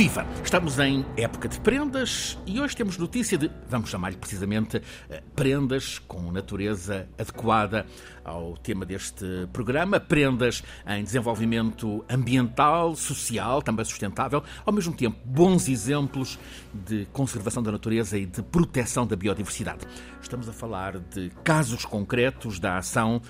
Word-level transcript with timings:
Viva! 0.00 0.26
Estamos 0.42 0.78
em 0.78 1.04
época 1.14 1.46
de 1.46 1.60
prendas 1.60 2.38
e 2.46 2.58
hoje 2.58 2.74
temos 2.74 2.96
notícia 2.96 3.36
de, 3.36 3.50
vamos 3.68 3.90
chamar-lhe 3.90 4.16
precisamente, 4.16 4.80
eh, 5.10 5.22
prendas 5.36 5.98
com 5.98 6.32
natureza 6.32 7.06
adequada 7.18 7.84
ao 8.24 8.56
tema 8.56 8.86
deste 8.86 9.46
programa, 9.52 10.00
prendas 10.00 10.64
em 10.86 11.04
desenvolvimento 11.04 12.02
ambiental, 12.08 12.96
social, 12.96 13.60
também 13.60 13.84
sustentável, 13.84 14.42
ao 14.64 14.72
mesmo 14.72 14.94
tempo 14.94 15.18
bons 15.22 15.68
exemplos 15.68 16.38
de 16.72 17.06
conservação 17.12 17.62
da 17.62 17.70
natureza 17.70 18.16
e 18.16 18.24
de 18.24 18.42
proteção 18.42 19.06
da 19.06 19.14
biodiversidade. 19.16 19.86
Estamos 20.22 20.48
a 20.48 20.52
falar 20.54 20.98
de 20.98 21.30
casos 21.44 21.84
concretos 21.84 22.58
da 22.58 22.78
ação 22.78 23.20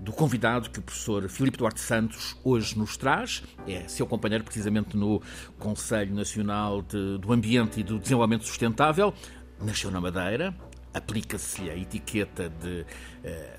do 0.00 0.12
convidado 0.12 0.70
que 0.70 0.78
o 0.78 0.82
professor 0.82 1.28
Filipe 1.28 1.58
Duarte 1.58 1.80
Santos 1.80 2.36
hoje 2.44 2.78
nos 2.78 2.96
traz. 2.96 3.42
É 3.66 3.88
seu 3.88 4.06
companheiro 4.06 4.44
precisamente 4.44 4.96
no 4.96 5.22
Conselho 5.58 6.14
Nacional 6.14 6.82
de, 6.82 7.18
do 7.18 7.32
Ambiente 7.32 7.80
e 7.80 7.82
do 7.82 7.98
Desenvolvimento 7.98 8.44
Sustentável. 8.44 9.14
Nasceu 9.60 9.90
na 9.90 10.00
Madeira, 10.00 10.54
aplica-se-lhe 10.92 11.70
a 11.70 11.76
etiqueta 11.76 12.48
de 12.48 12.82
uh, 12.82 12.86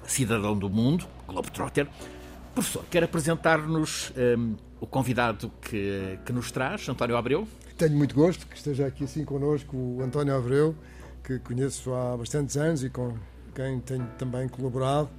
cidadão 0.06 0.58
do 0.58 0.70
mundo, 0.70 1.08
Globetrotter. 1.28 1.88
Professor, 2.54 2.86
quer 2.90 3.04
apresentar-nos 3.04 4.14
eh, 4.16 4.38
o 4.80 4.88
convidado 4.88 5.52
que, 5.62 6.18
que 6.26 6.32
nos 6.32 6.54
traz, 6.54 6.88
António 6.88 7.18
Abreu? 7.18 7.46
Tenho 7.78 7.98
muito 7.98 8.16
gosto 8.16 8.48
que 8.48 8.56
esteja 8.56 8.88
aqui 8.88 9.04
assim 9.04 9.26
connosco 9.26 9.76
o 9.76 10.02
António 10.02 10.34
Abreu, 10.34 10.74
que 11.22 11.38
conheço 11.40 11.94
há 11.94 12.16
bastantes 12.16 12.56
anos 12.56 12.82
e 12.82 12.90
com 12.90 13.18
quem 13.54 13.82
tenho 13.82 14.08
também 14.18 14.48
colaborado 14.48 15.10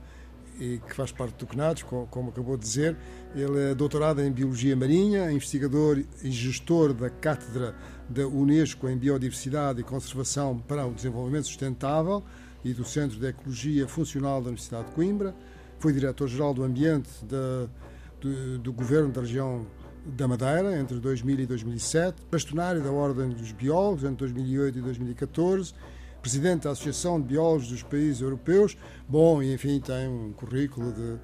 e 0.59 0.79
que 0.79 0.95
faz 0.95 1.12
parte 1.12 1.37
do 1.37 1.47
CNADES, 1.47 1.83
como 1.83 2.31
acabou 2.31 2.57
de 2.57 2.65
dizer. 2.65 2.97
Ele 3.35 3.71
é 3.71 3.75
doutorado 3.75 4.23
em 4.23 4.31
Biologia 4.31 4.75
Marinha, 4.77 5.31
investigador 5.31 6.03
e 6.23 6.31
gestor 6.31 6.93
da 6.93 7.11
Cátedra 7.11 7.75
da 8.09 8.27
Unesco 8.27 8.89
em 8.89 8.97
Biodiversidade 8.97 9.81
e 9.81 9.84
Conservação 9.84 10.59
para 10.59 10.87
o 10.87 10.95
Desenvolvimento 10.95 11.47
Sustentável 11.47 12.23
e 12.65 12.73
do 12.73 12.84
Centro 12.84 13.19
de 13.19 13.27
Ecologia 13.27 13.87
Funcional 13.87 14.41
da 14.41 14.49
Universidade 14.49 14.87
de 14.87 14.93
Coimbra. 14.93 15.34
Foi 15.79 15.93
diretor-geral 15.93 16.55
do 16.55 16.65
Ambiente 16.65 17.11
da, 17.25 17.69
do, 18.21 18.59
do 18.59 18.73
Governo 18.73 19.11
da 19.11 19.21
Região 19.21 19.67
da 20.05 20.29
Madeira 20.29 20.79
entre 20.79 20.99
2000 20.99 21.41
e 21.41 21.47
2007, 21.47 22.23
bastonário 22.31 22.81
da 22.81 22.91
Ordem 22.91 23.31
dos 23.31 23.51
Biólogos 23.53 24.05
entre 24.05 24.19
2008 24.19 24.79
e 24.79 24.83
2014 24.83 25.75
presidente 26.20 26.64
da 26.64 26.70
Associação 26.70 27.20
de 27.20 27.28
Biólogos 27.28 27.69
dos 27.69 27.83
Países 27.83 28.20
Europeus. 28.20 28.77
Bom, 29.09 29.42
e 29.42 29.53
enfim, 29.53 29.81
tem 29.81 30.09
um 30.09 30.33
currículo 30.33 30.92
de, 30.92 31.19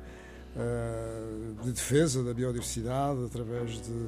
eh, 0.57 1.53
de 1.63 1.73
defesa 1.73 2.23
da 2.23 2.33
biodiversidade 2.33 3.25
através 3.25 3.73
de, 3.73 4.07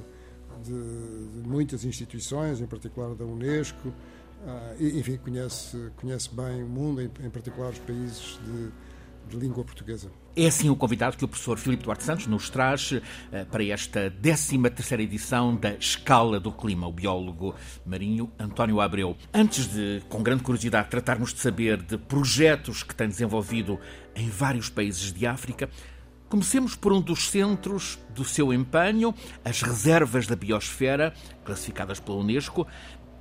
de, 0.62 1.42
de, 1.42 1.48
muitas 1.48 1.84
instituições, 1.84 2.60
em 2.60 2.66
particular 2.66 3.14
da 3.14 3.24
Unesco. 3.24 3.92
E, 4.78 4.98
enfim, 4.98 5.16
conhece, 5.16 5.90
conhece 5.96 6.28
bem 6.34 6.62
o 6.62 6.68
mundo, 6.68 7.00
em, 7.00 7.30
particular 7.30 7.70
os 7.70 7.78
países 7.78 8.38
de 9.28 9.36
língua 9.36 9.64
portuguesa. 9.64 10.10
É 10.36 10.46
assim 10.48 10.68
o 10.68 10.74
convidado 10.74 11.16
que 11.16 11.24
o 11.24 11.28
professor 11.28 11.56
Filipe 11.56 11.84
Duarte 11.84 12.02
Santos 12.02 12.27
nos 12.27 12.50
traz 12.50 12.90
uh, 12.90 13.00
para 13.52 13.64
esta 13.66 14.12
13ª 14.20 14.98
edição 14.98 15.54
da 15.54 15.74
Escala 15.74 16.40
do 16.40 16.50
Clima, 16.50 16.88
o 16.88 16.92
biólogo 16.92 17.54
marinho 17.86 18.28
António 18.36 18.80
Abreu. 18.80 19.16
Antes 19.32 19.68
de, 19.68 20.02
com 20.08 20.24
grande 20.24 20.42
curiosidade, 20.42 20.88
tratarmos 20.88 21.32
de 21.32 21.38
saber 21.38 21.80
de 21.80 21.96
projetos 21.96 22.82
que 22.82 22.92
tem 22.96 23.06
desenvolvido 23.06 23.78
em 24.16 24.28
vários 24.28 24.68
países 24.68 25.12
de 25.12 25.27
África, 25.27 25.70
Comecemos 26.27 26.74
por 26.74 26.92
um 26.92 27.01
dos 27.01 27.28
centros 27.28 27.96
do 28.12 28.24
seu 28.24 28.52
empenho, 28.52 29.14
as 29.45 29.62
reservas 29.62 30.27
da 30.27 30.34
biosfera, 30.34 31.14
classificadas 31.45 32.01
pela 32.01 32.18
Unesco, 32.18 32.66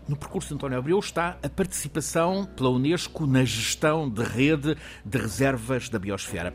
no 0.08 0.16
percurso 0.18 0.50
de 0.50 0.56
António 0.56 0.78
Abreu 0.78 1.00
está 1.00 1.38
a 1.44 1.50
participação 1.50 2.46
pela 2.46 2.70
Unesco 2.70 3.26
na 3.26 3.46
gestão 3.46 4.10
de 4.10 4.24
rede 4.24 4.76
de 5.06 5.18
reservas 5.18 5.90
da 5.90 5.98
biosfera. 5.98 6.54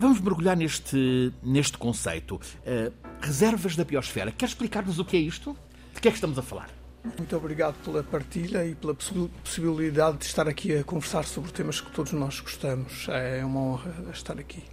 Vamos 0.00 0.18
mergulhar 0.18 0.56
neste, 0.56 1.30
neste 1.42 1.76
conceito. 1.76 2.36
Uh, 2.36 2.90
reservas 3.20 3.76
da 3.76 3.84
biosfera. 3.84 4.32
Quer 4.32 4.46
explicar-nos 4.46 4.98
o 4.98 5.04
que 5.04 5.14
é 5.14 5.20
isto? 5.20 5.54
De 5.94 6.00
que 6.00 6.08
é 6.08 6.10
que 6.10 6.16
estamos 6.16 6.38
a 6.38 6.42
falar? 6.42 6.70
Muito 7.18 7.36
obrigado 7.36 7.74
pela 7.84 8.02
partilha 8.02 8.64
e 8.64 8.74
pela 8.74 8.94
possibilidade 8.94 10.16
de 10.16 10.24
estar 10.24 10.48
aqui 10.48 10.74
a 10.74 10.82
conversar 10.82 11.24
sobre 11.24 11.52
temas 11.52 11.82
que 11.82 11.90
todos 11.92 12.12
nós 12.12 12.40
gostamos. 12.40 13.08
É 13.10 13.44
uma 13.44 13.60
honra 13.60 13.94
estar 14.10 14.40
aqui. 14.40 14.64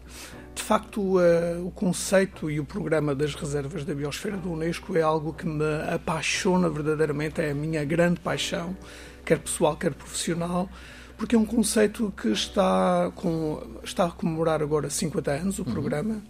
De 0.55 0.63
facto, 0.63 1.19
o 1.19 1.71
conceito 1.71 2.49
e 2.49 2.61
o 2.61 2.65
programa 2.65 3.13
das 3.13 3.35
reservas 3.35 3.83
da 3.83 3.93
biosfera 3.93 4.37
do 4.37 4.53
Unesco 4.53 4.95
é 4.95 5.01
algo 5.01 5.33
que 5.33 5.45
me 5.45 5.65
apaixona 5.93 6.69
verdadeiramente, 6.69 7.41
é 7.41 7.51
a 7.51 7.53
minha 7.53 7.83
grande 7.83 8.21
paixão, 8.21 8.77
quer 9.25 9.39
pessoal, 9.39 9.75
quer 9.75 9.93
profissional, 9.93 10.69
porque 11.17 11.35
é 11.35 11.39
um 11.39 11.45
conceito 11.45 12.13
que 12.15 12.29
está, 12.29 13.11
com, 13.15 13.61
está 13.83 14.05
a 14.05 14.11
comemorar 14.11 14.61
agora 14.61 14.89
50 14.89 15.31
anos, 15.31 15.59
o 15.59 15.63
uhum. 15.63 15.71
programa 15.71 16.21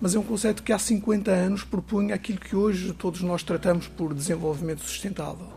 mas 0.00 0.14
é 0.14 0.18
um 0.18 0.22
conceito 0.22 0.62
que 0.62 0.72
há 0.72 0.78
50 0.78 1.30
anos 1.30 1.64
propunha 1.64 2.14
aquilo 2.14 2.38
que 2.38 2.54
hoje 2.54 2.92
todos 2.92 3.22
nós 3.22 3.42
tratamos 3.42 3.88
por 3.88 4.12
desenvolvimento 4.12 4.82
sustentável 4.82 5.48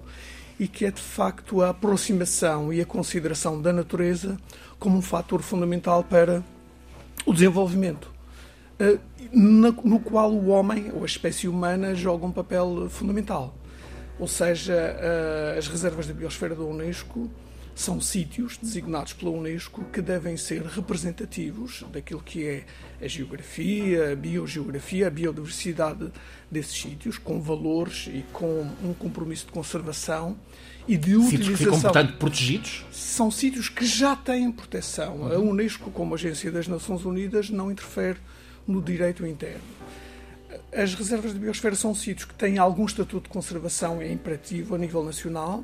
e 0.60 0.68
que 0.68 0.86
é 0.86 0.92
de 0.92 1.02
facto 1.02 1.62
a 1.62 1.70
aproximação 1.70 2.72
e 2.72 2.82
a 2.82 2.86
consideração 2.86 3.62
da 3.62 3.74
natureza 3.74 4.38
como 4.80 4.98
um 4.98 5.02
fator 5.02 5.42
fundamental 5.42 6.04
para 6.04 6.44
o 7.26 7.34
desenvolvimento, 7.34 8.10
eh, 8.80 8.98
no 9.34 10.00
qual 10.00 10.32
o 10.32 10.48
homem 10.48 10.92
ou 10.94 11.04
a 11.04 11.06
espécie 11.06 11.48
humana 11.48 11.94
joga 11.94 12.26
um 12.26 12.32
papel 12.32 12.88
fundamental. 12.90 13.54
Ou 14.18 14.28
seja, 14.28 14.74
eh, 14.74 15.56
as 15.58 15.68
reservas 15.68 16.08
da 16.08 16.14
biosfera 16.14 16.56
da 16.56 16.64
Unesco 16.64 17.30
são 17.78 18.02
sítios 18.02 18.58
designados 18.58 19.14
pela 19.14 19.30
Unesco 19.30 19.84
que 19.94 20.02
devem 20.02 20.36
ser 20.36 20.64
representativos 20.64 21.86
daquilo 21.92 22.22
que 22.24 22.44
é 22.44 22.66
a 23.00 23.08
geografia, 23.08 24.14
a 24.14 24.16
biogeografia, 24.16 25.06
a 25.06 25.10
biodiversidade 25.12 26.12
desses 26.50 26.76
sítios, 26.76 27.20
com 27.20 27.40
valores 27.40 28.08
e 28.08 28.26
com 28.34 28.68
um 28.84 28.96
compromisso 28.96 29.46
de 29.46 29.52
conservação 29.52 30.36
e 30.88 30.98
de 30.98 31.12
sítios 31.12 31.28
utilização. 31.28 31.30
Sítios 31.30 31.58
que 31.58 31.66
ficam, 31.66 31.82
portanto, 31.82 32.18
protegidos? 32.18 32.86
São 32.92 33.30
sítios 33.30 33.70
que 33.70 33.86
já 33.86 34.16
têm 34.16 34.52
proteção. 34.52 35.18
Uhum. 35.18 35.32
A 35.32 35.38
Unesco, 35.38 35.92
como 35.92 36.16
Agência 36.16 36.52
das 36.52 36.68
Nações 36.68 37.06
Unidas, 37.06 37.52
não 37.52 37.72
interfere 37.72 38.18
no 38.68 38.82
direito 38.82 39.24
interno. 39.24 39.62
As 40.74 40.96
reservas 40.96 41.32
de 41.32 41.40
biosfera 41.40 41.76
são 41.76 41.94
sítios 41.94 42.26
que 42.26 42.34
têm 42.34 42.58
algum 42.58 42.86
estatuto 42.86 43.26
de 43.26 43.30
conservação 43.30 44.02
é 44.02 44.12
imperativo 44.12 44.74
a 44.74 44.78
nível 44.80 45.04
nacional, 45.04 45.64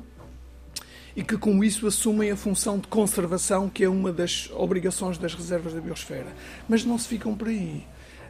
e 1.16 1.22
que 1.22 1.36
com 1.36 1.62
isso 1.62 1.86
assumem 1.86 2.30
a 2.30 2.36
função 2.36 2.78
de 2.78 2.88
conservação, 2.88 3.68
que 3.68 3.84
é 3.84 3.88
uma 3.88 4.12
das 4.12 4.50
obrigações 4.52 5.18
das 5.18 5.34
reservas 5.34 5.72
da 5.72 5.80
biosfera. 5.80 6.34
Mas 6.68 6.84
não 6.84 6.98
se 6.98 7.08
ficam 7.08 7.36
por 7.36 7.48
aí. 7.48 7.84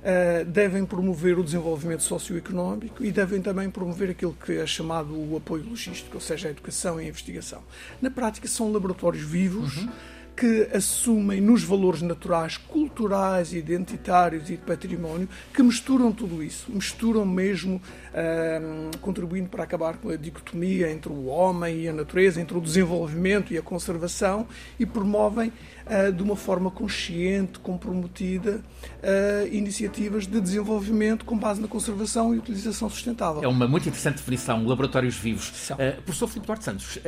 Uh, 0.05 0.45
devem 0.45 0.85
promover 0.85 1.39
o 1.39 1.43
desenvolvimento 1.43 2.03
socioeconómico 2.03 3.03
e 3.03 3.11
devem 3.11 3.41
também 3.41 3.71
promover 3.71 4.11
aquilo 4.11 4.35
que 4.35 4.53
é 4.53 4.67
chamado 4.67 5.15
o 5.15 5.35
apoio 5.35 5.65
logístico, 5.65 6.17
ou 6.17 6.21
seja, 6.21 6.49
a 6.49 6.51
educação 6.51 7.01
e 7.01 7.07
a 7.07 7.09
investigação. 7.09 7.63
Na 8.03 8.11
prática, 8.11 8.47
são 8.47 8.71
laboratórios 8.71 9.25
vivos. 9.25 9.79
Uhum 9.79 9.89
que 10.37 10.69
assumem 10.75 11.41
nos 11.41 11.63
valores 11.63 12.03
naturais, 12.03 12.57
culturais, 12.57 13.53
identitários 13.53 14.51
e 14.51 14.57
de 14.57 14.63
património, 14.63 15.29
que 15.53 15.63
misturam 15.63 16.13
tudo 16.13 16.43
isso, 16.43 16.71
misturam 16.73 17.25
mesmo, 17.25 17.77
uh, 17.77 18.99
contribuindo 18.99 19.49
para 19.49 19.63
acabar 19.63 19.97
com 19.97 20.09
a 20.11 20.17
dicotomia 20.17 20.91
entre 20.91 21.13
o 21.13 21.27
homem 21.27 21.83
e 21.83 21.89
a 21.89 21.93
natureza, 21.93 22.41
entre 22.41 22.57
o 22.57 22.61
desenvolvimento 22.61 23.53
e 23.53 23.59
a 23.59 23.63
conservação, 23.63 24.47
e 24.79 24.85
promovem 24.85 25.53
uh, 25.87 26.13
de 26.13 26.23
uma 26.23 26.37
forma 26.37 26.71
consciente, 26.71 27.61
comprometida, 27.61 28.61
uh, 29.03 29.47
iniciativas 29.55 30.27
de 30.27 30.41
desenvolvimento 30.41 31.25
com 31.25 31.39
base 31.39 31.61
na 31.61 31.69
conservação 31.69 32.35
e 32.35 32.39
utilização 32.39 32.91
sustentável. 32.91 33.43
É 33.43 33.49
uma 33.49 33.69
muito 33.69 33.89
interessante 33.89 34.17
definição, 34.17 34.67
laboratórios 34.67 35.17
vivos. 35.17 35.71
Uh, 35.71 36.03
professor 36.03 36.27
Filipe 36.27 36.47
Duarte 36.47 36.65
Santos, 36.65 36.99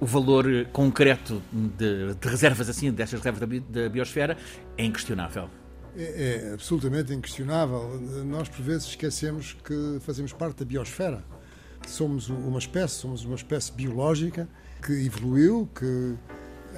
o 0.00 0.06
valor 0.06 0.46
concreto 0.72 1.42
de, 1.52 2.14
de 2.14 2.28
reservas 2.28 2.68
assim, 2.68 2.90
destas 2.92 3.20
reservas 3.20 3.40
da, 3.40 3.82
da 3.82 3.88
biosfera, 3.88 4.36
é 4.76 4.84
inquestionável. 4.84 5.48
É, 5.96 6.50
é, 6.50 6.54
absolutamente 6.54 7.12
inquestionável. 7.12 8.00
Nós, 8.24 8.48
por 8.48 8.62
vezes, 8.62 8.88
esquecemos 8.88 9.56
que 9.64 9.98
fazemos 10.00 10.32
parte 10.32 10.58
da 10.58 10.64
biosfera. 10.64 11.24
Somos 11.86 12.28
uma 12.28 12.58
espécie, 12.58 12.94
somos 12.94 13.24
uma 13.24 13.34
espécie 13.34 13.72
biológica 13.72 14.48
que 14.84 14.92
evoluiu, 14.92 15.68
que, 15.74 16.14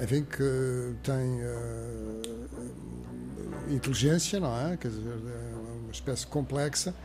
enfim, 0.01 0.23
que 0.23 0.95
tem 1.03 1.41
uh, 1.43 2.21
inteligência, 3.69 4.39
não 4.39 4.71
é? 4.71 4.77
Quer 4.77 4.87
dizer, 4.87 5.09
é 5.09 5.55
uma 5.83 5.91
espécie 5.91 6.25
complexa 6.25 6.95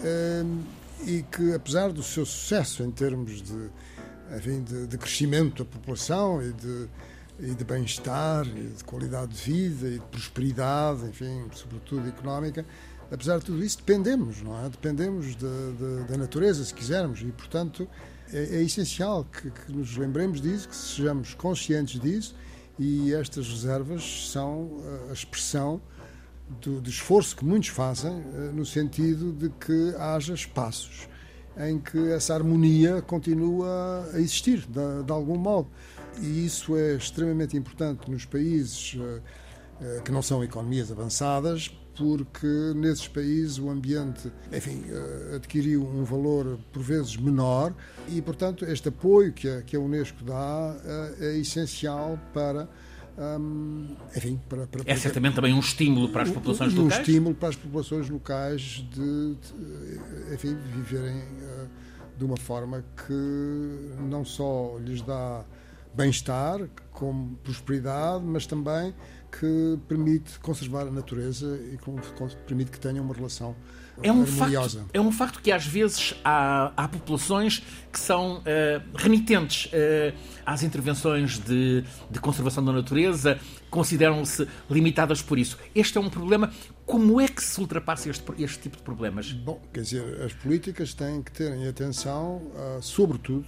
uh, 0.00 0.64
e 1.04 1.22
que, 1.22 1.52
apesar 1.52 1.92
do 1.92 2.02
seu 2.02 2.24
sucesso 2.24 2.82
em 2.82 2.90
termos 2.90 3.42
de 3.42 3.70
enfim, 4.36 4.62
de, 4.62 4.86
de 4.86 4.98
crescimento 4.98 5.64
da 5.64 5.70
população 5.70 6.42
e 6.42 6.52
de, 6.52 6.88
e 7.40 7.54
de 7.54 7.64
bem-estar, 7.64 8.46
e 8.46 8.68
de 8.68 8.84
qualidade 8.84 9.32
de 9.32 9.42
vida 9.42 9.88
e 9.88 9.98
de 9.98 10.06
prosperidade, 10.06 11.04
enfim, 11.06 11.44
sobretudo 11.52 12.08
económica, 12.08 12.64
apesar 13.10 13.38
de 13.38 13.44
tudo 13.44 13.62
isso, 13.62 13.78
dependemos, 13.78 14.42
não 14.42 14.64
é? 14.64 14.68
Dependemos 14.68 15.36
de, 15.36 15.36
de, 15.36 16.04
da 16.08 16.16
natureza, 16.16 16.64
se 16.64 16.72
quisermos, 16.72 17.20
e 17.20 17.32
portanto 17.32 17.88
é, 18.32 18.56
é 18.56 18.62
essencial 18.62 19.24
que, 19.24 19.50
que, 19.50 19.72
nos 19.72 19.96
lembremos 19.96 20.40
disso, 20.40 20.68
que 20.68 20.76
sejamos 20.76 21.34
conscientes 21.34 22.00
disso, 22.00 22.34
e 22.78 23.14
estas 23.14 23.48
reservas 23.48 24.30
são 24.30 24.82
a 25.08 25.12
expressão 25.12 25.80
do, 26.60 26.80
do 26.80 26.90
esforço 26.90 27.36
que 27.36 27.44
muitos 27.44 27.70
fazem 27.70 28.12
eh, 28.12 28.52
no 28.52 28.64
sentido 28.64 29.32
de 29.32 29.48
que 29.50 29.94
haja 29.96 30.34
espaços 30.34 31.08
em 31.58 31.78
que 31.78 32.10
essa 32.12 32.34
harmonia 32.34 33.00
continua 33.02 34.08
a 34.12 34.18
existir, 34.18 34.66
de, 34.66 35.04
de 35.04 35.12
algum 35.12 35.36
modo. 35.38 35.68
E 36.20 36.46
isso 36.46 36.76
é 36.76 36.94
extremamente 36.94 37.56
importante 37.56 38.10
nos 38.10 38.24
países 38.24 38.96
eh, 38.98 39.20
eh, 39.80 40.00
que 40.04 40.10
não 40.10 40.22
são 40.22 40.42
economias 40.42 40.90
avançadas, 40.90 41.68
porque 41.96 42.46
nesses 42.74 43.08
países 43.08 43.58
o 43.58 43.70
ambiente, 43.70 44.30
enfim, 44.52 44.84
eh, 44.88 45.36
adquiriu 45.36 45.82
um 45.82 46.04
valor 46.04 46.58
por 46.72 46.82
vezes 46.82 47.16
menor 47.16 47.74
e, 48.08 48.20
portanto, 48.22 48.64
este 48.64 48.88
apoio 48.88 49.32
que 49.32 49.48
a, 49.48 49.62
que 49.62 49.76
a 49.76 49.80
Unesco 49.80 50.24
dá 50.24 50.76
é 51.20 51.36
essencial 51.36 52.18
para 52.32 52.68
enfim, 54.14 54.40
para, 54.48 54.66
para, 54.66 54.82
é 54.84 54.96
certamente 54.96 55.34
também 55.34 55.54
um 55.54 55.60
estímulo 55.60 56.10
para 56.10 56.22
as 56.22 56.30
populações 56.30 56.74
um, 56.74 56.80
um 56.80 56.82
locais? 56.84 56.98
Um 56.98 57.02
estímulo 57.02 57.34
para 57.34 57.48
as 57.48 57.56
populações 57.56 58.10
locais 58.10 58.62
de, 58.92 59.34
de 59.34 60.34
enfim, 60.34 60.56
viverem 60.74 61.16
uh, 61.16 61.68
de 62.18 62.24
uma 62.24 62.36
forma 62.36 62.84
que 63.06 64.00
não 64.08 64.24
só 64.24 64.76
lhes 64.78 65.00
dá 65.02 65.44
bem-estar, 65.94 66.68
como 66.92 67.36
prosperidade, 67.38 68.22
mas 68.24 68.46
também 68.46 68.94
que 69.30 69.78
permite 69.88 70.38
conservar 70.40 70.82
a 70.82 70.90
natureza 70.90 71.58
e 71.72 71.78
que 71.78 72.36
permite 72.46 72.70
que 72.70 72.78
tenham 72.78 73.04
uma 73.04 73.14
relação 73.14 73.56
é 74.02 74.12
um 74.12 74.22
harmoniosa. 74.22 74.80
Facto, 74.80 74.90
é 74.94 75.00
um 75.00 75.12
facto 75.12 75.40
que 75.40 75.50
às 75.50 75.66
vezes 75.66 76.14
há, 76.24 76.72
há 76.76 76.88
populações 76.88 77.62
que 77.92 77.98
são 77.98 78.38
uh, 78.38 78.42
remitentes 78.94 79.66
uh, 79.66 80.16
às 80.44 80.62
intervenções 80.62 81.38
de, 81.38 81.82
de, 82.10 82.20
conservação 82.20 82.64
da 82.64 82.72
natureza, 82.72 83.38
consideram-se 83.70 84.46
limitadas 84.70 85.22
por 85.22 85.38
isso. 85.38 85.58
Este 85.74 85.96
é 85.98 86.00
um 86.00 86.10
problema. 86.10 86.52
Como 86.84 87.20
é 87.20 87.26
que 87.26 87.42
se 87.42 87.60
ultrapassa 87.60 88.10
este, 88.10 88.24
este 88.38 88.58
tipo 88.58 88.76
de 88.76 88.82
problemas? 88.82 89.32
Bom, 89.32 89.60
quer 89.72 89.80
dizer, 89.80 90.22
as 90.22 90.32
políticas 90.32 90.92
têm 90.94 91.22
que 91.22 91.32
terem 91.32 91.66
atenção, 91.66 92.36
uh, 92.36 92.82
sobretudo, 92.82 93.46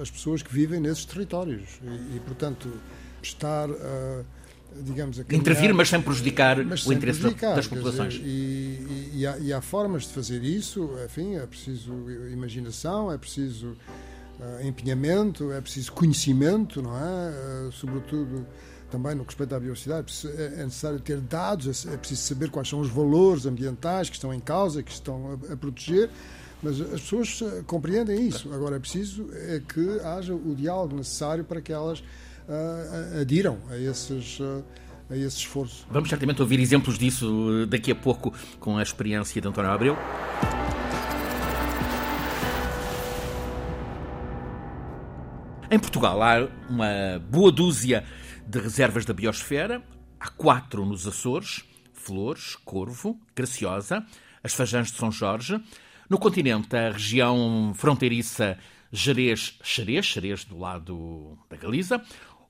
as 0.00 0.08
pessoas 0.08 0.42
que 0.42 0.52
vivem 0.52 0.78
nesses 0.78 1.04
territórios. 1.04 1.80
E, 1.82 2.16
e 2.16 2.20
portanto, 2.24 2.72
estar 3.20 3.68
digamos, 4.82 5.16
caminhar, 5.18 5.40
intervir, 5.40 5.74
mas 5.74 5.88
sem 5.88 6.00
prejudicar 6.00 6.64
mas 6.64 6.82
sem 6.82 6.92
o 6.92 6.94
interesse 6.94 7.20
prejudicar, 7.20 7.56
das 7.56 7.66
populações. 7.66 8.14
Dizer, 8.14 8.26
e, 8.26 9.10
e, 9.14 9.26
há, 9.26 9.38
e, 9.38 9.52
há, 9.52 9.60
formas 9.60 10.04
de 10.04 10.12
fazer 10.12 10.42
isso, 10.42 10.90
enfim, 11.04 11.36
é 11.36 11.46
preciso 11.46 11.92
imaginação, 12.30 13.12
é 13.12 13.18
preciso 13.18 13.76
uh, 14.38 14.66
empenhamento, 14.66 15.52
é 15.52 15.60
preciso 15.60 15.92
conhecimento, 15.92 16.82
não 16.82 16.96
é? 16.96 17.68
Uh, 17.68 17.72
sobretudo 17.72 18.46
também 18.90 19.14
no 19.14 19.24
que 19.24 19.30
respeita 19.30 19.56
à 19.56 19.60
biodiversidade, 19.60 20.12
é, 20.38 20.60
é 20.60 20.64
necessário 20.64 21.00
ter 21.00 21.20
dados, 21.20 21.86
é, 21.86 21.94
é 21.94 21.96
preciso 21.96 22.22
saber 22.22 22.50
quais 22.50 22.68
são 22.68 22.80
os 22.80 22.88
valores 22.88 23.46
ambientais 23.46 24.08
que 24.08 24.16
estão 24.16 24.32
em 24.32 24.40
causa, 24.40 24.82
que 24.82 24.92
estão 24.92 25.38
a, 25.48 25.52
a 25.52 25.56
proteger. 25.56 26.10
Mas 26.62 26.80
as 26.80 27.02
pessoas 27.02 27.40
eh, 27.42 27.62
compreendem 27.66 28.26
isso. 28.26 28.52
Agora 28.52 28.76
é 28.76 28.78
preciso 28.78 29.28
é 29.32 29.60
que 29.60 30.00
haja 30.00 30.34
o 30.34 30.54
diálogo 30.54 30.96
necessário 30.96 31.44
para 31.44 31.60
que 31.60 31.72
elas 31.72 32.02
adiram 33.20 33.58
a 33.70 33.76
esses. 33.76 34.38
A 35.08 35.16
esse 35.16 35.36
esforço. 35.38 35.86
Vamos 35.88 36.08
certamente 36.08 36.42
ouvir 36.42 36.58
exemplos 36.58 36.98
disso 36.98 37.64
daqui 37.68 37.92
a 37.92 37.94
pouco 37.94 38.34
com 38.58 38.76
a 38.76 38.82
experiência 38.82 39.40
de 39.40 39.46
António 39.46 39.70
Abreu. 39.70 39.96
Em 45.70 45.78
Portugal 45.78 46.20
há 46.22 46.48
uma 46.68 47.20
boa 47.30 47.52
dúzia 47.52 48.04
de 48.46 48.58
reservas 48.58 49.04
da 49.04 49.12
biosfera. 49.12 49.82
Há 50.18 50.28
quatro 50.28 50.84
nos 50.84 51.06
Açores: 51.06 51.64
Flores, 51.92 52.56
Corvo, 52.64 53.16
Graciosa, 53.34 54.04
as 54.42 54.54
Fajãs 54.54 54.90
de 54.90 54.98
São 54.98 55.12
Jorge. 55.12 55.60
No 56.08 56.18
continente, 56.18 56.76
a 56.76 56.90
região 56.90 57.72
fronteiriça 57.74 58.58
Jerez-Xerez, 58.92 60.06
Xerez 60.06 60.44
do 60.44 60.58
lado 60.58 61.36
da 61.50 61.56
Galiza, 61.56 62.00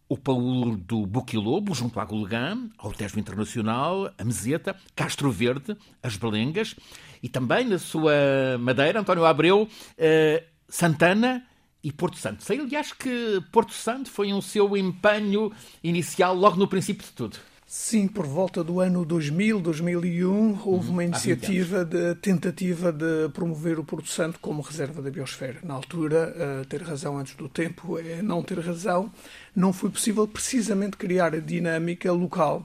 o 0.09 0.17
Paulo 0.17 0.77
do 0.77 1.05
Buquilobo, 1.07 1.75
junto 1.75 1.99
à 1.99 2.05
Golegã, 2.05 2.57
ao 2.79 2.93
Tejo 2.93 3.19
Internacional, 3.19 4.13
a 4.17 4.25
Meseta, 4.25 4.77
Castro 4.95 5.31
Verde, 5.31 5.77
as 6.03 6.17
Belengas 6.17 6.77
e 7.23 7.29
também 7.29 7.65
na 7.65 7.79
sua 7.79 8.13
Madeira, 8.61 9.01
António 9.01 9.25
Abreu, 9.25 9.69
eh, 9.99 10.45
Santana 10.69 11.45
e 11.83 11.93
Porto 11.93 12.19
Santo. 12.19 12.45
Sei, 12.45 12.61
aliás, 12.61 12.93
que 12.93 13.43
Porto 13.51 13.73
Santo 13.73 14.11
foi 14.11 14.33
um 14.33 14.41
seu 14.41 14.77
empenho 14.77 15.53
inicial 15.83 16.35
logo 16.35 16.57
no 16.57 16.69
princípio 16.69 17.05
de 17.05 17.13
tudo. 17.13 17.39
Sim, 17.69 18.07
por 18.07 18.25
volta 18.25 18.63
do 18.63 18.79
ano 18.79 19.05
2000, 19.05 19.61
2001, 19.61 20.61
houve 20.65 20.89
uma 20.89 21.03
uhum. 21.03 21.09
iniciativa 21.09 21.85
de 21.85 22.15
tentativa 22.15 22.93
de 22.93 23.29
promover 23.33 23.81
o 23.81 23.85
Porto 23.85 24.09
Santo 24.09 24.39
como 24.39 24.63
reserva 24.63 25.03
da 25.03 25.11
biosfera. 25.11 25.59
Na 25.65 25.75
altura, 25.75 26.33
uh, 26.63 26.65
ter 26.67 26.81
razão 26.81 27.19
antes 27.19 27.35
do 27.35 27.49
tempo 27.49 27.99
é 27.99 28.23
não 28.23 28.41
ter 28.41 28.61
razão. 28.61 29.13
Não 29.55 29.73
foi 29.73 29.91
possível 29.91 30.29
precisamente 30.29 30.97
criar 30.97 31.35
a 31.35 31.41
dinâmica 31.41 32.13
local 32.13 32.65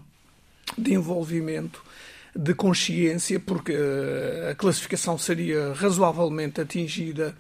de 0.77 0.93
envolvimento 0.93 1.83
de 2.35 2.53
consciência, 2.53 3.39
porque 3.39 3.73
eh, 3.73 4.49
a 4.51 4.55
classificação 4.55 5.17
seria 5.17 5.73
razoavelmente 5.73 6.61
atingida 6.61 7.35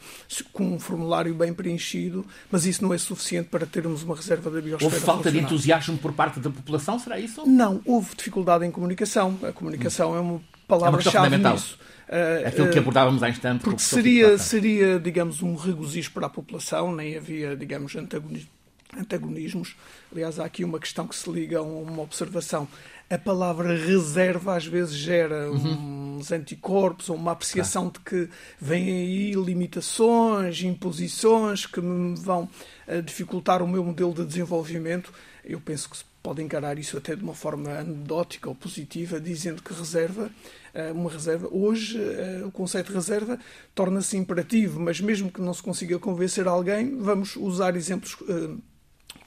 com 0.51 0.73
um 0.73 0.79
formulário 0.79 1.33
bem 1.33 1.53
preenchido, 1.53 2.25
mas 2.51 2.65
isso 2.65 2.83
não 2.83 2.93
é 2.93 2.97
suficiente 2.97 3.47
para 3.47 3.65
termos 3.65 4.03
uma 4.03 4.15
reserva 4.15 4.49
da 4.49 4.59
biosfera. 4.59 4.93
Houve 4.93 4.99
falta 4.99 5.31
de 5.31 5.39
entusiasmo 5.39 5.97
por 5.97 6.11
parte 6.11 6.41
da 6.41 6.49
população, 6.49 6.99
será 6.99 7.17
isso? 7.17 7.47
Não, 7.47 7.81
houve 7.85 8.15
dificuldade 8.15 8.65
em 8.65 8.71
comunicação. 8.71 9.39
A 9.43 9.53
comunicação 9.53 10.11
hum. 10.11 10.15
é 10.15 10.19
uma 10.19 10.41
palavra-chave 10.67 11.35
é 11.35 11.37
nisso. 11.37 11.79
Uh, 12.09 12.47
Aquilo 12.47 12.69
que 12.69 12.79
abordávamos 12.79 13.23
há 13.23 13.29
instante. 13.29 13.63
Porque 13.63 13.79
seria, 13.79 14.37
seria, 14.37 14.99
digamos, 14.99 15.41
um 15.41 15.55
regozijo 15.55 16.11
para 16.11 16.27
a 16.27 16.29
população, 16.29 16.93
nem 16.93 17.15
havia, 17.15 17.55
digamos, 17.55 17.95
antagonismos. 17.95 19.77
Aliás, 20.11 20.37
há 20.37 20.43
aqui 20.43 20.65
uma 20.65 20.77
questão 20.77 21.07
que 21.07 21.15
se 21.15 21.29
liga 21.31 21.59
a 21.59 21.61
uma 21.61 22.01
observação 22.01 22.67
a 23.11 23.17
palavra 23.17 23.75
reserva 23.75 24.55
às 24.55 24.65
vezes 24.65 24.93
gera 24.93 25.51
uhum. 25.51 26.17
uns 26.17 26.31
anticorpos 26.31 27.09
ou 27.09 27.17
uma 27.17 27.33
apreciação 27.33 27.89
claro. 27.89 27.99
de 27.99 27.99
que 27.99 28.33
vêm 28.57 28.87
aí 28.87 29.33
limitações, 29.33 30.63
imposições 30.63 31.65
que 31.65 31.81
me 31.81 32.15
vão 32.15 32.49
eh, 32.87 33.01
dificultar 33.01 33.61
o 33.61 33.67
meu 33.67 33.83
modelo 33.83 34.13
de 34.13 34.25
desenvolvimento. 34.25 35.11
Eu 35.43 35.59
penso 35.59 35.89
que 35.89 35.97
se 35.97 36.05
pode 36.23 36.41
encarar 36.41 36.79
isso 36.79 36.97
até 36.97 37.13
de 37.13 37.21
uma 37.21 37.33
forma 37.33 37.69
anedótica 37.71 38.47
ou 38.47 38.55
positiva, 38.55 39.19
dizendo 39.19 39.61
que 39.61 39.73
reserva, 39.73 40.31
eh, 40.73 40.93
uma 40.93 41.09
reserva, 41.09 41.49
hoje 41.51 42.01
eh, 42.01 42.43
o 42.45 42.51
conceito 42.51 42.87
de 42.87 42.93
reserva 42.93 43.37
torna-se 43.75 44.15
imperativo, 44.15 44.79
mas 44.79 45.01
mesmo 45.01 45.29
que 45.29 45.41
não 45.41 45.53
se 45.53 45.61
consiga 45.61 45.99
convencer 45.99 46.47
alguém, 46.47 46.97
vamos 46.97 47.35
usar 47.35 47.75
exemplos 47.75 48.15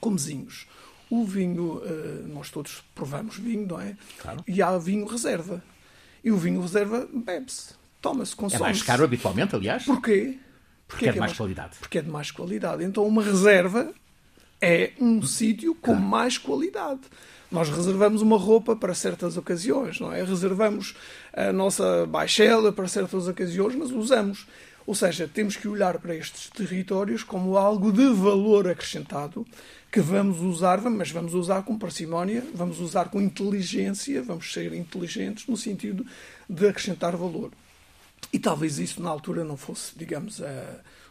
comezinhos. 0.01 0.67
O 1.11 1.25
vinho, 1.25 1.83
eh, 1.85 2.23
nós 2.27 2.51
todos 2.51 2.83
provamos 2.95 3.37
vinho, 3.37 3.67
não 3.67 3.81
é? 3.81 3.97
Claro. 4.19 4.43
E 4.47 4.63
há 4.63 4.77
vinho 4.79 5.07
reserva. 5.07 5.63
E 6.23 6.33
o 6.33 6.37
vinho 6.37 6.61
reserva 6.61 7.07
bebe-se, 7.13 7.75
toma-se, 8.01 8.35
consome-se. 8.35 8.63
É 8.63 8.67
mais 8.67 8.83
caro 8.83 9.05
habitualmente, 9.05 9.55
aliás. 9.55 9.85
Porquê? 9.85 10.39
Porque, 10.89 11.09
é 11.09 11.13
de 11.13 11.19
mais, 11.19 11.31
mais 11.31 11.39
qualidade. 11.39 11.77
Porque 11.79 11.99
é 11.99 12.03
de 12.03 12.09
mais 12.11 12.31
qualidade. 12.31 12.85
Então, 12.85 13.07
uma 13.07 13.23
reserva 13.23 13.93
é 14.61 14.93
um 14.99 15.23
sítio 15.23 15.75
com 15.75 15.93
claro. 15.93 16.01
mais 16.01 16.39
qualidade. 16.39 17.01
Nós 17.51 17.69
reservamos 17.69 18.23
uma 18.23 18.39
roupa 18.39 18.75
para 18.75 18.95
certas 18.95 19.37
ocasiões, 19.37 20.01
não 20.01 20.13
é? 20.13 20.25
Reservamos 20.25 20.97
a 21.33 21.53
nossa 21.53 22.07
baixela 22.07 22.73
para 22.73 22.89
certas 22.89 23.29
ocasiões, 23.29 23.75
mas 23.75 23.91
usamos. 23.91 24.47
Ou 24.87 24.95
seja, 24.95 25.29
temos 25.33 25.57
que 25.57 25.69
olhar 25.69 25.99
para 25.99 26.15
estes 26.15 26.51
territórios 26.51 27.23
como 27.23 27.57
algo 27.57 27.93
de 27.93 28.07
valor 28.09 28.69
acrescentado 28.69 29.47
que 29.95 30.01
vamos 30.01 30.41
usar, 30.41 30.81
mas 30.91 31.13
vamos 31.13 31.35
usar 31.35 31.63
com 31.63 31.79
parcimónia, 31.79 32.45
vamos 32.53 32.81
usar 32.81 33.11
com 33.11 33.23
inteligência, 33.23 34.21
vamos 34.25 34.53
ser 34.53 34.75
inteligentes 34.75 35.47
no 35.47 35.57
sentido 35.57 36.05
de 36.51 36.67
acrescentar 36.67 37.17
valor. 37.17 37.53
E 38.33 38.41
talvez 38.41 38.81
isso 38.81 39.01
na 39.01 39.09
altura 39.09 39.45
não 39.45 39.57
fosse, 39.57 39.97
digamos, 39.97 40.41
uh, 40.41 40.45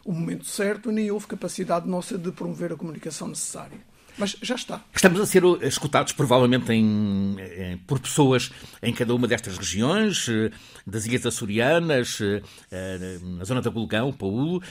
o 0.04 0.12
momento 0.12 0.44
certo, 0.44 0.92
nem 0.92 1.10
houve 1.10 1.26
capacidade 1.26 1.88
nossa 1.88 2.18
de 2.18 2.30
promover 2.30 2.74
a 2.74 2.76
comunicação 2.76 3.26
necessária. 3.26 3.78
Mas 4.18 4.36
já 4.42 4.54
está. 4.54 4.84
Estamos 4.94 5.18
a 5.18 5.24
ser 5.24 5.42
escutados 5.62 6.12
provavelmente 6.12 6.70
em, 6.70 7.36
em, 7.40 7.78
por 7.78 7.98
pessoas 7.98 8.52
em 8.82 8.92
cada 8.92 9.14
uma 9.14 9.26
destas 9.26 9.56
regiões, 9.56 10.28
eh, 10.28 10.52
das 10.86 11.06
Ilhas 11.06 11.26
Açorianas, 11.26 12.20
eh, 12.20 13.18
na 13.22 13.44
zona 13.44 13.60
da 13.60 13.70
Bulgão, 13.70 14.12
Paulo, 14.12 14.62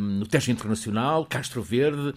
no 0.00 0.26
Tejo 0.26 0.50
Internacional, 0.50 1.24
Castro 1.26 1.62
Verde, 1.62 2.12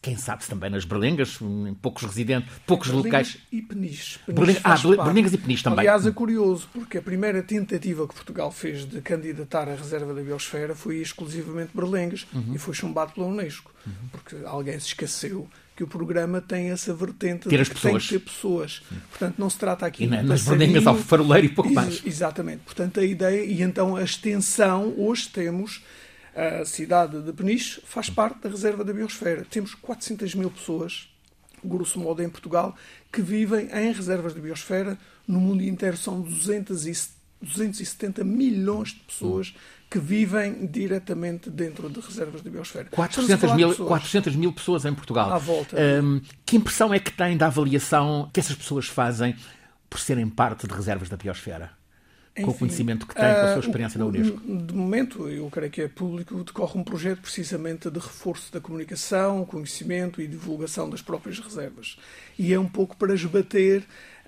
quem 0.00 0.16
sabe 0.16 0.44
também 0.46 0.70
nas 0.70 0.84
berlengas, 0.84 1.38
poucos 1.82 2.04
residentes, 2.04 2.50
poucos 2.66 2.88
berlengas 2.88 3.34
locais. 3.34 3.38
E 3.50 3.62
Peniche. 3.62 4.18
Berlengas, 4.26 4.62
ah, 4.64 5.04
berlengas 5.04 5.32
e 5.32 5.38
Peniche 5.38 5.64
também. 5.64 5.80
Aliás, 5.80 6.06
é 6.06 6.10
curioso, 6.10 6.68
porque 6.72 6.98
a 6.98 7.02
primeira 7.02 7.42
tentativa 7.42 8.06
que 8.06 8.14
Portugal 8.14 8.50
fez 8.50 8.84
de 8.84 9.00
candidatar 9.00 9.68
à 9.68 9.74
reserva 9.74 10.14
da 10.14 10.22
biosfera 10.22 10.74
foi 10.74 10.98
exclusivamente 10.98 11.70
berlengas 11.74 12.26
uhum. 12.32 12.54
e 12.54 12.58
foi 12.58 12.74
chumbado 12.74 13.12
pela 13.12 13.26
Unesco, 13.26 13.72
uhum. 13.86 13.92
porque 14.12 14.36
alguém 14.44 14.78
se 14.78 14.88
esqueceu 14.88 15.48
que 15.78 15.84
o 15.84 15.86
programa 15.86 16.40
tem 16.40 16.70
essa 16.70 16.92
vertente 16.92 17.48
ter 17.48 17.54
de 17.54 17.62
as 17.62 17.68
pessoas. 17.68 18.08
tem 18.08 18.18
que 18.18 18.24
ter 18.24 18.32
pessoas. 18.32 18.82
Portanto, 19.10 19.36
não 19.38 19.48
se 19.48 19.58
trata 19.58 19.86
aqui 19.86 20.04
e 20.04 20.06
de 20.08 20.22
nas 20.22 20.42
berlengas 20.42 20.84
ao 20.84 20.96
faroleiro 20.96 21.46
e 21.46 21.50
pouco 21.50 21.72
mais. 21.72 22.02
Exatamente. 22.04 22.62
Portanto, 22.64 22.98
a 22.98 23.04
ideia, 23.04 23.44
e 23.44 23.62
então 23.62 23.94
a 23.94 24.02
extensão, 24.02 24.92
hoje 24.96 25.28
temos 25.28 25.80
a 26.38 26.64
cidade 26.64 27.20
de 27.20 27.32
Peniche 27.32 27.82
faz 27.84 28.08
parte 28.08 28.42
da 28.42 28.48
reserva 28.48 28.84
da 28.84 28.92
biosfera. 28.92 29.44
Temos 29.50 29.74
400 29.74 30.36
mil 30.36 30.52
pessoas, 30.52 31.08
grosso 31.64 31.98
modo 31.98 32.22
em 32.22 32.30
Portugal, 32.30 32.76
que 33.12 33.20
vivem 33.20 33.68
em 33.72 33.92
reservas 33.92 34.34
de 34.34 34.40
biosfera. 34.40 34.96
No 35.26 35.40
mundo 35.40 35.64
inteiro 35.64 35.96
são 35.96 36.20
270 36.20 38.22
milhões 38.22 38.90
de 38.90 39.00
pessoas 39.00 39.52
que 39.90 39.98
vivem 39.98 40.64
diretamente 40.66 41.50
dentro 41.50 41.90
de 41.90 41.98
reservas 41.98 42.40
de 42.40 42.50
biosfera. 42.50 42.88
400 42.90 43.56
mil, 43.56 43.74
400 43.74 44.36
mil 44.36 44.52
pessoas 44.52 44.84
em 44.84 44.94
Portugal. 44.94 45.32
À 45.32 45.38
volta. 45.38 45.76
Um, 45.76 46.20
que 46.46 46.56
impressão 46.56 46.94
é 46.94 47.00
que 47.00 47.10
tem 47.10 47.36
da 47.36 47.46
avaliação 47.46 48.30
que 48.32 48.38
essas 48.38 48.54
pessoas 48.54 48.86
fazem 48.86 49.34
por 49.90 49.98
serem 49.98 50.28
parte 50.28 50.68
de 50.68 50.74
reservas 50.74 51.08
da 51.08 51.16
biosfera? 51.16 51.76
Enfim, 52.38 52.44
com 52.44 52.50
o 52.50 52.54
conhecimento 52.54 53.06
que 53.06 53.14
tem, 53.14 53.24
com 53.24 53.30
a 53.30 53.46
sua 53.46 53.56
ah, 53.56 53.58
experiência 53.58 53.98
uh, 53.98 54.00
na 54.00 54.06
Unesco? 54.06 54.40
De 54.40 54.74
momento, 54.74 55.28
eu 55.28 55.48
creio 55.50 55.70
que 55.70 55.82
é 55.82 55.88
público, 55.88 56.42
decorre 56.44 56.78
um 56.78 56.84
projeto 56.84 57.20
precisamente 57.20 57.90
de 57.90 57.98
reforço 57.98 58.52
da 58.52 58.60
comunicação, 58.60 59.44
conhecimento 59.44 60.22
e 60.22 60.26
divulgação 60.26 60.88
das 60.88 61.02
próprias 61.02 61.38
reservas. 61.38 61.98
E 62.38 62.52
é 62.52 62.58
um 62.58 62.68
pouco 62.68 62.96
para 62.96 63.14
esbater 63.14 63.84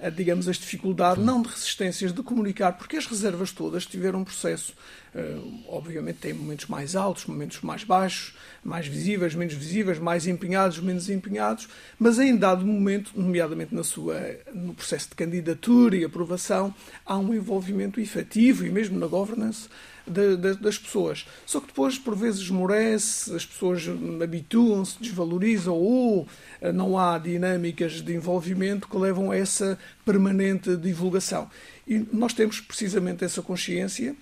digamos, 0.08 0.48
as 0.48 0.56
dificuldades, 0.56 1.22
não 1.22 1.42
de 1.42 1.48
resistências, 1.48 2.12
de 2.12 2.22
comunicar, 2.22 2.72
porque 2.72 2.96
as 2.96 3.06
reservas 3.06 3.52
todas 3.52 3.84
tiveram 3.84 4.20
um 4.20 4.24
processo, 4.24 4.72
uh, 5.14 5.64
obviamente 5.68 6.20
tem 6.20 6.32
momentos 6.32 6.66
mais 6.66 6.96
altos, 6.96 7.26
momentos 7.26 7.60
mais 7.60 7.84
baixos, 7.84 8.34
mais 8.64 8.86
visíveis, 8.86 9.34
menos 9.34 9.54
visíveis, 9.54 9.98
mais 9.98 10.26
empenhados, 10.26 10.78
menos 10.78 11.10
empenhados, 11.10 11.68
mas 11.98 12.18
em 12.18 12.36
dado 12.36 12.64
momento, 12.64 13.12
nomeadamente 13.14 13.74
na 13.74 13.84
sua, 13.84 14.18
no 14.54 14.72
processo 14.72 15.10
de 15.10 15.16
candidatura 15.16 15.96
e 15.96 16.04
aprovação, 16.04 16.74
há 17.04 17.18
um 17.18 17.34
envolvimento 17.34 18.00
efetivo 18.00 18.64
e 18.64 18.70
mesmo 18.70 18.98
na 18.98 19.06
governance 19.06 19.68
de, 20.06 20.36
de, 20.36 20.54
das 20.54 20.78
pessoas. 20.78 21.26
Só 21.46 21.60
que 21.60 21.68
depois, 21.68 21.98
por 21.98 22.16
vezes, 22.16 22.40
esmorece, 22.40 23.34
as 23.34 23.44
pessoas 23.44 23.84
habituam-se, 24.22 25.00
desvalorizam 25.00 25.74
ou 25.74 26.26
eh, 26.60 26.72
não 26.72 26.98
há 26.98 27.18
dinâmicas 27.18 28.00
de 28.02 28.14
envolvimento 28.14 28.88
que 28.88 28.96
levam 28.96 29.30
a 29.30 29.36
essa 29.36 29.78
permanente 30.04 30.76
divulgação. 30.76 31.50
E 31.86 31.98
nós 32.12 32.32
temos 32.32 32.60
precisamente 32.60 33.24
essa 33.24 33.42
consciência 33.42 34.14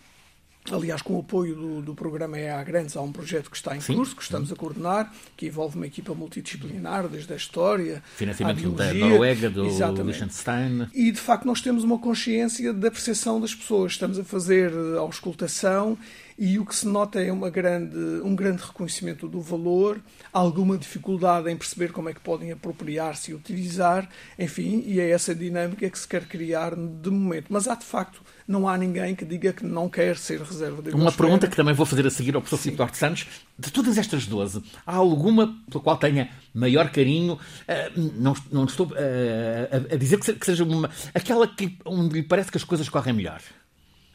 Aliás, 0.73 1.03
com 1.03 1.15
o 1.15 1.21
apoio 1.21 1.55
do, 1.55 1.83
do 1.83 1.95
programa 1.95 2.39
EA 2.39 2.63
Grandes, 2.63 2.97
há 2.97 3.03
um 3.03 3.13
projeto 3.13 3.51
que 3.51 3.57
está 3.57 3.77
em 3.77 3.81
curso, 3.81 4.15
que 4.15 4.23
estamos 4.23 4.53
a 4.53 4.57
coordenar, 4.57 5.13
que 5.37 5.47
envolve 5.47 5.77
uma 5.77 5.87
equipa 5.87 6.15
multidisciplinar, 6.15 7.09
desde 7.09 7.33
a 7.33 7.37
história, 7.37 8.03
Financiamento 8.17 8.59
a 8.59 8.61
biologia, 8.61 9.01
da 9.01 9.09
Noruega, 9.09 9.51
do 9.51 10.03
Liechtenstein. 10.03 10.89
E, 10.95 11.11
de 11.11 11.21
facto, 11.21 11.45
nós 11.45 11.61
temos 11.61 11.85
uma 11.85 11.99
consciência 11.99 12.73
da 12.73 12.91
percepção 12.91 13.41
das 13.41 13.55
pessoas. 13.55 13.93
Estamos 13.93 14.19
a 14.19 14.25
fazer 14.25 14.73
a 14.97 15.01
auscultação 15.01 15.99
e 16.39 16.57
o 16.57 16.65
que 16.65 16.75
se 16.75 16.87
nota 16.87 17.21
é 17.21 17.33
uma 17.33 17.51
grande, 17.51 17.97
um 18.23 18.37
grande 18.37 18.63
reconhecimento 18.63 19.27
do 19.27 19.41
valor, 19.41 20.01
alguma 20.33 20.79
dificuldade 20.79 21.51
em 21.51 21.57
perceber 21.57 21.91
como 21.91 22.09
é 22.09 22.15
que 22.15 22.21
podem 22.21 22.53
apropriar-se 22.53 23.33
e 23.33 23.35
utilizar, 23.35 24.09
enfim, 24.39 24.85
e 24.87 25.01
é 25.01 25.11
essa 25.11 25.35
dinâmica 25.35 25.91
que 25.91 25.99
se 25.99 26.07
quer 26.07 26.27
criar 26.27 26.77
de 26.77 27.11
momento. 27.11 27.47
Mas 27.51 27.67
há, 27.67 27.75
de 27.75 27.85
facto, 27.85 28.23
não 28.47 28.69
há 28.69 28.79
ninguém 28.79 29.17
que 29.17 29.25
diga 29.25 29.53
que 29.53 29.65
não 29.65 29.89
quer 29.89 30.17
ser 30.17 30.41
reserva 30.41 30.81
de 30.81 30.91
Uma 30.91 31.11
pergunta 31.11 31.49
que 31.49 31.57
também 31.57 31.75
vou 31.75 31.85
fazer 31.85 32.07
a 32.07 32.11
seguir 32.11 32.37
ao 32.37 32.41
professor 32.41 32.73
Eduardo 32.73 32.97
Santos. 32.97 33.27
De 33.59 33.73
todas 33.73 33.99
estas 33.99 34.25
12, 34.25 34.63
há 34.87 34.95
alguma 34.95 35.57
pela 35.69 35.83
qual 35.83 35.97
tenha 35.97 36.31
maior 36.55 36.89
carinho? 36.91 37.35
Uh, 37.35 38.13
não, 38.15 38.35
não 38.53 38.65
estou 38.65 38.93
a, 38.95 39.95
a, 39.95 39.97
dizer 39.97 40.21
que 40.21 40.47
seja 40.47 40.63
uma, 40.63 40.89
aquela 41.13 41.49
que, 41.49 41.77
onde 41.85 42.15
lhe 42.15 42.23
parece 42.23 42.53
que 42.53 42.57
as 42.57 42.63
coisas 42.63 42.89
correm 42.89 43.13
melhor 43.13 43.41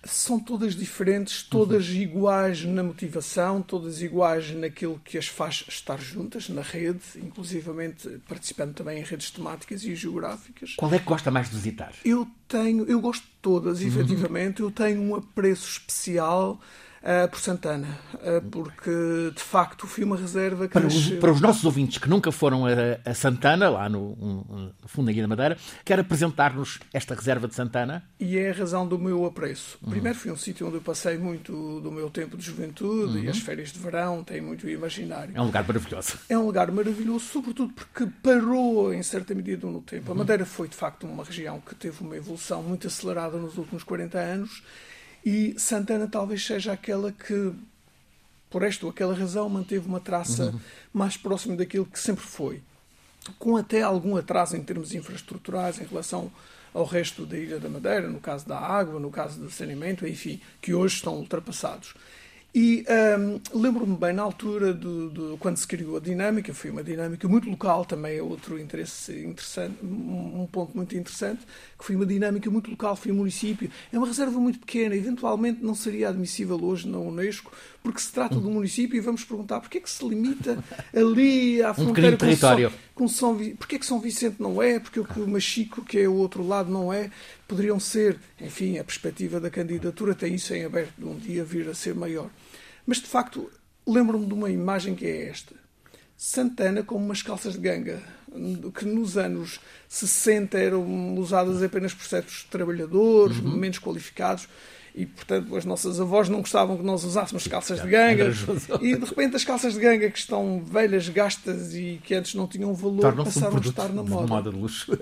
são 0.04 0.40
todas 0.40 0.76
diferentes, 0.76 1.44
todas 1.44 1.88
uhum. 1.90 1.96
iguais 1.96 2.66
na 2.66 2.84
motivação, 2.84 3.62
todas 3.62 4.02
iguais 4.02 4.52
naquilo 4.52 5.00
que 5.04 5.18
as 5.18 5.28
faz 5.28 5.64
estar 5.68 6.00
juntas 6.00 6.50
na 6.50 6.62
rede, 6.62 7.02
inclusivamente 7.18 8.10
participando 8.28 8.74
também 8.74 9.00
em 9.00 9.04
redes 9.04 9.32
temáticas 9.32 9.84
e 9.84 9.96
geográficas. 9.96 10.76
Qual 10.76 10.94
é 10.94 11.00
que 11.00 11.06
gosta 11.06 11.32
mais 11.32 11.50
de 11.50 11.56
visitar? 11.56 11.94
Eu 12.04 12.28
tenho, 12.48 12.86
eu 12.86 13.00
gosto 13.00 13.24
de 13.24 13.34
todas, 13.42 13.82
uhum. 13.82 13.88
efetivamente. 13.88 14.62
Eu 14.62 14.72
tenho 14.72 15.02
um 15.02 15.16
apreço 15.16 15.68
especial 15.68 16.60
uh, 17.04 17.28
por 17.30 17.40
Santana, 17.40 18.00
uh, 18.16 18.42
porque 18.50 19.32
de 19.36 19.42
facto 19.42 19.86
fui 19.86 20.04
uma 20.04 20.16
reserva 20.16 20.68
que. 20.68 20.74
Para, 20.74 20.88
os, 20.88 21.10
para 21.12 21.32
os 21.32 21.42
nossos 21.42 21.64
ouvintes 21.66 21.98
que 21.98 22.10
nunca 22.10 22.32
foram 22.32 22.66
a, 22.66 22.72
a 23.06 23.14
Santana, 23.14 23.70
lá 23.70 23.90
no, 23.90 24.14
um, 24.14 24.72
no 24.82 24.88
fundo 24.88 25.08
da 25.08 25.12
Ilha 25.12 25.24
da 25.24 25.28
Madeira, 25.28 25.58
quer 25.84 26.00
apresentar-nos 26.00 26.80
esta 26.94 27.14
reserva 27.14 27.48
de 27.48 27.56
Santana? 27.56 28.04
E 28.20 28.38
é 28.38 28.50
a 28.50 28.54
razão 28.54 28.88
do 28.88 28.98
meu 28.98 29.26
apreço. 29.26 29.78
Uhum. 29.82 29.90
Primeiro, 29.92 30.18
foi 30.18 30.32
um 30.32 30.38
sítio 30.38 30.68
onde 30.68 30.78
eu 30.78 30.82
passei 30.82 31.18
muito 31.18 31.82
do 31.82 31.92
meu 31.92 32.10
tempo 32.10 32.38
de 32.38 32.44
juventude 32.44 33.18
uhum. 33.18 33.24
e 33.24 33.30
as 33.30 33.40
férias 33.40 33.72
de 33.72 33.80
verão 33.80 34.24
têm 34.24 34.42
muito 34.42 34.68
imaginário. 34.68 35.34
É 35.36 35.42
um 35.42 35.46
lugar 35.46 35.66
maravilhoso. 35.68 36.18
É 36.30 36.38
um 36.38 36.46
lugar 36.46 36.72
maravilhoso, 36.72 37.26
sobretudo 37.26 37.74
porque 37.74 38.08
parou 38.22 38.94
em 38.94 39.04
certa 39.04 39.36
medida 39.36 39.68
no 39.68 39.82
tempo. 39.82 40.08
Uhum. 40.08 40.16
A 40.16 40.18
Madeira 40.20 40.46
foi 40.46 40.68
de 40.68 40.76
facto 40.76 41.06
uma 41.06 41.24
região 41.24 41.60
que 41.60 41.76
teve 41.76 42.02
uma 42.02 42.16
evolução 42.16 42.64
muito 42.64 42.88
acelerada 42.88 43.38
nos 43.38 43.58
últimos 43.58 43.84
40 43.84 44.18
anos 44.18 44.64
e 45.26 45.56
Santana 45.58 46.08
talvez 46.08 46.46
seja 46.46 46.74
aquela 46.74 47.12
que, 47.12 47.54
por 48.50 48.64
esta 48.64 48.86
ou 48.86 48.92
aquela 48.92 49.14
razão, 49.14 49.48
manteve 49.50 49.88
uma 49.88 50.00
traça 50.00 50.46
uhum. 50.46 50.60
mais 50.94 51.16
próxima 51.16 51.56
daquilo 51.56 51.86
que 51.86 52.00
sempre 52.00 52.24
foi. 52.24 52.62
Com 53.40 53.56
até 53.56 53.82
algum 53.82 54.18
atraso 54.18 54.58
em 54.58 54.64
termos 54.64 54.94
infraestruturais 54.94 55.80
em 55.80 55.86
relação 55.86 56.32
ao 56.74 56.86
resto 56.86 57.26
da 57.26 57.38
Ilha 57.38 57.60
da 57.60 57.70
Madeira, 57.70 58.10
no 58.10 58.20
caso 58.20 58.48
da 58.48 58.60
água, 58.60 59.00
no 59.00 59.12
caso 59.12 59.40
do 59.40 59.50
saneamento, 59.50 60.06
enfim, 60.08 60.42
que 60.62 60.74
hoje 60.74 60.96
estão 60.96 61.16
ultrapassados. 61.16 61.94
E 62.56 62.86
um, 63.18 63.60
lembro-me 63.60 63.98
bem, 63.98 64.14
na 64.14 64.22
altura, 64.22 64.76
de, 64.76 65.10
de, 65.10 65.38
quando 65.40 65.58
se 65.58 65.66
criou 65.66 65.98
a 65.98 66.00
dinâmica, 66.00 66.54
foi 66.54 66.70
uma 66.70 66.84
dinâmica 66.84 67.28
muito 67.28 67.50
local, 67.50 67.84
também 67.84 68.18
é 68.18 68.22
outro 68.22 68.60
interesse 68.60 69.12
interessante, 69.26 69.84
um 69.84 70.48
ponto 70.52 70.78
muito 70.78 70.96
interessante, 70.96 71.42
que 71.78 71.84
foi 71.84 71.96
uma 71.96 72.06
dinâmica 72.06 72.52
muito 72.52 72.70
local, 72.70 72.96
foi 72.96 73.12
um 73.12 73.16
município. 73.16 73.72
É 73.92 73.98
uma 73.98 74.06
reserva 74.06 74.40
muito 74.40 74.60
pequena, 74.60 74.96
eventualmente 74.96 75.64
não 75.64 75.74
seria 75.74 76.10
admissível 76.10 76.64
hoje 76.64 76.88
na 76.88 77.00
Unesco, 77.00 77.52
porque 77.82 78.00
se 78.00 78.12
trata 78.12 78.36
de 78.36 78.46
um 78.46 78.52
município 78.52 78.98
e 78.98 79.00
vamos 79.00 79.24
perguntar 79.24 79.60
porquê 79.60 79.80
é 79.80 79.82
que 79.82 79.90
se 79.90 80.08
limita 80.08 80.64
ali 80.96 81.62
à 81.62 81.74
fronteira 81.74 82.10
um 82.10 82.12
com, 82.12 82.18
território. 82.18 82.70
São, 82.70 82.80
com 82.94 83.08
São 83.08 83.36
Vicente. 83.36 83.58
Porquê 83.58 83.76
é 83.76 83.80
que 83.80 83.86
São 83.86 84.00
Vicente 84.00 84.36
não 84.40 84.62
é? 84.62 84.80
Porque 84.80 85.00
o 85.00 85.28
Machico, 85.28 85.84
que 85.84 86.00
é 86.00 86.08
o 86.08 86.14
outro 86.14 86.48
lado, 86.48 86.72
não 86.72 86.94
é? 86.94 87.10
Poderiam 87.48 87.80
ser, 87.80 88.18
enfim, 88.40 88.78
a 88.78 88.84
perspectiva 88.84 89.40
da 89.40 89.50
candidatura 89.50 90.16
tem 90.16 90.36
isso 90.36 90.54
em 90.54 90.64
aberto 90.64 90.94
de 90.98 91.06
um 91.06 91.18
dia 91.18 91.44
vir 91.44 91.68
a 91.68 91.74
ser 91.74 91.94
maior. 91.94 92.30
Mas 92.86 92.98
de 92.98 93.08
facto, 93.08 93.50
lembro-me 93.88 94.26
de 94.26 94.34
uma 94.34 94.50
imagem 94.50 94.96
que 94.96 95.06
é 95.06 95.30
esta. 95.30 95.56
Santana 96.16 96.84
com 96.84 96.96
umas 96.96 97.22
calças 97.22 97.54
de 97.54 97.60
ganga, 97.60 98.02
que 98.78 98.86
nos 98.86 99.18
anos 99.18 99.60
60 99.90 100.58
eram 100.58 101.16
usadas 101.16 101.62
apenas 101.62 101.94
por 101.94 102.06
certos 102.06 102.44
trabalhadores, 102.44 103.40
uhum. 103.40 103.58
menos 103.58 103.80
qualificados, 103.80 104.48
e 104.96 105.06
portanto 105.06 105.56
as 105.56 105.66
nossas 105.66 106.00
avós 106.00 106.30
não 106.30 106.42
gostavam 106.42 106.78
que 106.78 106.84
nós 106.84 107.04
usássemos 107.04 107.48
calças 107.48 107.82
de 107.82 107.88
ganga 107.88 108.32
e 108.80 108.96
de 108.96 109.06
repente 109.06 109.36
as 109.36 109.44
calças 109.44 109.74
de 109.74 109.80
ganga 109.80 110.10
que 110.10 110.20
estão 110.20 110.64
velhas, 110.64 111.10
gastas 111.10 111.74
e 111.74 112.00
que 112.04 112.14
antes 112.14 112.36
não 112.36 112.48
tinham 112.48 112.74
valor 112.74 113.16
passaram 113.16 113.56
um 113.56 113.58
a 113.58 113.62
estar 113.62 113.90
na 113.90 114.04
moda. 114.04 114.28
moda 114.28 114.52
de 114.52 114.58
luxo. 114.58 114.98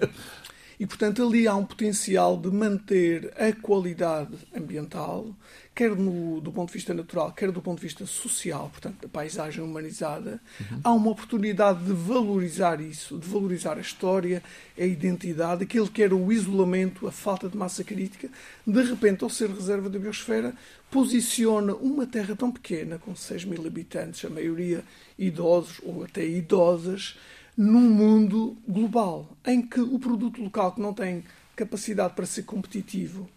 E 0.80 0.88
portanto 0.88 1.24
ali 1.24 1.48
há 1.48 1.56
um 1.56 1.66
potencial 1.66 2.36
de 2.36 2.50
manter 2.50 3.32
a 3.38 3.52
qualidade 3.54 4.34
ambiental, 4.56 5.28
quer 5.74 5.96
no, 5.96 6.42
do 6.42 6.52
ponto 6.52 6.68
de 6.68 6.74
vista 6.74 6.94
natural, 6.94 7.32
quer 7.32 7.52
do 7.52 7.62
ponto 7.62 7.78
de 7.80 7.84
vista 7.84 8.06
social, 8.06 8.70
portanto, 8.70 9.02
da 9.02 9.08
paisagem 9.08 9.64
humanizada, 9.64 10.42
uhum. 10.60 10.82
há 10.84 10.92
uma 10.92 11.12
oportunidade 11.12 11.84
de 11.86 11.94
valorizar 11.94 12.82
isso, 12.82 13.18
de 13.18 13.28
valorizar 13.28 13.78
a 13.78 13.82
história, 13.82 14.44
a 14.78 14.84
identidade, 14.84 15.64
aquilo 15.64 15.90
que 15.90 16.04
era 16.04 16.16
o 16.16 16.32
isolamento, 16.32 17.08
a 17.08 17.12
falta 17.12 17.48
de 17.48 17.58
massa 17.58 17.84
crítica. 17.84 18.30
De 18.68 18.84
repente, 18.84 19.24
ao 19.24 19.30
ser 19.30 19.50
reserva 19.50 19.90
da 19.90 19.98
biosfera, 19.98 20.54
posiciona 20.90 21.74
uma 21.74 22.06
terra 22.06 22.36
tão 22.36 22.52
pequena, 22.52 22.98
com 22.98 23.16
6 23.16 23.46
mil 23.46 23.66
habitantes, 23.66 24.26
a 24.26 24.30
maioria 24.30 24.84
idosos 25.18 25.80
ou 25.84 26.04
até 26.04 26.26
idosas, 26.26 27.18
num 27.56 27.90
mundo 27.90 28.58
global, 28.68 29.38
em 29.46 29.62
que 29.62 29.80
o 29.80 29.98
produto 30.00 30.42
local 30.42 30.74
que 30.74 30.82
não 30.82 30.94
tem 30.94 31.24
capacidade 31.56 32.14
para 32.14 32.26
ser 32.26 32.44
competitivo 32.44 33.30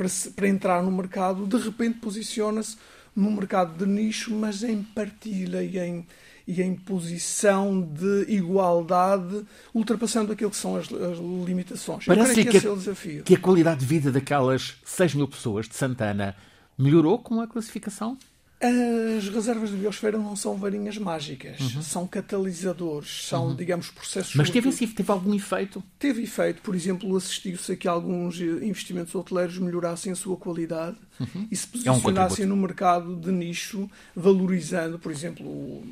para, 0.00 0.08
para 0.34 0.48
entrar 0.48 0.82
no 0.82 0.90
mercado, 0.90 1.46
de 1.46 1.58
repente 1.58 1.98
posiciona-se 1.98 2.78
num 3.14 3.32
mercado 3.32 3.76
de 3.76 3.90
nicho, 3.90 4.34
mas 4.34 4.62
em 4.62 4.82
partilha 4.82 5.62
e 5.62 5.78
em, 5.78 6.06
e 6.46 6.62
em 6.62 6.74
posição 6.74 7.82
de 7.82 8.24
igualdade, 8.32 9.44
ultrapassando 9.74 10.32
aquilo 10.32 10.50
que 10.50 10.56
são 10.56 10.76
as, 10.76 10.86
as 10.86 11.18
limitações. 11.18 12.06
Parece 12.06 12.34
que, 12.34 12.44
que, 12.48 12.56
esse 12.56 12.66
é 12.66 13.22
que 13.22 13.34
a 13.34 13.38
qualidade 13.38 13.80
de 13.80 13.86
vida 13.86 14.10
daquelas 14.10 14.76
6 14.86 15.16
mil 15.16 15.28
pessoas 15.28 15.68
de 15.68 15.74
Santana 15.74 16.34
melhorou 16.78 17.18
com 17.18 17.42
a 17.42 17.46
classificação? 17.46 18.16
As 18.62 19.26
reservas 19.26 19.70
de 19.70 19.76
biosfera 19.76 20.18
não 20.18 20.36
são 20.36 20.54
varinhas 20.54 20.98
mágicas, 20.98 21.58
uhum. 21.58 21.82
são 21.82 22.06
catalisadores, 22.06 23.26
são, 23.26 23.46
uhum. 23.46 23.56
digamos, 23.56 23.88
processos. 23.88 24.34
Mas 24.34 24.50
teve, 24.50 24.68
muito... 24.68 24.94
teve 24.94 25.10
algum 25.10 25.34
efeito? 25.34 25.82
Teve 25.98 26.24
efeito, 26.24 26.60
por 26.60 26.74
exemplo, 26.74 27.16
assistiu-se 27.16 27.72
a 27.72 27.76
que 27.76 27.88
alguns 27.88 28.38
investimentos 28.38 29.14
hoteleiros 29.14 29.56
melhorassem 29.56 30.12
a 30.12 30.14
sua 30.14 30.36
qualidade 30.36 30.98
uhum. 31.18 31.48
e 31.50 31.56
se 31.56 31.66
posicionassem 31.68 32.44
é 32.44 32.46
um 32.46 32.50
no 32.50 32.56
mercado 32.58 33.16
de 33.16 33.32
nicho, 33.32 33.88
valorizando, 34.14 34.98
por 34.98 35.10
exemplo, 35.10 35.82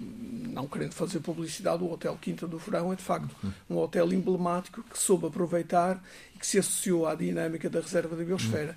não 0.52 0.66
querendo 0.66 0.92
fazer 0.92 1.20
publicidade, 1.20 1.82
o 1.82 1.90
Hotel 1.90 2.18
Quinta 2.20 2.46
do 2.46 2.58
Verão 2.58 2.92
é 2.92 2.96
de 2.96 3.02
facto 3.02 3.34
uhum. 3.42 3.50
um 3.70 3.78
hotel 3.78 4.12
emblemático 4.12 4.82
que 4.82 4.98
soube 4.98 5.26
aproveitar 5.26 6.02
e 6.34 6.38
que 6.38 6.46
se 6.46 6.58
associou 6.58 7.06
à 7.06 7.14
dinâmica 7.14 7.70
da 7.70 7.80
reserva 7.80 8.14
da 8.14 8.24
biosfera 8.24 8.76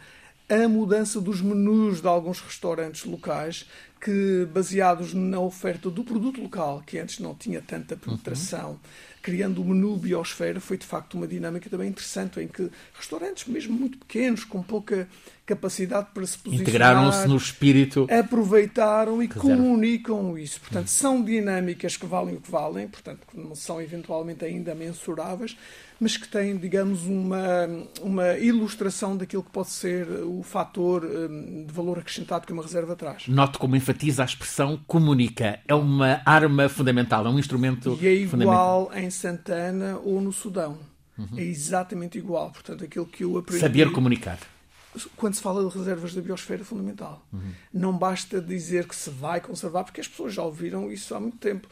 a 0.55 0.67
mudança 0.67 1.21
dos 1.21 1.41
menus 1.41 2.01
de 2.01 2.07
alguns 2.07 2.41
restaurantes 2.41 3.05
locais 3.05 3.65
que, 4.01 4.47
baseados 4.51 5.13
na 5.13 5.39
oferta 5.39 5.89
do 5.89 6.03
produto 6.03 6.41
local, 6.41 6.83
que 6.85 6.97
antes 6.97 7.19
não 7.19 7.35
tinha 7.35 7.61
tanta 7.61 7.95
penetração, 7.95 8.71
uhum. 8.71 8.79
criando 9.21 9.61
o 9.61 9.65
menu 9.65 9.95
biosfera, 9.95 10.59
foi 10.59 10.77
de 10.77 10.85
facto 10.85 11.13
uma 11.13 11.27
dinâmica 11.27 11.69
também 11.69 11.89
interessante, 11.89 12.39
em 12.39 12.47
que 12.47 12.69
restaurantes, 12.93 13.47
mesmo 13.47 13.73
muito 13.73 13.97
pequenos, 13.99 14.43
com 14.43 14.61
pouca 14.61 15.07
capacidade 15.55 16.07
para 16.13 16.25
se 16.25 16.37
posicionar, 16.37 16.61
integraram-se 16.61 17.27
no 17.27 17.35
espírito, 17.35 18.07
aproveitaram 18.09 19.21
e 19.21 19.27
comunicam 19.27 20.37
isso. 20.37 20.61
Portanto, 20.61 20.87
são 20.87 21.21
dinâmicas 21.21 21.97
que 21.97 22.05
valem 22.05 22.35
o 22.35 22.41
que 22.41 22.49
valem, 22.49 22.87
portanto, 22.87 23.19
que 23.29 23.37
não 23.37 23.53
são 23.53 23.81
eventualmente 23.81 24.45
ainda 24.45 24.73
mensuráveis, 24.73 25.57
mas 25.99 26.15
que 26.17 26.27
têm, 26.27 26.57
digamos, 26.57 27.03
uma, 27.03 27.67
uma 28.01 28.37
ilustração 28.37 29.17
daquilo 29.17 29.43
que 29.43 29.51
pode 29.51 29.69
ser 29.69 30.07
o 30.23 30.41
fator 30.41 31.03
um, 31.03 31.65
de 31.65 31.73
valor 31.73 31.99
acrescentado 31.99 32.47
que 32.47 32.53
uma 32.53 32.63
reserva 32.63 32.95
traz. 32.95 33.27
Note 33.27 33.59
como 33.59 33.75
enfatiza 33.75 34.23
a 34.23 34.25
expressão 34.25 34.79
comunica. 34.87 35.59
É 35.67 35.75
uma 35.75 36.21
arma 36.25 36.69
fundamental, 36.69 37.25
é 37.25 37.29
um 37.29 37.37
instrumento 37.37 37.97
E 38.01 38.07
é 38.07 38.13
igual 38.13 38.89
em 38.95 39.09
Santana 39.09 39.99
ou 40.03 40.21
no 40.21 40.31
Sudão. 40.31 40.77
Uhum. 41.17 41.37
É 41.37 41.43
exatamente 41.43 42.17
igual. 42.17 42.51
Portanto, 42.51 42.83
aquilo 42.83 43.05
que 43.05 43.23
eu 43.23 43.37
aprendi... 43.37 43.59
Saber 43.59 43.91
comunicar 43.91 44.39
quando 45.15 45.35
se 45.35 45.41
fala 45.41 45.67
de 45.67 45.77
reservas 45.77 46.13
da 46.13 46.21
biosfera 46.21 46.63
fundamental. 46.63 47.25
Uhum. 47.31 47.51
Não 47.73 47.97
basta 47.97 48.41
dizer 48.41 48.87
que 48.87 48.95
se 48.95 49.09
vai 49.09 49.39
conservar, 49.39 49.83
porque 49.83 50.01
as 50.01 50.07
pessoas 50.07 50.33
já 50.33 50.43
ouviram 50.43 50.91
isso 50.91 51.15
há 51.15 51.19
muito 51.19 51.37
tempo 51.37 51.67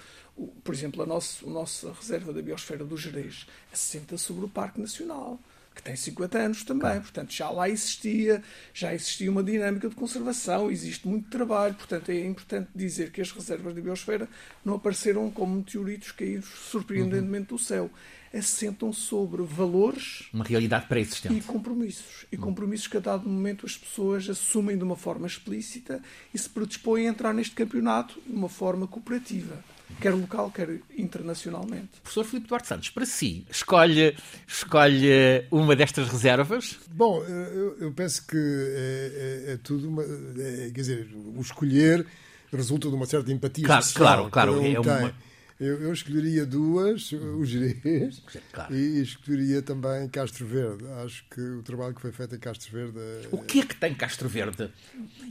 por 0.64 0.74
exemplo, 0.74 1.04
a, 1.04 1.06
nossa 1.06 1.46
a 1.46 1.50
nossa 1.50 1.92
reserva 1.92 2.32
da 2.32 2.42
biosfera 2.42 2.86
do 2.86 2.96
Jerez 2.96 3.46
assenta 3.74 4.18
sobre 4.18 4.46
o 4.46 4.50
Parque 4.50 4.80
Nacional, 4.80 5.40
que 5.76 5.84
tem 5.84 5.96
50 5.96 6.38
anos 6.38 6.64
também. 6.64 6.82
Claro. 6.82 7.02
Portanto, 7.02 7.34
já 7.34 7.50
lá 7.50 7.70
existia, 7.70 8.44
já 8.74 8.94
existia 8.94 9.30
uma 9.30 9.44
dinâmica 9.44 9.90
de 9.90 9.96
conservação, 9.96 10.72
existe 10.72 11.08
muito 11.08 11.30
trabalho. 11.30 11.74
Portanto, 11.76 12.10
é 12.10 12.26
importante 12.26 12.70
dizer 12.74 13.12
que 13.12 13.22
as 13.22 13.32
reservas 13.32 13.74
da 13.74 13.82
biosfera 13.82 14.28
não 14.64 14.76
apareceram 14.76 15.30
como 15.32 15.58
meteoritos 15.58 16.12
caídos 16.12 16.50
surpreendentemente 16.70 17.52
uhum. 17.52 17.58
do 17.58 17.64
céu. 17.64 17.90
Assentam 18.34 18.94
sobre 18.94 19.42
valores. 19.42 20.30
Uma 20.34 20.44
realidade 20.44 20.88
pré-existente. 20.88 21.36
E 21.36 21.42
compromissos. 21.42 22.26
E 22.32 22.38
compromissos 22.38 22.88
que 22.88 22.98
a 22.98 23.00
dado 23.00 23.28
momento 23.28 23.66
as 23.66 23.78
pessoas 23.78 24.30
assumem 24.30 24.78
de 24.78 24.84
uma 24.84 24.96
forma 24.96 25.26
explícita 25.26 26.02
e 26.34 26.38
se 26.38 26.50
predispõem 26.50 27.08
a 27.08 27.10
entrar 27.10 27.34
neste 27.34 27.56
campeonato 27.56 28.20
de 28.26 28.36
uma 28.36 28.50
forma 28.50 28.88
cooperativa 28.88 29.64
quer 30.00 30.12
local, 30.14 30.52
quer 30.52 30.80
internacionalmente. 30.98 31.90
Professor 32.02 32.24
Filipe 32.24 32.48
Duarte 32.48 32.68
Santos, 32.68 32.90
para 32.90 33.06
si, 33.06 33.46
escolhe, 33.50 34.16
escolhe 34.48 35.46
uma 35.52 35.76
destas 35.76 36.08
reservas? 36.08 36.78
Bom, 36.92 37.24
eu, 37.24 37.78
eu 37.80 37.92
penso 37.92 38.26
que 38.26 38.38
é, 38.38 39.48
é, 39.48 39.54
é 39.54 39.58
tudo 39.58 39.90
uma. 39.90 40.04
É, 40.04 40.72
quer 40.74 40.82
dizer, 40.82 41.10
o 41.16 41.42
escolher 41.42 42.06
resulta 42.52 42.90
de 42.90 42.96
uma 42.96 43.06
certa 43.06 43.32
empatia 43.32 43.66
claro, 43.66 43.84
social. 43.84 44.30
Claro, 44.30 44.54
claro. 44.54 44.66
É 44.66 44.80
uma... 44.80 45.29
eu, 45.60 45.82
eu, 45.82 45.94
escolheria 45.94 46.46
duas, 46.46 47.12
o 47.12 47.44
Jerez, 47.44 48.22
claro. 48.52 48.74
e 48.74 49.02
escolheria 49.02 49.62
também 49.62 50.08
Castro 50.08 50.46
Verde. 50.46 50.86
Acho 51.04 51.26
que 51.30 51.42
o 51.42 51.62
trabalho 51.62 51.94
que 51.94 52.02
foi 52.02 52.12
feito 52.12 52.36
em 52.36 52.40
Castro 52.40 52.72
Verde. 52.72 52.98
É... 53.00 53.28
O 53.32 53.40
que 53.40 53.60
é 53.60 53.66
que 53.66 53.76
tem 53.76 53.94
Castro 53.94 54.30
Verde? 54.30 54.72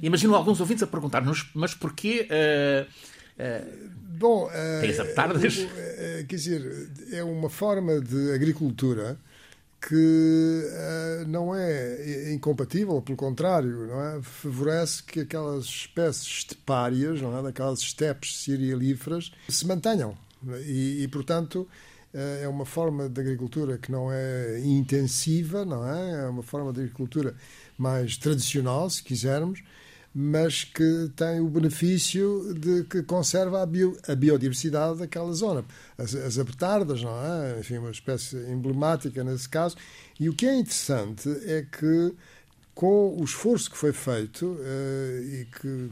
Imagino 0.02 0.34
alguns 0.34 0.60
ouvintes 0.60 0.82
a 0.82 0.86
perguntar-nos, 0.86 1.50
mas 1.54 1.74
porquê. 1.74 2.28
Uh 2.30 3.18
Bom, 4.18 4.50
Tens 4.80 5.14
tardes? 5.14 5.66
É, 5.76 6.24
quer 6.28 6.36
dizer, 6.36 6.90
é 7.12 7.22
uma 7.22 7.48
forma 7.48 8.00
de 8.00 8.32
agricultura 8.32 9.16
que 9.80 10.64
uh, 10.64 11.28
não 11.28 11.54
é 11.54 12.32
incompatível, 12.32 13.00
pelo 13.00 13.16
contrário, 13.16 13.86
não 13.86 14.00
é? 14.00 14.22
favorece 14.22 15.02
que 15.02 15.20
aquelas 15.20 15.64
espécies 15.66 16.38
estepárias, 16.38 17.22
não 17.22 17.38
é? 17.38 17.42
daquelas 17.42 17.80
estepes 17.80 18.42
cerealíferas, 18.42 19.30
se 19.48 19.66
mantenham. 19.66 20.16
E, 20.64 21.02
e, 21.02 21.08
portanto, 21.08 21.68
uh, 22.12 22.42
é 22.42 22.48
uma 22.48 22.64
forma 22.64 23.08
de 23.08 23.20
agricultura 23.20 23.78
que 23.78 23.92
não 23.92 24.10
é 24.12 24.60
intensiva, 24.60 25.64
não 25.64 25.88
é? 25.88 26.24
É 26.24 26.28
uma 26.28 26.42
forma 26.42 26.72
de 26.72 26.80
agricultura 26.80 27.34
mais 27.76 28.16
tradicional, 28.16 28.90
se 28.90 29.02
quisermos, 29.02 29.62
mas 30.20 30.64
que 30.64 31.12
tem 31.14 31.38
o 31.38 31.46
benefício 31.46 32.52
de 32.52 32.82
que 32.82 33.04
conserva 33.04 33.62
a, 33.62 33.66
bio, 33.66 33.96
a 34.08 34.16
biodiversidade 34.16 34.98
daquela 34.98 35.32
zona. 35.32 35.64
As, 35.96 36.12
as 36.12 36.40
abetardas, 36.40 37.04
não 37.04 37.12
é? 37.24 37.60
Enfim, 37.60 37.78
uma 37.78 37.92
espécie 37.92 38.36
emblemática 38.50 39.22
nesse 39.22 39.48
caso. 39.48 39.76
E 40.18 40.28
o 40.28 40.34
que 40.34 40.44
é 40.44 40.58
interessante 40.58 41.28
é 41.44 41.62
que, 41.62 42.12
com 42.74 43.16
o 43.16 43.22
esforço 43.22 43.70
que 43.70 43.78
foi 43.78 43.92
feito, 43.92 44.44
uh, 44.44 45.22
e 45.22 45.46
que, 45.52 45.90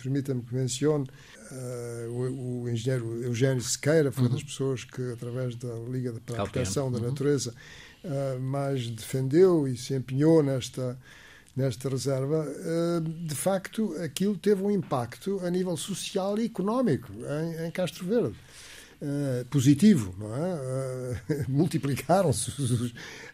permita-me 0.00 0.42
que 0.42 0.54
mencione, 0.54 1.08
uh, 1.50 2.08
o, 2.08 2.62
o, 2.62 2.70
engenheiro 2.70 3.20
Eugênio 3.20 3.60
Sequeira 3.64 4.12
foi 4.12 4.26
uhum. 4.26 4.30
das 4.30 4.44
pessoas 4.44 4.84
que, 4.84 5.10
através 5.10 5.56
da 5.56 5.74
Liga 5.90 6.14
para 6.24 6.40
a 6.40 6.46
Proteção 6.46 6.92
da 6.92 6.98
uhum. 6.98 7.08
Natureza, 7.08 7.52
uh, 8.04 8.38
mais 8.38 8.88
defendeu 8.88 9.66
e 9.66 9.76
se 9.76 9.92
empenhou 9.92 10.40
nesta 10.40 10.96
nesta 11.56 11.88
reserva, 11.88 12.46
eh, 12.46 13.00
de 13.00 13.34
facto, 13.34 13.96
aquilo 14.04 14.36
teve 14.36 14.62
um 14.62 14.70
impacto 14.70 15.40
a 15.42 15.50
nível 15.50 15.76
social 15.76 16.38
e 16.38 16.44
económico 16.44 17.10
em, 17.12 17.66
em 17.66 17.70
Castro 17.70 18.04
Verde. 18.06 18.36
Uh, 18.98 19.44
positivo, 19.50 20.14
não 20.18 20.34
é? 20.34 20.54
Uh, 20.54 21.44
Multiplicaram-se 21.52 22.50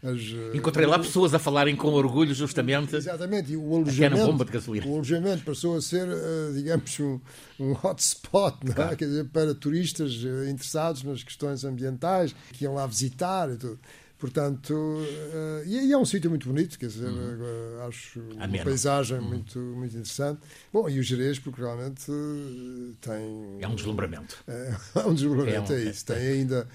as. 0.02 0.56
Encontrei 0.56 0.85
lá 0.85 0.98
pessoas 0.98 1.32
a 1.35 1.38
falarem 1.38 1.76
com 1.76 1.87
orgulho, 1.92 2.35
justamente. 2.35 2.96
Exatamente, 2.96 3.52
e 3.52 3.56
o 3.56 3.76
alojamento. 3.76 4.26
bomba 4.26 4.44
de 4.44 4.50
gasolina. 4.50 4.87
O 4.88 4.94
alojamento 4.94 5.44
passou 5.44 5.76
a 5.76 5.80
ser, 5.80 6.08
uh, 6.08 6.52
digamos, 6.52 6.98
um, 6.98 7.20
um 7.61 7.76
hotspot, 7.80 8.56
não 8.64 8.72
é? 8.72 8.74
Claro. 8.74 8.96
Quer 8.96 9.04
dizer, 9.04 9.24
para 9.26 9.54
turistas 9.54 10.12
interessados 10.50 11.04
nas 11.04 11.22
questões 11.22 11.62
ambientais, 11.62 12.35
que 12.52 12.64
iam 12.64 12.74
lá 12.74 12.85
visitar 12.85 13.48
e 13.48 13.56
tudo. 13.56 13.78
Portanto, 14.22 14.72
uh, 14.72 15.66
e, 15.66 15.92
é 15.92 15.98
um 15.98 16.04
sítio 16.04 16.30
muito 16.30 16.46
bonito, 16.46 16.78
quer 16.78 16.87
dizer, 16.87 17.08
uhum. 17.08 17.85
acho 17.88 18.20
Ameno. 18.38 18.54
uma 18.54 18.64
paisagem 18.64 19.18
uhum. 19.18 19.24
muito, 19.24 19.58
muito 19.58 19.96
interessante. 19.96 20.40
Bom, 20.72 20.88
e 20.88 21.00
o 21.00 21.02
Jerez, 21.02 21.40
porque 21.40 21.61
realmente 21.61 22.08
uh, 22.08 22.94
tem. 23.00 23.58
É 23.61 23.66
um 23.66 23.74
deslumbramento. 23.74 24.37
É, 24.46 24.76
é 24.94 25.06
um 25.06 25.12
deslumbramento, 25.12 25.72
é, 25.72 25.74
um, 25.74 25.78
é 25.80 25.85
isso. 25.87 26.04
É, 26.12 26.14
tem 26.14 26.28
ainda 26.28 26.68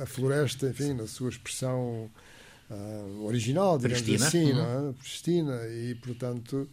a 0.00 0.06
floresta, 0.06 0.70
enfim, 0.70 0.94
na 0.94 1.06
sua 1.06 1.28
expressão 1.28 2.10
uh, 2.70 3.24
original, 3.26 3.76
digamos 3.76 4.00
Pristina. 4.00 4.26
assim, 4.26 4.52
uhum. 4.52 4.56
não 4.56 4.88
é? 4.88 4.92
Pristina, 4.94 5.68
e 5.68 5.94
portanto 5.96 6.66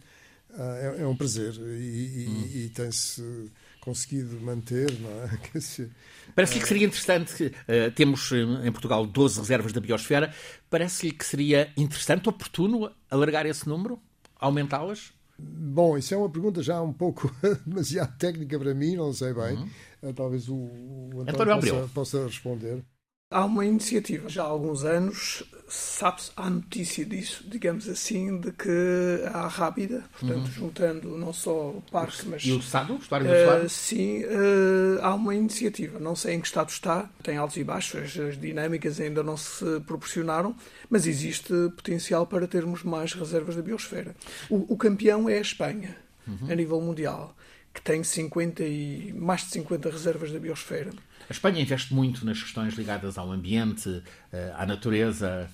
é, 0.56 1.02
é, 1.02 1.06
um 1.06 1.14
prazer. 1.14 1.52
E, 1.52 1.58
e, 1.58 2.26
uhum. 2.26 2.50
e 2.54 2.68
tem-se 2.70 3.50
conseguido 3.80 4.40
manter, 4.40 4.92
não 5.00 5.10
é? 5.22 5.38
Parece-lhe 6.34 6.60
que 6.60 6.68
seria 6.68 6.86
interessante, 6.86 7.46
uh, 7.46 7.90
temos 7.94 8.30
em 8.32 8.70
Portugal 8.70 9.04
12 9.04 9.40
reservas 9.40 9.72
da 9.72 9.80
biosfera, 9.80 10.32
parece-lhe 10.68 11.12
que 11.12 11.24
seria 11.24 11.72
interessante, 11.76 12.28
oportuno, 12.28 12.90
alargar 13.10 13.46
esse 13.46 13.68
número, 13.68 14.00
aumentá-las? 14.36 15.12
Bom, 15.38 15.96
isso 15.96 16.12
é 16.14 16.16
uma 16.16 16.28
pergunta 16.28 16.62
já 16.62 16.80
um 16.82 16.92
pouco 16.92 17.34
demasiado 17.66 18.16
técnica 18.18 18.58
para 18.58 18.74
mim, 18.74 18.96
não 18.96 19.12
sei 19.12 19.32
bem. 19.32 19.56
Uhum. 19.56 19.70
Uh, 20.02 20.12
talvez 20.12 20.48
o, 20.48 20.54
o 20.54 21.22
António, 21.22 21.54
António 21.54 21.60
possa, 21.60 21.90
possa 21.94 22.26
responder. 22.26 22.84
Há 23.32 23.44
uma 23.44 23.64
iniciativa 23.64 24.28
já 24.28 24.42
há 24.42 24.46
alguns 24.46 24.84
anos, 24.84 25.44
sabe-se, 25.68 26.32
há 26.36 26.50
notícia 26.50 27.04
disso, 27.04 27.44
digamos 27.46 27.88
assim, 27.88 28.40
de 28.40 28.50
que 28.50 29.22
há 29.32 29.46
Rábida, 29.46 30.02
portanto, 30.18 30.46
uhum. 30.46 30.52
juntando 30.52 31.16
não 31.16 31.32
só 31.32 31.68
o 31.68 31.82
parque, 31.92 32.26
mas. 32.26 32.42
E 32.44 32.50
o 32.50 32.60
Sado? 32.60 32.94
O 32.94 32.98
estuário 32.98 33.28
do 33.28 33.64
uh, 33.64 33.68
Sim, 33.68 34.24
uh, 34.24 34.98
há 35.00 35.14
uma 35.14 35.32
iniciativa, 35.32 36.00
não 36.00 36.16
sei 36.16 36.34
em 36.34 36.40
que 36.40 36.48
estado 36.48 36.70
está, 36.70 37.08
tem 37.22 37.36
altos 37.36 37.56
e 37.56 37.62
baixos, 37.62 38.18
as 38.18 38.36
dinâmicas 38.36 38.98
ainda 38.98 39.22
não 39.22 39.36
se 39.36 39.64
proporcionaram, 39.86 40.52
mas 40.88 41.06
existe 41.06 41.52
potencial 41.76 42.26
para 42.26 42.48
termos 42.48 42.82
mais 42.82 43.12
reservas 43.12 43.54
da 43.54 43.62
biosfera. 43.62 44.16
O, 44.48 44.74
o 44.74 44.76
campeão 44.76 45.28
é 45.28 45.38
a 45.38 45.40
Espanha, 45.40 45.96
uhum. 46.26 46.50
a 46.50 46.54
nível 46.56 46.80
mundial 46.80 47.32
que 47.72 47.80
tem 47.80 48.02
50 48.02 48.64
e, 48.64 49.12
mais 49.12 49.42
de 49.42 49.50
50 49.52 49.90
reservas 49.90 50.32
da 50.32 50.38
biosfera. 50.38 50.90
A 51.30 51.32
Espanha 51.32 51.62
investe 51.62 51.94
muito 51.94 52.26
nas 52.26 52.42
questões 52.42 52.74
ligadas 52.74 53.16
ao 53.16 53.30
ambiente, 53.30 54.02
eh, 54.32 54.52
à 54.56 54.66
natureza. 54.66 55.48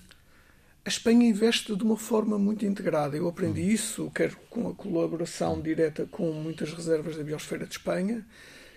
A 0.83 0.89
Espanha 0.89 1.29
investe 1.29 1.77
de 1.77 1.83
uma 1.83 1.99
forma 1.99 2.39
muito 2.39 2.65
integrada. 2.65 3.15
Eu 3.15 3.29
aprendi 3.29 3.61
hum. 3.61 3.69
isso, 3.69 4.11
quer 4.15 4.35
com 4.49 4.71
a 4.71 4.75
colaboração 4.75 5.57
hum. 5.57 5.61
direta 5.61 6.07
com 6.11 6.33
muitas 6.33 6.73
reservas 6.73 7.15
da 7.15 7.23
biosfera 7.23 7.67
de 7.67 7.73
Espanha, 7.73 8.27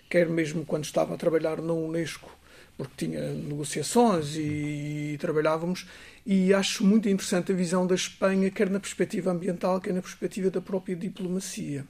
quer 0.10 0.28
mesmo 0.28 0.66
quando 0.66 0.84
estava 0.84 1.14
a 1.14 1.18
trabalhar 1.18 1.62
na 1.62 1.72
Unesco, 1.72 2.38
porque 2.76 3.06
tinha 3.06 3.32
negociações 3.32 4.36
e, 4.36 5.14
e 5.14 5.18
trabalhávamos, 5.22 5.88
e 6.26 6.54
acho 6.54 6.86
muito 6.86 7.08
interessante 7.08 7.54
a 7.54 7.56
visão 7.56 7.88
da 7.88 7.96
Espanha, 7.96 8.52
quer 8.52 8.70
na 8.70 8.78
perspectiva 8.78 9.32
ambiental, 9.32 9.80
quer 9.80 9.94
na 9.94 10.02
perspectiva 10.02 10.50
da 10.50 10.60
própria 10.60 10.98
diplomacia. 10.98 11.86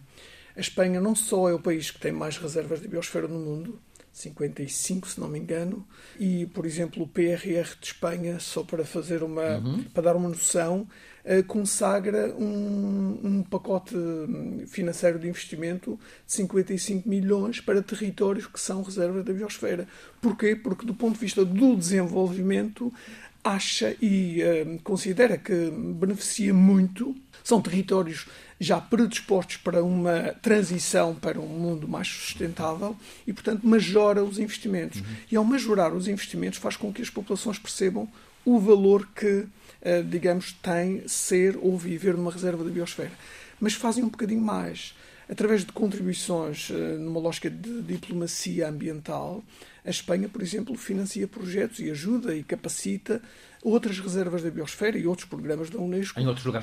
A 0.56 0.60
Espanha 0.60 1.02
não 1.02 1.16
só 1.16 1.50
é 1.50 1.54
o 1.56 1.60
país 1.60 1.90
que 1.90 2.00
tem 2.00 2.12
mais 2.12 2.38
reservas 2.38 2.80
de 2.80 2.88
biosfera 2.88 3.28
no 3.28 3.40
mundo, 3.40 3.82
55, 4.12 5.08
se 5.08 5.20
não 5.20 5.28
me 5.28 5.40
engano, 5.40 5.86
e, 6.20 6.46
por 6.48 6.66
exemplo, 6.66 7.04
o 7.04 7.08
PRR 7.08 7.78
de 7.80 7.88
Espanha, 7.88 8.40
só 8.40 8.64
para 8.64 8.84
fazer 8.84 9.24
uma, 9.24 9.58
uhum. 9.58 9.84
para 9.94 10.04
dar 10.04 10.16
uma 10.16 10.30
noção, 10.30 10.88
uh, 11.24 11.44
consagra 11.46 12.36
um, 12.36 13.20
um, 13.24 13.44
pacote 13.44 13.96
financeiro 14.68 15.20
de 15.20 15.28
investimento 15.28 16.00
de 16.26 16.34
55 16.34 17.08
milhões 17.08 17.62
para 17.62 17.82
territórios 17.82 18.48
que 18.48 18.60
são 18.60 18.82
reservas 18.82 19.24
da 19.24 19.34
biosfera. 19.34 19.88
Porquê? 20.22 20.56
Porque, 20.56 20.86
do 20.86 20.94
ponto 20.94 21.14
de 21.14 21.22
vista 21.22 21.46
do 21.46 21.76
desenvolvimento, 21.76 22.92
acha 23.44 23.96
e 24.02 24.42
uh, 24.44 24.80
considera 24.84 25.38
que 25.38 25.72
beneficia 25.72 26.54
muito. 26.54 27.16
São 27.44 27.62
territórios 27.62 28.28
já 28.60 28.80
predispostos 28.82 29.58
para 29.58 29.84
uma 29.84 30.36
transição 30.42 31.16
para 31.16 31.40
um 31.40 31.48
mundo 31.48 31.88
mais 31.88 32.08
sustentável 32.08 32.96
e, 33.26 33.32
portanto, 33.32 33.66
majora 33.66 34.24
os 34.24 34.38
investimentos. 34.38 35.00
Uhum. 35.00 35.08
E, 35.32 35.36
ao 35.36 35.46
majorar 35.46 35.94
os 35.94 36.08
investimentos, 36.08 36.60
faz 36.60 36.76
com 36.76 36.92
que 36.92 37.02
as 37.02 37.10
populações 37.10 37.58
percebam 37.58 38.08
o 38.44 38.60
valor 38.60 39.08
que, 39.16 39.28
uh, 39.28 40.04
digamos, 40.10 40.54
tem 40.62 41.08
ser 41.08 41.58
ou 41.62 41.78
viver 41.78 42.16
numa 42.16 42.32
reserva 42.32 42.64
da 42.64 42.70
biosfera. 42.70 43.12
Mas 43.60 43.74
fazem 43.74 44.04
um 44.04 44.10
bocadinho 44.10 44.42
mais 44.42 44.94
através 45.30 45.64
de 45.64 45.72
contribuições 45.72 46.72
eh, 46.72 46.98
numa 46.98 47.20
lógica 47.20 47.50
de 47.50 47.84
diplomacia 47.84 48.68
ambiental, 48.68 49.44
a 49.86 49.90
Espanha, 49.90 50.28
por 50.28 50.42
exemplo, 50.42 50.76
financia 50.76 51.28
projetos 51.28 51.80
e 51.80 51.90
ajuda 51.90 52.36
e 52.36 52.44
capacita 52.44 53.22
outras 53.64 54.00
reservas 54.00 54.42
da 54.42 54.50
biosfera 54.50 54.98
e 54.98 55.06
outros 55.06 55.28
programas 55.28 55.70
da 55.70 55.80
Unesco, 55.80 56.20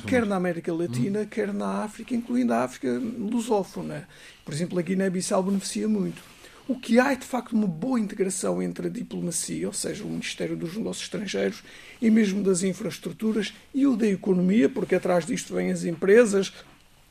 quer 0.06 0.24
na 0.24 0.36
América 0.36 0.72
Latina, 0.72 1.20
hum. 1.20 1.26
quer 1.26 1.52
na 1.52 1.82
África, 1.84 2.14
incluindo 2.14 2.52
a 2.52 2.64
África 2.64 2.88
lusófona. 3.18 4.08
Por 4.44 4.54
exemplo, 4.54 4.78
a 4.78 4.82
Guiné-Bissau 4.82 5.42
beneficia 5.42 5.88
muito. 5.88 6.22
O 6.68 6.76
que 6.76 6.98
há 6.98 7.12
é, 7.12 7.16
de 7.16 7.24
facto, 7.24 7.52
uma 7.52 7.66
boa 7.66 8.00
integração 8.00 8.60
entre 8.60 8.88
a 8.88 8.90
diplomacia, 8.90 9.68
ou 9.68 9.72
seja, 9.72 10.02
o 10.02 10.08
Ministério 10.08 10.56
dos 10.56 10.76
Negócios 10.76 11.04
Estrangeiros 11.04 11.62
e 12.02 12.10
mesmo 12.10 12.42
das 12.42 12.64
infraestruturas, 12.64 13.54
e 13.72 13.86
o 13.86 13.96
da 13.96 14.08
economia, 14.08 14.68
porque 14.68 14.96
atrás 14.96 15.24
disto 15.24 15.54
vêm 15.54 15.70
as 15.70 15.84
empresas, 15.84 16.52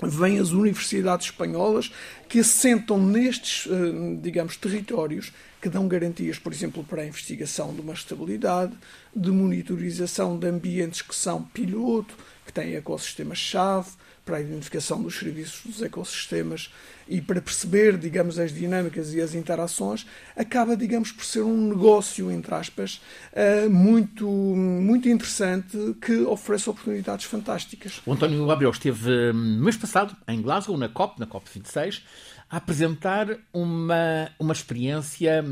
vêm 0.04 0.40
as 0.40 0.50
universidades 0.50 1.28
espanholas 1.28 1.90
que 2.28 2.40
assentam 2.40 2.98
nestes, 2.98 3.66
eh, 3.72 4.20
digamos, 4.22 4.58
territórios 4.58 5.32
que 5.62 5.70
dão 5.70 5.88
garantias, 5.88 6.38
por 6.38 6.52
exemplo, 6.52 6.84
para 6.84 7.02
a 7.02 7.06
investigação 7.06 7.74
de 7.74 7.82
uma 7.82 7.94
estabilidade, 7.94 8.74
de 9.16 9.32
monitorização 9.32 10.38
de 10.38 10.48
ambientes 10.48 11.02
que 11.02 11.16
são 11.16 11.44
piloto, 11.44 12.16
que 12.46 12.54
têm 12.54 12.76
ecossistemas-chave, 12.76 13.90
para 14.26 14.38
a 14.38 14.42
identificação 14.42 15.02
dos 15.02 15.18
serviços 15.18 15.62
dos 15.64 15.82
ecossistemas 15.84 16.72
e 17.08 17.22
para 17.22 17.40
perceber, 17.40 17.96
digamos, 17.98 18.40
as 18.40 18.52
dinâmicas 18.52 19.14
e 19.14 19.22
as 19.22 19.36
interações, 19.36 20.08
acaba, 20.36 20.76
digamos, 20.76 21.12
por 21.12 21.24
ser 21.24 21.44
um 21.44 21.70
negócio, 21.70 22.32
entre 22.32 22.54
aspas, 22.56 23.00
eh, 23.32 23.68
muito, 23.70 24.28
muito 24.28 25.08
interessante 25.08 25.78
que 26.02 26.22
oferece 26.22 26.68
oportunidades 26.68 27.26
fantásticas. 27.26 28.02
O 28.04 28.14
António 28.14 28.50
Abreu 28.50 28.72
esteve 28.72 29.32
no 29.32 29.64
mês 29.64 29.78
passado 29.78 30.18
em 30.28 30.42
Glasgow, 30.42 30.76
na 30.76 30.90
COP, 30.90 31.20
na 31.20 31.28
COP26, 31.28 32.02
a 32.50 32.58
apresentar 32.58 33.28
uma, 33.54 34.30
uma 34.40 34.54
experiência 34.54 35.44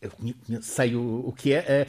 eu 0.00 0.12
sei 0.62 0.94
o, 0.94 1.28
o 1.28 1.32
que 1.32 1.52
é 1.52 1.86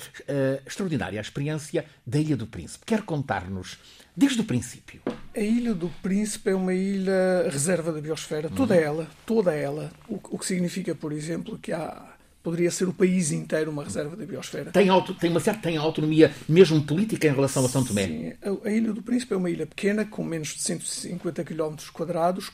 extraordinária, 0.65 1.19
a 1.19 1.21
experiência 1.21 1.85
da 2.05 2.17
Ilha 2.17 2.35
do 2.35 2.47
Príncipe. 2.47 2.85
Quer 2.85 3.03
contar-nos 3.03 3.77
desde 4.15 4.41
o 4.41 4.43
princípio? 4.43 5.01
A 5.35 5.39
Ilha 5.39 5.73
do 5.73 5.89
Príncipe 6.01 6.49
é 6.49 6.55
uma 6.55 6.73
ilha 6.73 7.47
reserva 7.49 7.91
da 7.91 8.01
biosfera, 8.01 8.49
toda 8.49 8.73
uhum. 8.73 8.81
ela, 8.81 9.07
toda 9.25 9.53
ela. 9.53 9.91
O, 10.07 10.15
o, 10.15 10.39
que 10.39 10.45
significa, 10.45 10.95
por 10.95 11.12
exemplo, 11.12 11.57
que 11.57 11.71
há 11.71 12.15
poderia 12.41 12.71
ser 12.71 12.88
o 12.88 12.93
país 12.93 13.32
inteiro 13.32 13.71
uma 13.71 13.84
reserva 13.84 14.15
da 14.15 14.25
biosfera. 14.25 14.71
Tem, 14.71 14.89
auto, 14.89 15.13
tem 15.13 15.30
uma 15.30 15.39
certa 15.39 15.62
tem 15.62 15.78
autonomia, 15.78 16.34
mesmo 16.47 16.82
política, 16.82 17.28
em 17.28 17.34
relação 17.34 17.65
a 17.65 17.69
São 17.69 17.84
Tomé? 17.84 18.08
Sim, 18.08 18.34
a, 18.41 18.67
a 18.67 18.71
Ilha 18.71 18.93
do 18.93 19.02
Príncipe 19.02 19.34
é 19.34 19.38
uma 19.38 19.49
ilha 19.49 19.65
pequena, 19.65 20.06
com 20.06 20.23
menos 20.23 20.49
de 20.49 20.62
150 20.62 21.43
km 21.43 21.75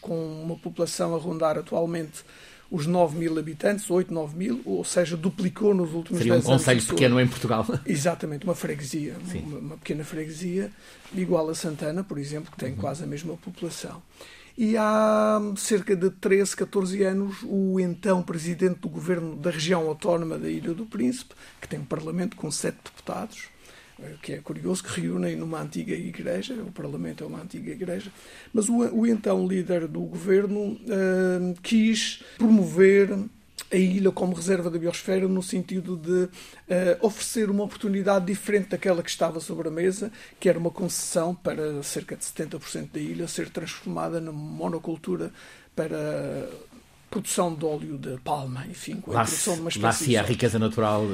com 0.01 0.41
uma 0.41 0.55
população 0.55 1.15
a 1.15 1.17
rondar 1.17 1.57
atualmente 1.57 2.23
os 2.69 2.87
9 2.87 3.17
mil 3.17 3.37
habitantes, 3.37 3.89
8, 3.89 4.13
9 4.13 4.35
mil, 4.35 4.61
ou 4.65 4.83
seja, 4.83 5.15
duplicou 5.15 5.73
nos 5.73 5.93
últimos 5.93 6.17
Seria 6.17 6.33
10 6.33 6.47
anos. 6.47 6.61
Seria 6.61 6.77
um 6.77 6.79
conselho 6.79 6.97
pequeno 6.97 7.21
em 7.21 7.27
Portugal. 7.27 7.65
Exatamente, 7.85 8.43
uma 8.43 8.55
freguesia, 8.55 9.15
uma, 9.45 9.57
uma, 9.59 9.77
pequena 9.77 10.03
freguesia, 10.03 10.71
igual 11.13 11.49
a 11.49 11.55
Santana, 11.55 12.03
por 12.03 12.17
exemplo, 12.17 12.51
que 12.51 12.57
tem 12.57 12.71
uhum. 12.71 12.77
quase 12.77 13.03
a 13.03 13.07
mesma 13.07 13.37
população. 13.37 14.01
E 14.57 14.77
há 14.77 15.41
cerca 15.57 15.95
de 15.95 16.09
13, 16.09 16.55
14 16.55 17.03
anos, 17.03 17.43
o 17.43 17.77
então 17.77 18.23
presidente 18.23 18.79
do 18.79 18.87
governo 18.87 19.35
da 19.35 19.51
região 19.51 19.85
autónoma 19.85 20.37
da 20.37 20.49
Ilha 20.49 20.73
do 20.73 20.85
Príncipe, 20.85 21.35
que 21.59 21.67
tem 21.67 21.79
um 21.79 21.85
parlamento 21.85 22.37
com 22.37 22.49
sete 22.49 22.77
deputados, 22.85 23.49
eh, 23.99 24.13
que 24.21 24.31
é 24.31 24.37
curioso, 24.37 24.81
que 24.81 25.01
reúnem 25.01 25.35
numa 25.35 25.61
antiga 25.61 25.93
igreja, 25.93 26.53
o 26.53 26.71
Parlamento 26.71 27.25
é 27.25 27.27
uma 27.27 27.41
antiga 27.41 27.69
igreja, 27.71 28.09
mas 28.53 28.69
o, 28.69 28.77
o 28.77 29.05
então 29.05 29.45
líder 29.45 29.89
do 29.89 30.01
governo 30.01 30.59
uh, 30.61 31.61
quis 31.61 32.23
promover 32.37 33.09
a 33.75 33.79
ilha 33.79 34.11
como 34.11 34.33
reserva 34.33 34.69
da 34.69 34.79
biosfera 34.79 35.27
no 35.27 35.43
sentido 35.43 35.97
de 35.97 36.23
uh, 36.23 36.29
oferecer 37.01 37.49
uma 37.49 37.63
oportunidade 37.63 38.25
diferente 38.25 38.69
daquela 38.69 39.03
que 39.03 39.09
estava 39.09 39.39
sobre 39.39 39.67
a 39.67 39.71
mesa, 39.71 40.11
que 40.39 40.47
era 40.49 40.57
uma 40.57 40.71
concessão 40.71 41.35
para 41.35 41.83
cerca 41.83 42.15
de 42.15 42.23
70% 42.23 42.89
da 42.93 42.99
ilha 42.99 43.27
ser 43.27 43.49
transformada 43.49 44.19
numa 44.19 44.33
monocultura 44.33 45.31
para 45.75 46.49
produção 47.09 47.53
de 47.53 47.63
óleo 47.63 47.97
de 47.97 48.17
palma, 48.19 48.65
enfim, 48.69 48.95
com 48.99 49.11
a 49.11 49.23
produção 49.23 49.53
de 49.55 49.61
uma 49.61 49.69
espécie 49.69 49.85
Lá 49.85 49.93
se 49.93 50.17
a 50.17 50.21
riqueza 50.21 50.59
natural 50.59 51.07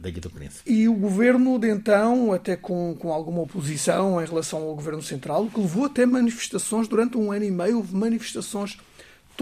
da 0.00 0.08
Ilha 0.08 0.20
do 0.20 0.30
Príncipe. 0.30 0.70
E 0.70 0.88
o 0.88 0.94
governo 0.94 1.58
de 1.58 1.68
então, 1.68 2.32
até 2.32 2.56
com, 2.56 2.96
com 2.98 3.12
alguma 3.12 3.42
oposição 3.42 4.22
em 4.22 4.24
relação 4.24 4.62
ao 4.62 4.74
governo 4.74 5.02
central, 5.02 5.46
que 5.46 5.60
levou 5.60 5.84
até 5.84 6.06
manifestações 6.06 6.88
durante 6.88 7.18
um 7.18 7.32
ano 7.32 7.44
e 7.44 7.50
meio, 7.50 7.76
houve 7.78 7.94
manifestações 7.94 8.78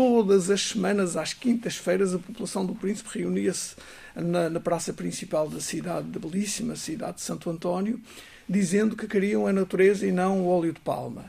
todas 0.00 0.48
as 0.48 0.62
semanas, 0.68 1.14
às 1.14 1.34
quintas-feiras, 1.34 2.14
a 2.14 2.18
população 2.18 2.64
do 2.64 2.74
Príncipe 2.74 3.18
reunia-se 3.18 3.76
na, 4.16 4.48
na, 4.48 4.58
praça 4.58 4.94
principal 4.94 5.46
da 5.46 5.60
cidade, 5.60 6.08
da 6.08 6.18
belíssima 6.18 6.74
cidade 6.74 7.16
de 7.16 7.20
Santo 7.20 7.50
António, 7.50 8.00
dizendo 8.48 8.96
que 8.96 9.06
queriam 9.06 9.46
a 9.46 9.52
natureza 9.52 10.06
e 10.06 10.10
não 10.10 10.40
o 10.40 10.48
óleo 10.48 10.72
de 10.72 10.80
palma. 10.80 11.26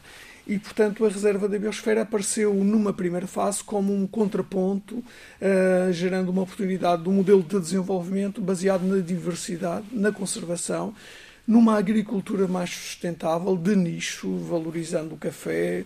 E, 0.47 0.57
portanto, 0.57 1.05
a 1.05 1.09
reserva 1.09 1.49
da 1.49 1.59
biosfera 1.59 2.03
apareceu 2.03 2.53
numa 2.53 2.93
primeira 2.93 3.27
fase 3.27 3.61
como 3.61 3.93
um 3.93 4.07
contraponto, 4.07 4.99
uh, 4.99 5.91
gerando 5.91 6.29
uma 6.29 6.43
oportunidade 6.43 7.03
de 7.03 7.09
um 7.09 7.13
modelo 7.13 7.43
de 7.43 7.59
desenvolvimento 7.59 8.39
baseado 8.39 8.83
na 8.83 9.01
diversidade, 9.01 9.85
na 9.91 10.13
conservação, 10.13 10.95
numa 11.45 11.77
agricultura 11.77 12.47
mais 12.47 12.69
sustentável, 12.69 13.57
de 13.57 13.75
nicho, 13.75 14.33
valorizando 14.37 15.15
o 15.15 15.17
café, 15.17 15.83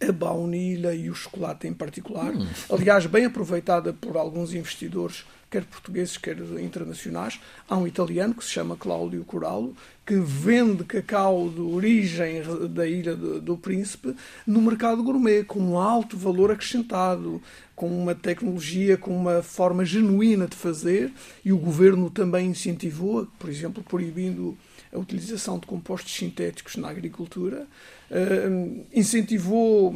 a 0.00 0.12
baunilha 0.12 0.94
e 0.94 1.10
o 1.10 1.14
chocolate 1.14 1.66
em 1.66 1.72
particular. 1.72 2.32
Hum. 2.32 2.46
Aliás, 2.70 3.06
bem 3.06 3.24
aproveitada 3.24 3.92
por 3.92 4.16
alguns 4.16 4.54
investidores 4.54 5.24
quer 5.50 5.64
portugueses, 5.64 6.16
quer 6.16 6.38
internacionais. 6.60 7.40
Há 7.68 7.76
um 7.76 7.86
italiano 7.86 8.34
que 8.34 8.44
se 8.44 8.50
chama 8.50 8.76
Cláudio 8.76 9.24
Corallo, 9.24 9.74
que 10.06 10.14
vende 10.14 10.84
cacau 10.84 11.48
de 11.48 11.60
origem 11.60 12.42
da 12.70 12.86
Ilha 12.86 13.16
do, 13.16 13.40
do 13.40 13.56
Príncipe 13.56 14.14
no 14.46 14.62
mercado 14.62 15.02
gourmet, 15.02 15.42
com 15.42 15.58
um 15.58 15.76
alto 15.78 16.16
valor 16.16 16.52
acrescentado, 16.52 17.42
com 17.74 17.88
uma 17.88 18.14
tecnologia, 18.14 18.96
com 18.96 19.16
uma 19.16 19.42
forma 19.42 19.84
genuína 19.84 20.46
de 20.46 20.56
fazer, 20.56 21.12
e 21.44 21.52
o 21.52 21.58
governo 21.58 22.08
também 22.10 22.46
incentivou, 22.46 23.26
por 23.38 23.50
exemplo, 23.50 23.82
proibindo 23.82 24.56
a 24.92 24.98
utilização 24.98 25.58
de 25.58 25.66
compostos 25.66 26.14
sintéticos 26.14 26.76
na 26.76 26.88
agricultura, 26.88 27.66
uh, 28.10 28.86
incentivou 28.92 29.94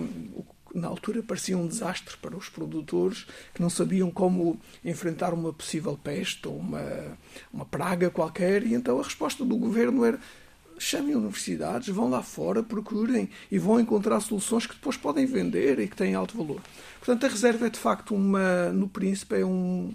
na 0.74 0.88
altura 0.88 1.22
parecia 1.22 1.56
um 1.56 1.68
desastre 1.68 2.16
para 2.16 2.36
os 2.36 2.48
produtores 2.48 3.26
que 3.54 3.62
não 3.62 3.70
sabiam 3.70 4.10
como 4.10 4.60
enfrentar 4.84 5.32
uma 5.32 5.52
possível 5.52 5.96
peste 5.96 6.48
ou 6.48 6.56
uma, 6.56 7.16
uma 7.52 7.64
praga 7.64 8.10
qualquer, 8.10 8.66
e 8.66 8.74
então 8.74 8.98
a 8.98 9.02
resposta 9.02 9.44
do 9.44 9.56
governo 9.56 10.04
era 10.04 10.18
chamem 10.76 11.14
universidades, 11.14 11.88
vão 11.88 12.10
lá 12.10 12.20
fora, 12.20 12.60
procurem 12.60 13.30
e 13.50 13.58
vão 13.58 13.78
encontrar 13.78 14.18
soluções 14.20 14.66
que 14.66 14.74
depois 14.74 14.96
podem 14.96 15.24
vender 15.24 15.78
e 15.78 15.86
que 15.86 15.96
têm 15.96 16.16
alto 16.16 16.36
valor. 16.36 16.60
Portanto, 16.98 17.24
a 17.24 17.28
reserva 17.28 17.66
é 17.68 17.70
de 17.70 17.78
facto 17.78 18.12
uma, 18.12 18.70
no 18.70 18.88
Príncipe, 18.88 19.36
é, 19.36 19.46
um, 19.46 19.94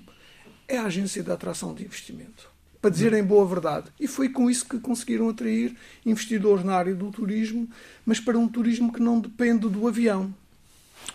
é 0.68 0.78
a 0.78 0.86
agência 0.86 1.22
de 1.22 1.32
atração 1.32 1.74
de 1.74 1.84
investimento. 1.84 2.50
Para 2.82 2.90
dizer 2.90 3.14
em 3.14 3.24
boa 3.24 3.46
verdade. 3.46 3.88
E 4.00 4.08
foi 4.08 4.30
com 4.30 4.50
isso 4.50 4.66
que 4.66 4.80
conseguiram 4.80 5.30
atrair 5.30 5.76
investidores 6.06 6.64
na 6.64 6.76
área 6.76 6.96
do 6.96 7.12
turismo, 7.12 7.68
mas 8.06 8.20
para 8.20 8.38
um 8.38 8.48
turismo 8.48 8.94
que 8.94 9.02
não 9.02 9.20
depende 9.20 9.68
do 9.68 9.88
avião 9.88 10.34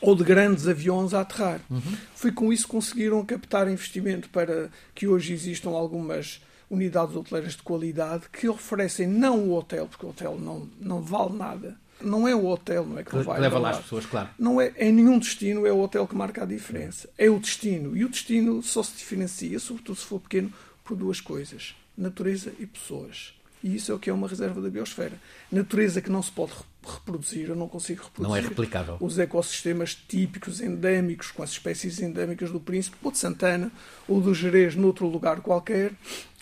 ou 0.00 0.14
de 0.14 0.24
grandes 0.24 0.66
aviões 0.68 1.14
a 1.14 1.20
aterrar. 1.20 1.61
Uhum. 1.70 1.81
Foi 2.14 2.33
com 2.33 2.53
isso 2.53 2.64
que 2.64 2.72
conseguiram 2.72 3.24
captar 3.24 3.68
investimento 3.68 4.29
para 4.29 4.68
que 4.94 5.07
hoje 5.07 5.33
existam 5.33 5.70
algumas 5.70 6.40
unidades 6.70 7.14
hoteleiras 7.14 7.55
de 7.55 7.62
qualidade 7.62 8.24
que 8.31 8.48
oferecem 8.48 9.07
não 9.07 9.48
o 9.48 9.55
hotel, 9.55 9.87
porque 9.87 10.05
o 10.05 10.11
hotel 10.11 10.38
não, 10.38 10.68
não 10.81 11.00
vale 11.00 11.37
nada. 11.37 11.77
Não 12.00 12.27
é 12.27 12.35
o 12.35 12.44
hotel, 12.46 12.85
não 12.85 12.98
é 12.98 13.05
que 13.05 13.16
vai 13.16 13.40
leva 13.40 13.59
lá 13.59 13.70
as 13.70 13.79
pessoas, 13.79 14.05
claro. 14.05 14.29
Não 14.38 14.61
é 14.61 14.72
em 14.77 14.92
nenhum 14.92 15.18
destino 15.18 15.64
é 15.64 15.72
o 15.72 15.79
hotel 15.79 16.07
que 16.07 16.14
marca 16.14 16.42
a 16.42 16.46
diferença. 16.46 17.09
É 17.16 17.31
o 17.31 17.38
destino 17.38 17.96
e 17.96 18.05
o 18.05 18.09
destino 18.09 18.62
só 18.62 18.83
se 18.83 18.96
diferencia, 18.96 19.59
sobretudo 19.59 19.96
se 19.96 20.05
for 20.05 20.20
pequeno, 20.20 20.53
por 20.84 20.96
duas 20.96 21.20
coisas: 21.20 21.74
natureza 21.96 22.52
e 22.58 22.66
pessoas. 22.66 23.34
E 23.64 23.76
isso 23.76 23.90
é 23.90 23.94
o 23.94 23.98
que 23.98 24.10
é 24.10 24.12
uma 24.12 24.28
reserva 24.28 24.60
da 24.60 24.68
biosfera. 24.68 25.18
Natureza 25.50 26.02
que 26.02 26.10
não 26.10 26.22
se 26.22 26.30
pode 26.30 26.52
reproduzir, 26.86 27.48
eu 27.48 27.56
não 27.56 27.66
consigo 27.66 28.02
reproduzir. 28.02 28.28
Não 28.28 28.36
é 28.36 28.40
replicável. 28.46 28.98
Os 29.00 29.18
ecossistemas 29.18 29.94
típicos, 29.94 30.60
endémicos, 30.60 31.30
com 31.30 31.42
as 31.42 31.48
espécies 31.52 31.98
endémicas 31.98 32.50
do 32.50 32.60
Príncipe, 32.60 32.98
ou 33.02 33.10
de 33.10 33.16
Santana, 33.16 33.72
ou 34.06 34.20
do 34.20 34.34
Jerez, 34.34 34.76
noutro 34.76 35.06
lugar 35.06 35.40
qualquer, 35.40 35.94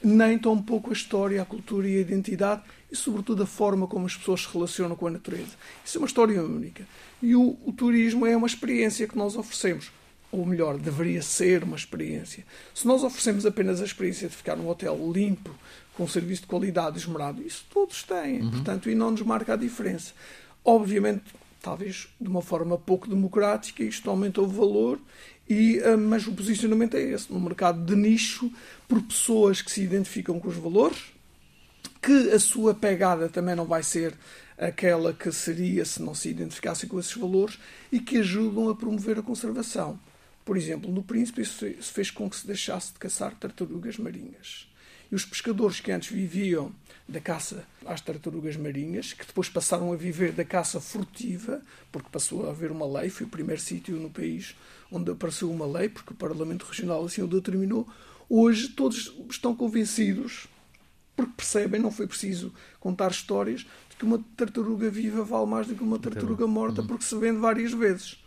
nem 0.02 0.36
tão 0.36 0.60
pouco 0.60 0.90
a 0.90 0.92
história, 0.92 1.40
a 1.40 1.44
cultura 1.44 1.88
e 1.88 1.96
a 1.96 2.00
identidade, 2.00 2.62
e 2.90 2.96
sobretudo 2.96 3.44
a 3.44 3.46
forma 3.46 3.86
como 3.86 4.04
as 4.04 4.16
pessoas 4.16 4.42
se 4.42 4.52
relacionam 4.52 4.96
com 4.96 5.06
a 5.06 5.10
natureza. 5.10 5.52
Isso 5.84 5.98
é 5.98 6.00
uma 6.00 6.08
história 6.08 6.42
única. 6.42 6.84
E 7.22 7.36
o, 7.36 7.56
o 7.64 7.72
turismo 7.72 8.26
é 8.26 8.36
uma 8.36 8.48
experiência 8.48 9.06
que 9.06 9.16
nós 9.16 9.36
oferecemos 9.36 9.92
ou 10.32 10.46
melhor, 10.46 10.78
deveria 10.78 11.20
ser 11.20 11.62
uma 11.62 11.76
experiência. 11.76 12.42
Se 12.74 12.86
nós 12.86 13.04
oferecemos 13.04 13.44
apenas 13.44 13.82
a 13.82 13.84
experiência 13.84 14.28
de 14.28 14.34
ficar 14.34 14.56
num 14.56 14.66
hotel 14.66 14.98
limpo, 15.12 15.54
com 15.94 16.04
um 16.04 16.08
serviço 16.08 16.42
de 16.42 16.48
qualidade 16.48 16.98
esmerado, 16.98 17.42
isso 17.42 17.66
todos 17.70 18.02
têm, 18.02 18.40
uhum. 18.40 18.50
portanto, 18.50 18.88
e 18.88 18.94
não 18.94 19.10
nos 19.10 19.20
marca 19.20 19.52
a 19.52 19.56
diferença. 19.56 20.14
Obviamente, 20.64 21.24
talvez 21.60 22.08
de 22.18 22.28
uma 22.28 22.40
forma 22.40 22.78
pouco 22.78 23.06
democrática, 23.06 23.84
isto 23.84 24.08
aumentou 24.08 24.46
o 24.46 24.48
valor, 24.48 24.98
e, 25.48 25.80
uh, 25.80 25.98
mas 25.98 26.26
o 26.26 26.32
posicionamento 26.32 26.96
é 26.96 27.02
esse, 27.02 27.30
no 27.30 27.38
mercado 27.38 27.84
de 27.84 27.94
nicho, 27.94 28.50
por 28.88 29.02
pessoas 29.02 29.60
que 29.60 29.70
se 29.70 29.82
identificam 29.82 30.40
com 30.40 30.48
os 30.48 30.56
valores, 30.56 31.12
que 32.00 32.30
a 32.30 32.38
sua 32.38 32.74
pegada 32.74 33.28
também 33.28 33.54
não 33.54 33.66
vai 33.66 33.82
ser 33.82 34.14
aquela 34.56 35.12
que 35.12 35.30
seria 35.30 35.84
se 35.84 36.00
não 36.00 36.14
se 36.14 36.30
identificassem 36.30 36.88
com 36.88 36.98
esses 36.98 37.14
valores 37.14 37.58
e 37.90 38.00
que 38.00 38.18
ajudam 38.18 38.70
a 38.70 38.74
promover 38.74 39.18
a 39.18 39.22
conservação. 39.22 39.98
Por 40.44 40.56
exemplo, 40.56 40.90
no 40.90 41.02
Príncipe, 41.02 41.42
isso 41.42 41.92
fez 41.92 42.10
com 42.10 42.28
que 42.28 42.36
se 42.36 42.46
deixasse 42.46 42.92
de 42.92 42.98
caçar 42.98 43.34
tartarugas 43.34 43.96
marinhas. 43.96 44.68
E 45.10 45.14
os 45.14 45.24
pescadores 45.24 45.78
que 45.78 45.92
antes 45.92 46.10
viviam 46.10 46.74
da 47.08 47.20
caça 47.20 47.64
às 47.84 48.00
tartarugas 48.00 48.56
marinhas, 48.56 49.12
que 49.12 49.26
depois 49.26 49.48
passaram 49.48 49.92
a 49.92 49.96
viver 49.96 50.32
da 50.32 50.44
caça 50.44 50.80
furtiva, 50.80 51.60
porque 51.92 52.08
passou 52.10 52.46
a 52.46 52.50
haver 52.50 52.72
uma 52.72 52.86
lei, 52.86 53.10
foi 53.10 53.26
o 53.26 53.28
primeiro 53.28 53.60
sítio 53.60 53.96
no 53.96 54.10
país 54.10 54.56
onde 54.90 55.10
apareceu 55.10 55.50
uma 55.50 55.66
lei, 55.66 55.88
porque 55.88 56.12
o 56.12 56.16
Parlamento 56.16 56.64
Regional 56.64 57.04
assim 57.04 57.22
o 57.22 57.26
determinou. 57.26 57.86
Hoje 58.28 58.68
todos 58.68 59.14
estão 59.30 59.54
convencidos, 59.54 60.48
porque 61.14 61.32
percebem, 61.36 61.80
não 61.80 61.90
foi 61.90 62.06
preciso 62.06 62.52
contar 62.80 63.10
histórias, 63.10 63.66
de 63.90 63.96
que 63.96 64.04
uma 64.04 64.22
tartaruga 64.36 64.90
viva 64.90 65.22
vale 65.22 65.46
mais 65.46 65.66
do 65.66 65.74
que 65.74 65.82
uma 65.82 65.98
tartaruga 65.98 66.46
morta, 66.46 66.80
uhum. 66.80 66.86
porque 66.86 67.04
se 67.04 67.14
vende 67.16 67.38
várias 67.38 67.72
vezes 67.72 68.21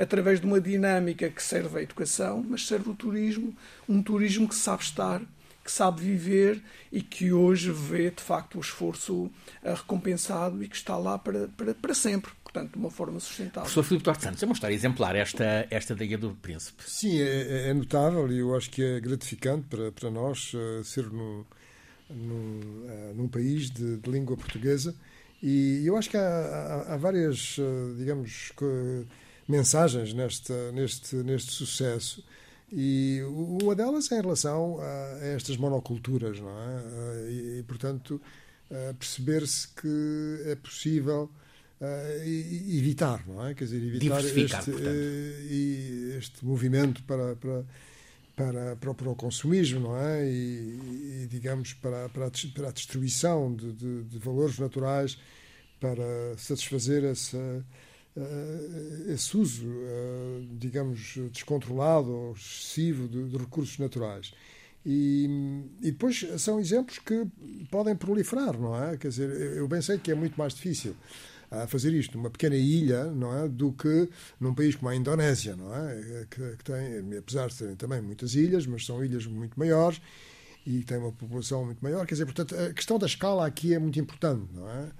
através 0.00 0.40
de 0.40 0.46
uma 0.46 0.60
dinâmica 0.60 1.28
que 1.28 1.42
serve 1.42 1.78
à 1.78 1.82
educação, 1.82 2.44
mas 2.48 2.66
serve 2.66 2.88
o 2.88 2.94
turismo, 2.94 3.54
um 3.86 4.02
turismo 4.02 4.48
que 4.48 4.54
sabe 4.54 4.82
estar, 4.82 5.20
que 5.62 5.70
sabe 5.70 6.00
viver 6.00 6.62
e 6.90 7.02
que 7.02 7.32
hoje 7.32 7.70
vê 7.70 8.10
de 8.10 8.22
facto 8.22 8.56
o 8.56 8.60
esforço 8.60 9.30
eh, 9.62 9.74
recompensado 9.74 10.64
e 10.64 10.68
que 10.68 10.74
está 10.74 10.96
lá 10.96 11.18
para, 11.18 11.48
para, 11.48 11.74
para 11.74 11.94
sempre 11.94 12.32
portanto, 12.50 12.72
de 12.72 12.78
uma 12.78 12.90
forma 12.90 13.20
sustentável. 13.20 13.62
Professor 13.62 13.84
Filipe 13.84 14.04
Duarte 14.04 14.24
Santos, 14.24 14.42
é 14.42 14.46
uma 14.46 14.54
história 14.54 14.74
exemplar 14.74 15.14
esta, 15.14 15.66
esta 15.70 15.94
da 15.94 16.04
Ilha 16.04 16.18
do 16.18 16.34
Príncipe. 16.34 16.82
Sim, 16.84 17.20
é, 17.20 17.68
é 17.68 17.74
notável 17.74 18.30
e 18.32 18.38
eu 18.38 18.56
acho 18.56 18.70
que 18.70 18.82
é 18.82 19.00
gratificante 19.00 19.66
para, 19.68 19.92
para 19.92 20.10
nós 20.10 20.52
uh, 20.54 20.82
ser 20.82 21.04
no, 21.04 21.46
no, 22.08 22.34
uh, 22.34 23.14
num 23.14 23.28
país 23.28 23.70
de, 23.70 23.98
de, 23.98 24.10
língua 24.10 24.36
portuguesa 24.36 24.94
e 25.40 25.82
eu 25.86 25.96
acho 25.96 26.10
que 26.10 26.16
há, 26.16 26.20
há, 26.20 26.94
há 26.94 26.96
várias, 26.96 27.56
uh, 27.58 27.94
digamos, 27.96 28.52
mensagens 29.50 30.14
neste, 30.14 30.52
neste, 30.72 31.16
neste 31.16 31.52
sucesso. 31.52 32.24
E 32.72 33.20
uma 33.26 33.74
delas 33.74 34.10
é 34.12 34.18
em 34.18 34.20
relação 34.22 34.78
a, 34.80 35.18
estas 35.34 35.56
monoculturas, 35.56 36.38
não 36.38 36.50
é? 36.50 37.30
E, 37.30 37.58
e 37.58 37.62
portanto, 37.64 38.20
perceber-se 38.98 39.68
que 39.68 40.42
é 40.46 40.54
possível 40.54 41.28
evitar, 42.68 43.26
não 43.26 43.44
é? 43.46 43.54
Quer 43.54 43.64
dizer, 43.64 43.82
evitar 43.82 44.24
este, 44.24 44.70
eh, 44.70 46.16
este 46.18 46.44
movimento 46.44 47.02
para, 47.02 47.34
para 47.36 47.64
para, 48.36 48.76
para, 48.76 48.94
para, 48.94 49.10
o 49.10 49.14
consumismo, 49.14 49.80
não 49.80 49.96
é? 49.96 50.26
E, 50.26 51.24
e 51.24 51.28
digamos, 51.28 51.74
para, 51.74 52.08
para, 52.08 52.26
a, 52.26 52.30
para 52.54 52.68
a 52.68 52.72
destruição 52.72 53.54
de, 53.54 53.72
de, 53.72 54.04
de, 54.04 54.18
valores 54.18 54.58
naturais, 54.58 55.18
para 55.78 56.36
satisfazer 56.38 57.04
essa, 57.04 57.64
esse 59.08 59.36
uso, 59.36 59.66
uh, 59.66 60.48
digamos, 60.58 61.16
descontrolado 61.32 62.10
ou 62.10 62.32
excessivo 62.32 63.08
de, 63.08 63.28
de 63.28 63.36
recursos 63.36 63.78
naturais. 63.78 64.32
E, 64.84 65.28
e, 65.82 65.90
depois 65.90 66.26
são 66.38 66.58
exemplos 66.58 66.98
que 66.98 67.26
podem 67.70 67.94
proliferar, 67.94 68.58
não 68.58 68.82
é? 68.82 68.96
Quer 68.96 69.08
dizer, 69.08 69.30
eu 69.56 69.68
bem 69.68 69.82
sei 69.82 69.98
que 69.98 70.10
é 70.10 70.14
muito 70.14 70.36
mais 70.36 70.54
difícil 70.54 70.96
a 71.50 71.66
fazer 71.66 71.92
isto 71.92 72.16
numa 72.16 72.30
pequena 72.30 72.56
ilha, 72.56 73.04
não 73.06 73.36
é, 73.36 73.48
do 73.48 73.72
que 73.72 74.08
num 74.38 74.54
país 74.54 74.76
como 74.76 74.88
a 74.88 74.94
Indonésia, 74.94 75.56
não 75.56 75.74
é, 75.74 76.26
que, 76.30 76.56
que 76.56 76.64
tem, 76.64 77.18
apesar 77.18 77.48
de 77.48 77.56
terem 77.56 77.76
também 77.76 78.00
muitas 78.00 78.34
ilhas, 78.34 78.66
mas 78.66 78.86
são 78.86 79.04
ilhas 79.04 79.26
muito 79.26 79.58
maiores 79.58 80.00
e 80.64 80.82
tem 80.84 80.98
uma 80.98 81.12
população 81.12 81.64
muito 81.64 81.82
maior. 81.82 82.06
Quer 82.06 82.14
dizer, 82.14 82.26
portanto, 82.26 82.54
a 82.54 82.72
questão 82.72 82.98
da 82.98 83.06
escala 83.06 83.46
aqui 83.46 83.74
é 83.74 83.78
muito 83.78 83.98
importante, 83.98 84.46
não 84.54 84.70
é? 84.70 84.90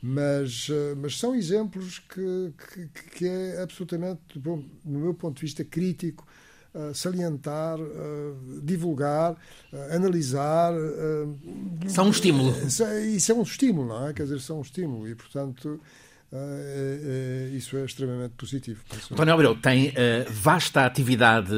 Mas, 0.00 0.68
eh, 0.70 0.94
mas 0.96 1.18
são 1.18 1.34
exemplos 1.34 1.98
que, 1.98 2.52
que, 2.56 2.86
que 3.16 3.26
é 3.26 3.62
absolutamente, 3.62 4.38
bom, 4.38 4.62
no 4.84 5.00
meu 5.00 5.14
ponto 5.14 5.36
de 5.36 5.42
vista, 5.42 5.64
crítico 5.64 6.26
uh, 6.74 6.94
salientar, 6.94 7.78
uh, 7.80 8.60
divulgar, 8.62 9.32
uh, 9.32 9.94
analisar. 9.94 10.72
são 11.88 12.06
um 12.06 12.10
estímulo. 12.10 12.54
Isso 12.66 13.32
é 13.32 13.34
um 13.34 13.42
estímulo, 13.42 13.88
não 13.88 14.08
é? 14.08 14.12
Quer 14.12 14.24
dizer, 14.24 14.40
são 14.40 14.58
um 14.58 14.62
estímulo 14.62 15.08
e, 15.08 15.14
portanto. 15.14 15.80
É, 16.30 17.48
é, 17.50 17.56
isso 17.56 17.74
é 17.78 17.86
extremamente 17.86 18.32
positivo. 18.32 18.84
António 19.10 19.32
Abreu 19.32 19.58
tem 19.58 19.94
vasta 20.30 20.84
atividade 20.84 21.50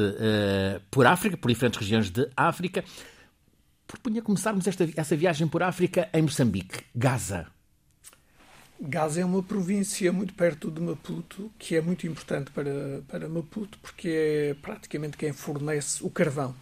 por 0.89 1.05
África, 1.05 1.35
por 1.35 1.49
diferentes 1.49 1.77
regiões 1.77 2.09
de 2.09 2.25
África. 2.37 2.81
Propunha 3.85 4.21
começarmos 4.21 4.65
esta, 4.65 4.87
essa 4.95 5.13
viagem 5.13 5.45
por 5.45 5.61
África 5.61 6.07
em 6.13 6.21
Moçambique, 6.21 6.85
Gaza. 6.95 7.47
Gaza 8.81 9.21
é 9.21 9.25
uma 9.25 9.43
província 9.43 10.11
muito 10.11 10.33
perto 10.33 10.71
de 10.71 10.81
Maputo, 10.81 11.51
que 11.59 11.75
é 11.75 11.81
muito 11.81 12.07
importante 12.07 12.49
para, 12.49 13.03
para 13.07 13.29
Maputo, 13.29 13.77
porque 13.79 14.09
é 14.09 14.53
praticamente 14.59 15.17
quem 15.17 15.31
fornece 15.31 16.03
o 16.03 16.09
carvão, 16.09 16.55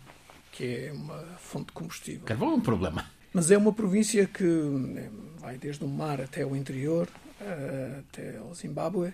que 0.51 0.65
é 0.65 0.91
uma 0.93 1.23
fonte 1.39 1.67
de 1.67 1.71
combustível. 1.71 2.25
Carvão 2.25 2.51
é 2.51 2.55
um 2.55 2.61
problema. 2.61 3.05
Mas 3.33 3.49
é 3.51 3.57
uma 3.57 3.71
província 3.71 4.25
que 4.25 4.43
né, 4.43 5.09
vai 5.39 5.57
desde 5.57 5.85
o 5.85 5.87
mar 5.87 6.19
até 6.19 6.45
o 6.45 6.57
interior, 6.57 7.07
eh, 7.39 7.99
até 7.99 8.41
o 8.41 8.53
Zimbábue, 8.53 9.13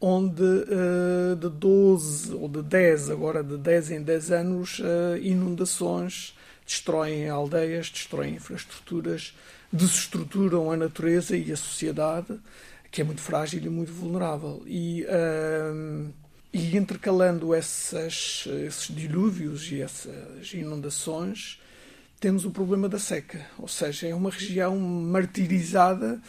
onde 0.00 0.42
eh, 0.42 1.34
de 1.38 1.50
12 1.50 2.32
ou 2.32 2.48
de 2.48 2.62
10, 2.62 3.10
agora 3.10 3.44
de 3.44 3.58
10 3.58 3.90
em 3.90 4.02
10 4.02 4.30
anos, 4.30 4.80
eh, 4.82 5.18
inundações 5.20 6.34
destroem 6.64 7.28
aldeias, 7.28 7.90
destroem 7.90 8.36
infraestruturas, 8.36 9.34
desestruturam 9.72 10.70
a 10.70 10.76
natureza 10.76 11.36
e 11.36 11.50
a 11.50 11.56
sociedade, 11.56 12.38
que 12.90 13.00
é 13.00 13.04
muito 13.04 13.20
frágil 13.20 13.62
e 13.64 13.68
muito 13.68 13.92
vulnerável. 13.92 14.62
E, 14.66 15.04
uh, 15.04 16.12
e 16.52 16.76
intercalando 16.76 17.54
essas, 17.54 18.46
esses 18.66 18.94
dilúvios 18.94 19.72
e 19.72 19.80
essas 19.80 20.52
inundações, 20.52 21.58
temos 22.20 22.44
o 22.44 22.50
problema 22.50 22.88
da 22.88 22.98
seca, 22.98 23.44
ou 23.58 23.66
seja, 23.66 24.06
é 24.06 24.14
uma 24.14 24.30
região 24.30 24.78
martirizada 24.78 26.20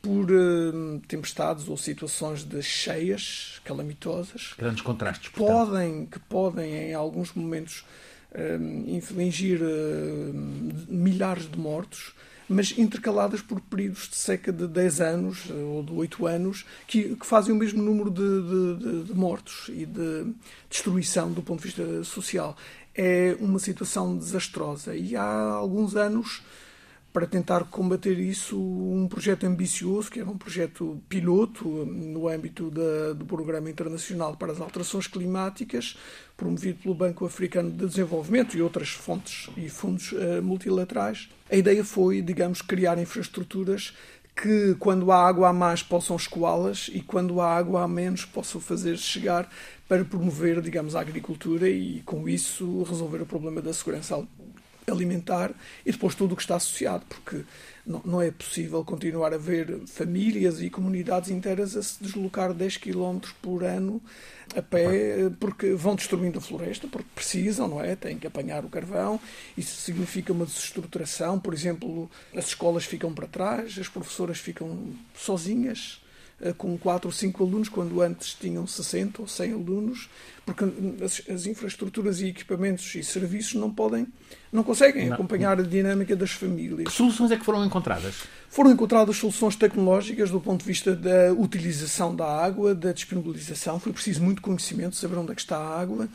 por 0.00 0.30
uh, 0.30 1.00
tempestades 1.08 1.66
ou 1.66 1.76
situações 1.76 2.44
de 2.44 2.62
cheias 2.62 3.60
calamitosas. 3.64 4.54
Grandes 4.56 4.82
contrastes. 4.82 5.28
Que 5.30 5.36
podem, 5.36 6.06
que 6.06 6.18
podem, 6.18 6.90
em 6.90 6.94
alguns 6.94 7.32
momentos, 7.32 7.84
uh, 8.32 8.88
infligir 8.88 9.60
uh, 9.62 10.32
milhares 10.88 11.50
de 11.50 11.58
mortos 11.58 12.14
mas 12.48 12.76
intercaladas 12.76 13.40
por 13.40 13.60
períodos 13.60 14.08
de 14.08 14.16
seca 14.16 14.52
de 14.52 14.66
10 14.66 15.00
anos 15.00 15.44
eh, 15.50 15.54
ou 15.54 15.82
de 15.82 15.92
8 15.92 16.26
anos, 16.26 16.64
que, 16.86 17.16
que 17.16 17.26
fazem 17.26 17.54
o 17.54 17.58
mesmo 17.58 17.82
número 17.82 18.10
de, 18.10 18.22
de, 18.22 19.04
de, 19.04 19.14
mortos 19.14 19.70
e 19.70 19.86
de 19.86 20.32
destruição 20.68 21.32
do 21.32 21.42
ponto 21.42 21.60
de 21.60 21.66
vista 21.66 22.04
social. 22.04 22.56
É 22.94 23.36
uma 23.40 23.58
situação 23.58 24.16
desastrosa. 24.16 24.94
E 24.94 25.16
há 25.16 25.24
alguns 25.24 25.96
anos 25.96 26.42
para 27.14 27.28
tentar 27.28 27.62
combater 27.66 28.18
isso, 28.18 28.60
um 28.60 29.06
projeto 29.06 29.46
ambicioso, 29.46 30.10
que 30.10 30.18
era 30.18 30.28
um 30.28 30.36
projeto 30.36 31.00
piloto 31.08 31.64
no 31.68 32.26
âmbito 32.26 32.72
da, 32.72 33.12
do 33.12 33.24
Programa 33.24 33.70
Internacional 33.70 34.36
para 34.36 34.50
as 34.50 34.60
Alterações 34.60 35.06
Climáticas, 35.06 35.96
promovido 36.36 36.80
pelo 36.82 36.92
Banco 36.92 37.24
Africano 37.24 37.70
de 37.70 37.86
Desenvolvimento 37.86 38.56
e 38.56 38.62
outras 38.62 38.88
fontes 38.88 39.48
e 39.56 39.68
fundos 39.68 40.10
uh, 40.10 40.42
multilaterais. 40.42 41.28
A 41.48 41.54
ideia 41.54 41.84
foi, 41.84 42.20
digamos, 42.20 42.60
criar 42.60 42.98
infraestruturas 42.98 43.94
que, 44.34 44.74
quando 44.80 45.12
há 45.12 45.24
água 45.24 45.50
a 45.50 45.52
mais, 45.52 45.84
possam 45.84 46.16
escoá-las 46.16 46.90
e, 46.92 47.00
quando 47.00 47.40
há 47.40 47.56
água 47.56 47.84
a 47.84 47.86
menos, 47.86 48.24
possam 48.24 48.60
fazer 48.60 48.98
chegar 48.98 49.48
para 49.86 50.04
promover, 50.04 50.60
digamos, 50.60 50.96
a 50.96 51.00
agricultura 51.00 51.68
e, 51.68 52.02
com 52.04 52.28
isso, 52.28 52.82
resolver 52.82 53.22
o 53.22 53.26
problema 53.26 53.62
da 53.62 53.72
segurança 53.72 54.26
alimentar 54.90 55.52
e 55.84 55.92
depois 55.92 56.14
tudo 56.14 56.32
o 56.32 56.36
que 56.36 56.42
está 56.42 56.56
associado, 56.56 57.04
porque 57.08 57.44
não, 57.86 58.02
não, 58.04 58.22
é 58.22 58.30
possível 58.30 58.84
continuar 58.84 59.32
a 59.32 59.38
ver 59.38 59.80
famílias 59.86 60.60
e 60.60 60.70
comunidades 60.70 61.30
inteiras 61.30 61.76
a 61.76 61.82
se 61.82 62.02
deslocar 62.02 62.52
10 62.52 62.76
km 62.78 63.18
por 63.42 63.64
ano 63.64 64.00
a 64.56 64.62
pé, 64.62 65.30
porque 65.40 65.72
vão 65.72 65.94
destruindo 65.94 66.38
a 66.38 66.42
floresta, 66.42 66.86
porque 66.88 67.08
precisam, 67.14 67.68
não 67.68 67.82
é? 67.82 67.96
Têm 67.96 68.18
que 68.18 68.26
apanhar 68.26 68.64
o 68.64 68.68
carvão. 68.68 69.20
Isso 69.56 69.80
significa 69.80 70.32
uma 70.32 70.46
desestruturação. 70.46 71.38
Por 71.38 71.52
exemplo, 71.54 72.10
as 72.36 72.46
escolas 72.46 72.84
ficam 72.84 73.12
para 73.12 73.26
trás, 73.26 73.78
as 73.78 73.88
professoras 73.88 74.38
ficam 74.38 74.94
sozinhas 75.14 76.03
com 76.58 76.76
4 76.76 77.08
ou 77.08 77.12
5 77.12 77.44
alunos, 77.44 77.68
quando 77.68 78.00
antes 78.02 78.34
tinham 78.34 78.66
60 78.66 79.22
ou 79.22 79.28
100 79.28 79.52
alunos, 79.52 80.08
porque 80.44 80.64
as, 81.02 81.22
as 81.28 81.46
infraestruturas 81.46 82.20
e 82.20 82.28
equipamentos 82.28 82.94
e 82.94 83.02
serviços 83.02 83.54
não 83.54 83.70
podem, 83.70 84.06
não 84.52 84.62
conseguem 84.62 85.06
não. 85.06 85.14
acompanhar 85.14 85.58
a 85.58 85.62
dinâmica 85.62 86.14
das 86.14 86.32
famílias. 86.32 86.88
Que 86.88 86.92
soluções 86.92 87.30
é 87.30 87.36
que 87.36 87.44
foram 87.44 87.64
encontradas? 87.64 88.24
Foram 88.50 88.70
encontradas 88.70 89.16
soluções 89.16 89.56
tecnológicas 89.56 90.30
do 90.30 90.40
ponto 90.40 90.60
de 90.60 90.66
vista 90.66 90.94
da 90.94 91.32
utilização 91.32 92.14
da 92.14 92.26
água, 92.26 92.74
da 92.74 92.92
disponibilização. 92.92 93.80
Foi 93.80 93.92
preciso 93.92 94.22
muito 94.22 94.42
conhecimento, 94.42 94.96
saber 94.96 95.16
onde 95.16 95.32
é 95.32 95.34
que 95.34 95.40
está 95.40 95.56
a 95.56 95.80
água. 95.80 96.08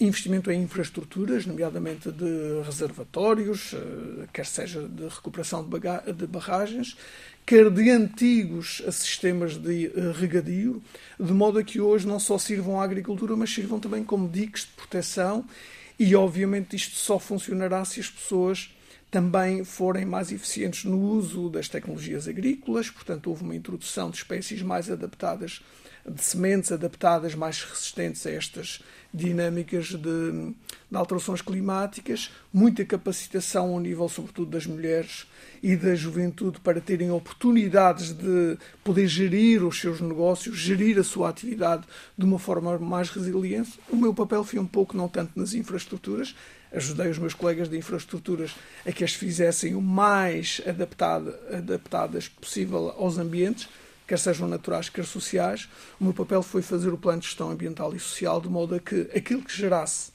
Investimento 0.00 0.50
em 0.50 0.62
infraestruturas, 0.62 1.46
nomeadamente 1.46 2.10
de 2.10 2.62
reservatórios, 2.64 3.74
eh, 3.74 4.26
quer 4.32 4.44
seja 4.44 4.88
de 4.88 5.04
recuperação 5.04 5.62
de 5.62 6.26
barragens, 6.26 6.96
quer 7.46 7.70
de 7.70 7.90
antigos 7.90 8.82
sistemas 8.90 9.56
de 9.56 9.86
eh, 9.86 10.12
regadio, 10.14 10.82
de 11.20 11.32
modo 11.32 11.58
a 11.58 11.64
que 11.64 11.80
hoje 11.80 12.06
não 12.06 12.18
só 12.18 12.38
sirvam 12.38 12.80
à 12.80 12.84
agricultura, 12.84 13.36
mas 13.36 13.52
sirvam 13.52 13.78
também 13.78 14.02
como 14.02 14.28
diques 14.28 14.62
de 14.62 14.72
proteção 14.72 15.44
e, 15.98 16.16
obviamente, 16.16 16.74
isto 16.74 16.96
só 16.96 17.18
funcionará 17.18 17.84
se 17.84 18.00
as 18.00 18.10
pessoas 18.10 18.74
também 19.10 19.62
forem 19.62 20.04
mais 20.04 20.32
eficientes 20.32 20.84
no 20.84 20.98
uso 20.98 21.48
das 21.48 21.68
tecnologias 21.68 22.26
agrícolas, 22.26 22.90
portanto, 22.90 23.28
houve 23.28 23.44
uma 23.44 23.54
introdução 23.54 24.10
de 24.10 24.16
espécies 24.16 24.60
mais 24.60 24.90
adaptadas, 24.90 25.62
de 26.04 26.22
sementes 26.22 26.72
adaptadas, 26.72 27.34
mais 27.34 27.62
resistentes 27.62 28.26
a 28.26 28.30
estas 28.30 28.82
dinâmicas 29.14 29.90
de, 29.90 29.96
de 30.90 30.96
alterações 30.96 31.40
climáticas, 31.40 32.32
muita 32.52 32.84
capacitação 32.84 33.70
ao 33.70 33.78
nível, 33.78 34.08
sobretudo, 34.08 34.50
das 34.50 34.66
mulheres 34.66 35.26
e 35.62 35.76
da 35.76 35.94
juventude 35.94 36.58
para 36.58 36.80
terem 36.80 37.12
oportunidades 37.12 38.12
de 38.12 38.58
poder 38.82 39.06
gerir 39.06 39.64
os 39.64 39.80
seus 39.80 40.00
negócios, 40.00 40.58
gerir 40.58 40.98
a 40.98 41.04
sua 41.04 41.28
atividade 41.28 41.84
de 42.18 42.24
uma 42.24 42.40
forma 42.40 42.76
mais 42.78 43.08
resiliente. 43.08 43.78
O 43.88 43.96
meu 43.96 44.12
papel 44.12 44.42
foi 44.42 44.58
um 44.58 44.66
pouco, 44.66 44.96
não 44.96 45.08
tanto 45.08 45.38
nas 45.38 45.54
infraestruturas, 45.54 46.34
ajudei 46.72 47.08
os 47.08 47.18
meus 47.18 47.34
colegas 47.34 47.68
de 47.68 47.78
infraestruturas 47.78 48.56
a 48.84 48.90
que 48.90 49.04
as 49.04 49.14
fizessem 49.14 49.76
o 49.76 49.80
mais 49.80 50.60
adaptada, 50.66 51.38
adaptadas 51.52 52.26
possível 52.26 52.92
aos 52.98 53.16
ambientes, 53.16 53.68
quer 54.06 54.18
sejam 54.18 54.48
naturais, 54.48 54.88
quer 54.88 55.04
sociais. 55.04 55.68
O 56.00 56.04
meu 56.04 56.12
papel 56.12 56.42
foi 56.42 56.62
fazer 56.62 56.90
o 56.90 56.98
plano 56.98 57.20
de 57.20 57.26
gestão 57.26 57.50
ambiental 57.50 57.94
e 57.94 58.00
social 58.00 58.40
de 58.40 58.48
modo 58.48 58.74
a 58.74 58.80
que 58.80 59.10
aquilo 59.14 59.42
que 59.42 59.56
gerasse 59.56 60.12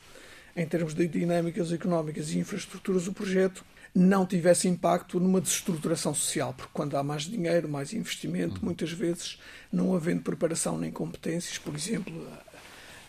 em 0.56 0.66
termos 0.66 0.94
de 0.94 1.08
dinâmicas 1.08 1.72
económicas 1.72 2.32
e 2.32 2.40
infraestruturas 2.40 3.08
o 3.08 3.14
projeto 3.14 3.64
não 3.94 4.26
tivesse 4.26 4.68
impacto 4.68 5.20
numa 5.20 5.42
desestruturação 5.42 6.14
social, 6.14 6.54
porque 6.54 6.72
quando 6.74 6.96
há 6.96 7.04
mais 7.04 7.24
dinheiro, 7.24 7.68
mais 7.68 7.94
investimento, 7.94 8.56
uhum. 8.56 8.66
muitas 8.66 8.92
vezes 8.92 9.40
não 9.72 9.96
havendo 9.96 10.22
preparação 10.22 10.78
nem 10.78 10.92
competências, 10.92 11.58
por 11.58 11.74
exemplo, 11.76 12.14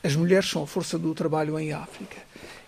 as 0.03 0.17
mulheres 0.17 0.49
são 0.49 0.63
a 0.63 0.67
força 0.67 0.99
do 0.99 1.15
trabalho 1.15 1.59
em 1.59 1.73
África 1.73 2.17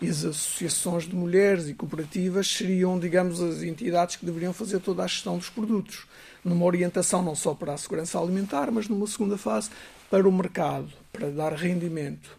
e 0.00 0.08
as 0.08 0.24
associações 0.24 1.04
de 1.04 1.14
mulheres 1.14 1.68
e 1.68 1.74
cooperativas 1.74 2.46
seriam, 2.46 2.98
digamos, 2.98 3.40
as 3.40 3.62
entidades 3.62 4.16
que 4.16 4.26
deveriam 4.26 4.52
fazer 4.52 4.80
toda 4.80 5.02
a 5.02 5.06
gestão 5.06 5.38
dos 5.38 5.48
produtos, 5.48 6.06
numa 6.44 6.64
orientação 6.64 7.22
não 7.22 7.34
só 7.34 7.54
para 7.54 7.72
a 7.72 7.78
segurança 7.78 8.18
alimentar, 8.18 8.70
mas 8.70 8.88
numa 8.88 9.06
segunda 9.06 9.38
fase 9.38 9.70
para 10.10 10.28
o 10.28 10.32
mercado, 10.32 10.92
para 11.12 11.30
dar 11.30 11.52
rendimento. 11.52 12.36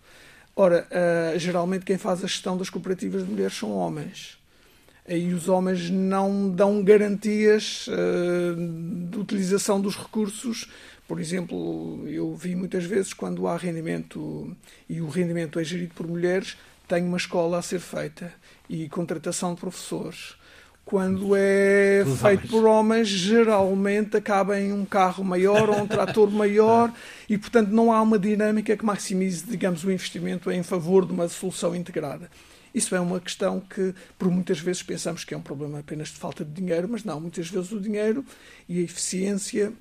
Ora, 0.55 0.87
uh, 0.91 1.39
geralmente 1.39 1.85
quem 1.85 1.97
faz 1.97 2.23
a 2.23 2.27
gestão 2.27 2.55
das 2.57 2.69
cooperativas 2.69 3.23
de 3.23 3.31
mulheres 3.31 3.57
são 3.57 3.71
homens 3.71 4.37
e 5.07 5.33
os 5.33 5.49
homens 5.49 5.89
não 5.89 6.49
dão 6.49 6.83
garantias 6.83 7.87
uh, 7.87 9.09
de 9.09 9.19
utilização 9.19 9.81
dos 9.81 9.97
recursos. 9.97 10.69
Por 11.13 11.21
exemplo, 11.21 12.07
eu 12.07 12.33
vi 12.33 12.55
muitas 12.55 12.85
vezes 12.85 13.13
quando 13.13 13.45
há 13.47 13.55
rendimento 13.55 14.57
e 14.89 14.99
o 14.99 15.07
rendimento 15.07 15.59
é 15.59 15.63
gerido 15.63 15.93
por 15.93 16.07
mulheres, 16.07 16.57
tem 16.87 17.03
uma 17.03 17.17
escola 17.17 17.59
a 17.59 17.61
ser 17.61 17.79
feita 17.79 18.33
e 18.67 18.89
contratação 18.89 19.53
de 19.53 19.61
professores. 19.61 20.33
Quando 20.83 21.35
é 21.35 22.03
Os 22.03 22.19
feito 22.19 22.25
homens. 22.25 22.49
por 22.49 22.65
homens, 22.65 23.07
geralmente 23.09 24.17
acaba 24.17 24.59
em 24.59 24.73
um 24.73 24.83
carro 24.85 25.23
maior 25.23 25.69
ou 25.69 25.83
um 25.83 25.87
trator 25.87 26.31
maior 26.33 26.91
e, 27.29 27.37
portanto, 27.37 27.69
não 27.69 27.91
há 27.91 28.01
uma 28.01 28.17
dinâmica 28.17 28.75
que 28.75 28.83
maximize, 28.83 29.45
digamos, 29.45 29.83
o 29.83 29.91
investimento 29.91 30.49
em 30.49 30.63
favor 30.63 31.05
de 31.05 31.13
uma 31.13 31.27
solução 31.29 31.75
integrada. 31.75 32.27
Isso 32.73 32.95
é 32.95 32.99
uma 32.99 33.19
questão 33.19 33.59
que, 33.59 33.93
por 34.17 34.31
muitas 34.31 34.59
vezes, 34.59 34.81
pensamos 34.81 35.23
que 35.23 35.35
é 35.35 35.37
um 35.37 35.43
problema 35.43 35.77
apenas 35.77 36.07
de 36.07 36.15
falta 36.15 36.43
de 36.43 36.51
dinheiro, 36.51 36.89
mas 36.89 37.03
não, 37.03 37.21
muitas 37.21 37.47
vezes 37.47 37.71
o 37.71 37.79
dinheiro 37.79 38.25
e 38.67 38.79
a 38.79 38.81
eficiência 38.81 39.71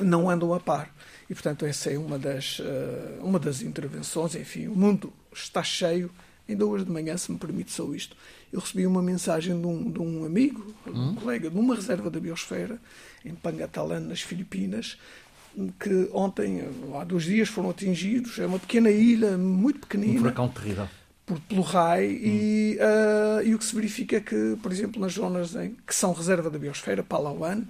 não 0.00 0.28
andam 0.28 0.52
a 0.54 0.60
par. 0.60 0.92
E, 1.28 1.34
portanto, 1.34 1.64
essa 1.64 1.90
é 1.90 1.98
uma 1.98 2.18
das, 2.18 2.60
eh, 2.60 3.18
uma 3.20 3.38
das 3.38 3.62
intervenções. 3.62 4.34
Enfim, 4.34 4.66
o 4.66 4.74
mundo 4.74 5.12
está 5.32 5.62
cheio. 5.62 6.10
Ainda 6.48 6.66
hoje 6.66 6.84
de 6.84 6.90
manhã, 6.90 7.16
se 7.16 7.30
me 7.30 7.38
permite 7.38 7.70
só 7.70 7.84
isto, 7.94 8.16
eu 8.52 8.58
recebi 8.58 8.84
uma 8.84 9.00
mensagem 9.00 9.60
de 9.60 9.64
um, 9.64 9.88
de 9.88 10.00
um 10.00 10.24
amigo, 10.24 10.74
um 10.84 11.10
hum? 11.10 11.14
colega, 11.14 11.48
de 11.48 11.56
uma 11.56 11.76
reserva 11.76 12.10
da 12.10 12.18
biosfera, 12.18 12.80
em 13.24 13.32
Pangatalã, 13.36 14.00
nas 14.00 14.20
Filipinas, 14.20 14.98
que 15.78 16.10
ontem, 16.12 16.64
há 16.98 17.04
dois 17.04 17.22
dias, 17.22 17.48
foram 17.48 17.70
atingidos. 17.70 18.36
É 18.40 18.46
uma 18.46 18.58
pequena 18.58 18.90
ilha, 18.90 19.38
muito 19.38 19.78
pequenina. 19.78 20.14
Um 20.14 20.18
furacão 20.18 20.48
terrível 20.48 20.88
por, 21.30 21.40
pelo 21.42 21.62
RAI 21.62 22.08
hum. 22.08 22.18
e, 22.22 22.78
uh, 22.80 23.46
e 23.46 23.54
o 23.54 23.58
que 23.58 23.64
se 23.64 23.74
verifica 23.74 24.16
é 24.16 24.20
que, 24.20 24.56
por 24.60 24.72
exemplo, 24.72 25.00
nas 25.00 25.12
zonas 25.12 25.54
em, 25.54 25.76
que 25.86 25.94
são 25.94 26.12
reserva 26.12 26.50
da 26.50 26.58
biosfera, 26.58 27.04
Palawan, 27.04 27.62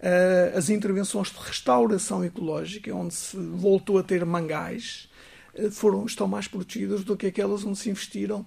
uh, 0.00 0.56
as 0.56 0.68
intervenções 0.68 1.28
de 1.28 1.38
restauração 1.38 2.24
ecológica, 2.24 2.94
onde 2.94 3.14
se 3.14 3.36
voltou 3.36 3.98
a 3.98 4.02
ter 4.02 4.24
mangais, 4.24 5.08
uh, 5.54 5.70
foram, 5.70 6.04
estão 6.06 6.26
mais 6.26 6.48
protegidas 6.48 7.04
do 7.04 7.16
que 7.16 7.26
aquelas 7.26 7.64
onde 7.64 7.78
se 7.78 7.90
investiram 7.90 8.44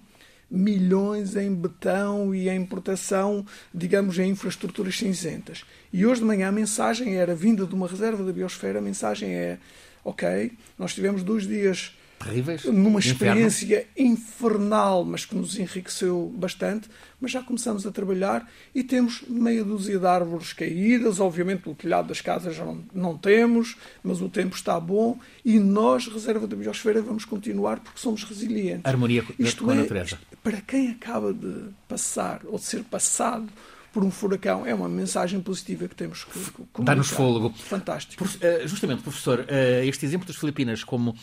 milhões 0.50 1.36
em 1.36 1.52
betão 1.52 2.34
e 2.34 2.48
em 2.48 2.64
proteção, 2.64 3.44
digamos, 3.74 4.18
em 4.18 4.30
infraestruturas 4.30 4.96
cinzentas. 4.96 5.64
E 5.92 6.04
hoje 6.06 6.20
de 6.20 6.26
manhã 6.26 6.48
a 6.48 6.52
mensagem 6.52 7.16
era, 7.16 7.34
vinda 7.34 7.66
de 7.66 7.74
uma 7.74 7.88
reserva 7.88 8.22
da 8.22 8.32
biosfera, 8.32 8.78
a 8.78 8.82
mensagem 8.82 9.30
é, 9.30 9.58
ok, 10.04 10.52
nós 10.78 10.94
tivemos 10.94 11.22
dois 11.22 11.46
dias 11.46 11.96
terríveis. 12.24 12.64
Numa 12.64 12.98
experiência 12.98 13.86
infernal, 13.96 15.04
mas 15.04 15.24
que 15.24 15.34
nos 15.34 15.58
enriqueceu 15.58 16.32
bastante. 16.36 16.88
Mas 17.20 17.30
já 17.30 17.42
começamos 17.42 17.86
a 17.86 17.90
trabalhar 17.90 18.50
e 18.74 18.82
temos 18.82 19.22
meia 19.28 19.64
dúzia 19.64 19.98
de 19.98 20.06
árvores 20.06 20.52
caídas. 20.52 21.20
Obviamente, 21.20 21.68
o 21.68 21.74
telhado 21.74 22.08
das 22.08 22.20
casas 22.20 22.56
já 22.56 22.64
não, 22.64 22.84
não 22.92 23.16
temos, 23.16 23.76
mas 24.02 24.20
o 24.20 24.28
tempo 24.28 24.56
está 24.56 24.78
bom 24.78 25.18
e 25.44 25.58
nós, 25.58 26.06
Reserva 26.06 26.46
da 26.46 26.56
Biosfera, 26.56 27.00
vamos 27.00 27.24
continuar 27.24 27.80
porque 27.80 27.98
somos 27.98 28.24
resilientes. 28.24 28.84
Harmonia 28.84 29.24
Isto 29.38 29.64
com 29.64 29.70
a 29.70 29.74
é, 29.74 29.78
natureza. 29.78 30.18
Para 30.42 30.60
quem 30.60 30.90
acaba 30.90 31.32
de 31.32 31.70
passar 31.88 32.40
ou 32.44 32.58
de 32.58 32.64
ser 32.64 32.82
passado 32.84 33.48
por 33.94 34.04
um 34.04 34.10
furacão. 34.10 34.66
É 34.66 34.74
uma 34.74 34.88
mensagem 34.88 35.40
positiva 35.40 35.86
que 35.86 35.94
temos 35.94 36.24
que 36.24 36.32
comunicar. 36.50 36.82
Dá-nos 36.82 37.08
fôlego. 37.08 37.50
Fantástico. 37.50 38.24
Por, 38.24 38.26
uh, 38.26 38.66
justamente, 38.66 39.02
professor, 39.04 39.38
uh, 39.38 39.84
este 39.84 40.04
exemplo 40.04 40.26
das 40.26 40.36
Filipinas, 40.36 40.82
como 40.82 41.12
uh, 41.12 41.14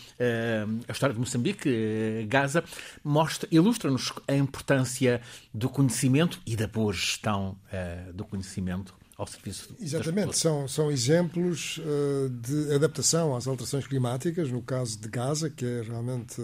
a 0.88 0.92
história 0.92 1.14
de 1.14 1.20
Moçambique, 1.20 2.26
Gaza, 2.30 2.64
mostra, 3.04 3.48
ilustra-nos 3.52 4.14
a 4.26 4.34
importância 4.34 5.22
do 5.54 5.68
conhecimento 5.70 6.40
e 6.46 6.56
da 6.56 6.68
boa 6.68 6.94
gestão 6.94 7.58
do 8.14 8.24
conhecimento 8.24 8.94
ao 9.18 9.28
serviço 9.28 9.76
Exatamente, 9.80 10.38
são, 10.38 10.68
são 10.68 10.90
exemplos 10.90 11.78
uh, 11.80 12.30
de 12.30 12.74
adaptação 12.74 13.36
às 13.36 13.46
alterações 13.46 13.86
climáticas, 13.86 14.50
no 14.50 14.62
caso 14.62 15.00
de 15.00 15.10
Gaza, 15.10 15.50
que 15.50 15.66
é 15.66 15.82
realmente 15.82 16.42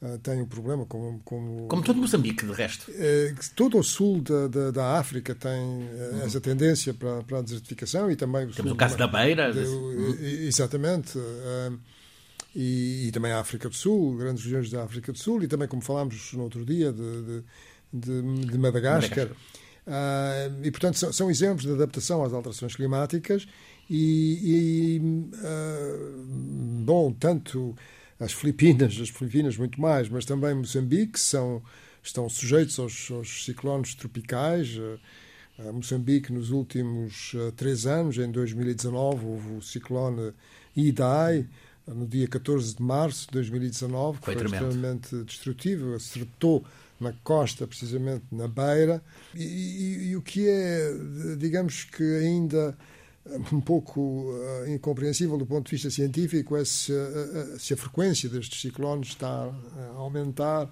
Uh, 0.00 0.16
tem 0.18 0.40
um 0.40 0.46
problema 0.46 0.86
como... 0.86 1.20
Como, 1.24 1.66
como 1.66 1.82
todo 1.82 2.00
Moçambique, 2.00 2.46
de 2.46 2.52
resto. 2.52 2.88
Uh, 2.88 3.34
todo 3.56 3.78
o 3.78 3.82
sul 3.82 4.20
da, 4.20 4.46
da, 4.46 4.70
da 4.70 4.98
África 4.98 5.34
tem 5.34 5.50
uh, 5.50 6.22
essa 6.24 6.40
tendência 6.40 6.94
para, 6.94 7.24
para 7.24 7.38
a 7.38 7.42
desertificação 7.42 8.08
e 8.08 8.14
também... 8.14 8.46
O 8.46 8.52
Temos 8.52 8.70
o 8.70 8.76
caso 8.76 8.96
da 8.96 9.08
Beira. 9.08 9.52
De, 9.52 9.58
uhum. 9.58 10.16
Exatamente. 10.20 11.18
E, 12.54 13.08
e, 13.08 13.10
também 13.10 13.32
a 13.32 13.40
África 13.40 13.68
do 13.68 13.74
Sul, 13.74 14.16
grandes 14.16 14.44
regiões 14.44 14.70
da 14.70 14.84
África 14.84 15.12
do 15.12 15.18
Sul 15.18 15.42
e 15.42 15.48
também, 15.48 15.66
como 15.66 15.82
falámos 15.82 16.32
no 16.32 16.44
outro 16.44 16.64
dia, 16.64 16.92
de, 16.92 17.42
de, 17.92 18.46
de, 18.46 18.56
Madagascar. 18.58 19.30
Madagascar. 19.84 20.64
e, 20.64 20.70
portanto, 20.70 20.96
são, 20.96 21.12
são, 21.12 21.28
exemplos 21.30 21.66
de 21.66 21.72
adaptação 21.72 22.22
às 22.22 22.32
alterações 22.32 22.76
climáticas 22.76 23.48
e, 23.90 24.94
e 24.94 25.00
bom, 26.84 27.12
tanto 27.12 27.74
as 28.20 28.32
Filipinas, 28.32 28.98
as 29.00 29.08
Filipinas 29.08 29.56
muito 29.56 29.80
mais, 29.80 30.08
mas 30.08 30.24
também 30.24 30.54
Moçambique 30.54 31.18
são, 31.18 31.62
estão 32.02 32.28
sujeitos 32.28 32.78
aos, 32.78 33.10
aos 33.10 33.44
ciclones 33.44 33.94
tropicais. 33.94 34.78
A 35.58 35.72
Moçambique, 35.72 36.32
nos 36.32 36.50
últimos 36.50 37.34
uh, 37.34 37.50
três 37.52 37.84
anos, 37.86 38.16
em 38.16 38.30
2019, 38.30 39.26
houve 39.26 39.48
o 39.54 39.62
ciclone 39.62 40.32
Idai, 40.76 41.48
no 41.86 42.06
dia 42.06 42.28
14 42.28 42.76
de 42.76 42.82
março 42.82 43.26
de 43.26 43.32
2019, 43.32 44.18
que 44.18 44.24
foi, 44.24 44.34
foi 44.34 44.44
extremamente 44.44 45.16
destrutivo, 45.24 45.94
acertou 45.94 46.64
na 47.00 47.12
costa, 47.24 47.66
precisamente 47.66 48.24
na 48.30 48.46
beira, 48.48 49.02
e, 49.34 49.42
e, 49.42 50.08
e, 50.08 50.16
o 50.16 50.22
que 50.22 50.48
é, 50.48 50.92
digamos 51.38 51.84
que 51.84 52.02
ainda 52.02 52.76
um 53.52 53.60
pouco 53.60 54.00
uh, 54.00 54.68
incompreensível 54.68 55.36
do 55.36 55.46
ponto 55.46 55.66
de 55.66 55.72
vista 55.72 55.90
científico 55.90 56.56
é 56.56 56.64
se, 56.64 56.92
uh, 56.92 57.58
se, 57.58 57.74
a 57.74 57.76
frequência 57.76 58.28
destes 58.28 58.60
ciclones 58.60 59.08
está 59.08 59.28
a 59.76 59.96
aumentar 59.96 60.70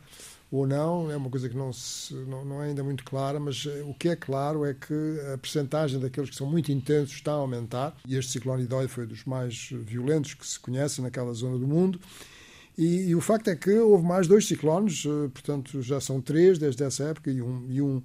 ou 0.51 0.67
não. 0.67 1.11
É 1.11 1.17
uma 1.17 1.29
coisa 1.29 1.49
que 1.49 1.57
não, 1.57 1.73
se, 1.73 2.15
não, 2.15 2.45
não, 2.45 2.63
é 2.63 2.69
ainda 2.69 2.83
muito 2.83 3.05
clara, 3.05 3.39
mas 3.39 3.67
o 3.67 3.95
que 3.95 4.09
é 4.09 4.17
claro 4.17 4.65
é 4.65 4.75
que 4.75 4.95
a 5.33 5.39
percentagem 5.39 6.01
daqueles 6.01 6.31
que 6.31 6.37
são 6.37 6.47
muito 6.47 6.71
intensos 6.73 7.15
está 7.15 7.33
a 7.33 7.37
aumentar. 7.37 7.97
E 8.07 8.17
este 8.17 8.33
ciclone 8.33 8.65
Idói 8.65 8.89
foi 8.89 9.07
dos 9.07 9.25
mais 9.25 9.71
violentos 9.73 10.35
que 10.35 10.47
se 10.47 10.59
conhece 10.59 11.01
naquela 11.03 11.33
zona 11.33 11.59
do 11.59 11.67
mundo. 11.67 12.01
E, 12.79 13.09
e, 13.09 13.15
o 13.15 13.23
facto 13.23 13.49
é 13.49 13.57
que 13.57 13.73
houve 13.73 14.05
mais 14.05 14.27
dois 14.27 14.47
ciclones, 14.47 15.05
portanto 15.33 15.81
já 15.81 15.99
são 15.99 16.21
três 16.21 16.59
desde 16.59 16.85
essa 16.85 17.05
época, 17.05 17.31
e 17.31 17.41
um, 17.41 17.67
e 17.71 17.81
um 17.81 18.03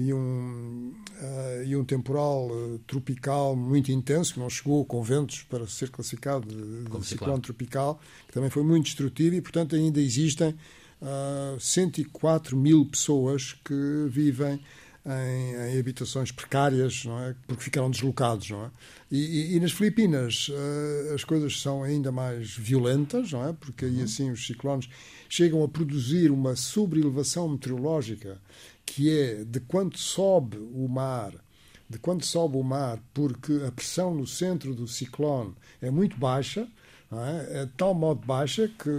e 0.00 0.14
um, 0.14 0.94
uh, 1.20 1.64
e 1.64 1.76
um 1.76 1.84
temporal 1.84 2.48
uh, 2.48 2.78
tropical 2.86 3.54
muito 3.54 3.92
intenso, 3.92 4.34
que 4.34 4.40
não 4.40 4.48
chegou 4.48 4.84
com 4.84 5.02
ventos 5.02 5.42
para 5.42 5.66
ser 5.66 5.90
classificado 5.90 6.48
de, 6.48 6.84
de 6.84 7.06
ciclone 7.06 7.40
tropical, 7.42 8.00
que 8.26 8.32
também 8.32 8.48
foi 8.48 8.62
muito 8.62 8.84
destrutivo 8.86 9.36
e, 9.36 9.40
portanto, 9.42 9.76
ainda 9.76 10.00
existem 10.00 10.54
uh, 11.02 11.60
104 11.60 12.56
mil 12.56 12.86
pessoas 12.86 13.52
que 13.64 14.06
vivem 14.08 14.60
em, 15.04 15.74
em, 15.74 15.78
habitações 15.78 16.30
precárias, 16.30 17.04
não 17.04 17.18
é? 17.18 17.34
porque 17.46 17.62
ficaram 17.62 17.90
deslocados. 17.90 18.50
Não 18.50 18.64
é? 18.64 18.70
E, 19.10 19.18
e, 19.18 19.56
e 19.56 19.60
nas 19.60 19.72
Filipinas 19.72 20.48
uh, 20.48 21.14
as 21.14 21.24
coisas 21.24 21.60
são 21.60 21.82
ainda 21.82 22.10
mais 22.10 22.56
violentas, 22.56 23.32
não 23.32 23.46
é? 23.46 23.52
porque 23.52 23.84
aí 23.84 23.98
uhum. 23.98 24.04
assim 24.04 24.30
os 24.30 24.46
ciclones 24.46 24.88
chegam 25.28 25.62
a 25.62 25.68
produzir 25.68 26.30
uma 26.30 26.56
sobrelevação 26.56 27.48
meteorológica 27.48 28.40
que 28.92 29.16
é 29.16 29.44
de 29.44 29.60
quanto 29.60 29.98
sobe 29.98 30.58
o 30.58 30.88
mar, 30.88 31.32
de 31.88 31.96
quanto 31.96 32.26
sobe 32.26 32.56
o 32.56 32.62
mar, 32.62 33.00
porque 33.14 33.62
a 33.64 33.70
pressão 33.70 34.12
no 34.12 34.26
centro 34.26 34.74
do 34.74 34.88
ciclone 34.88 35.54
é 35.80 35.92
muito 35.92 36.16
baixa, 36.16 36.66
é? 37.12 37.60
é 37.60 37.66
de 37.66 37.72
tal 37.72 37.94
modo 37.94 38.26
baixa 38.26 38.68
que 38.68 38.90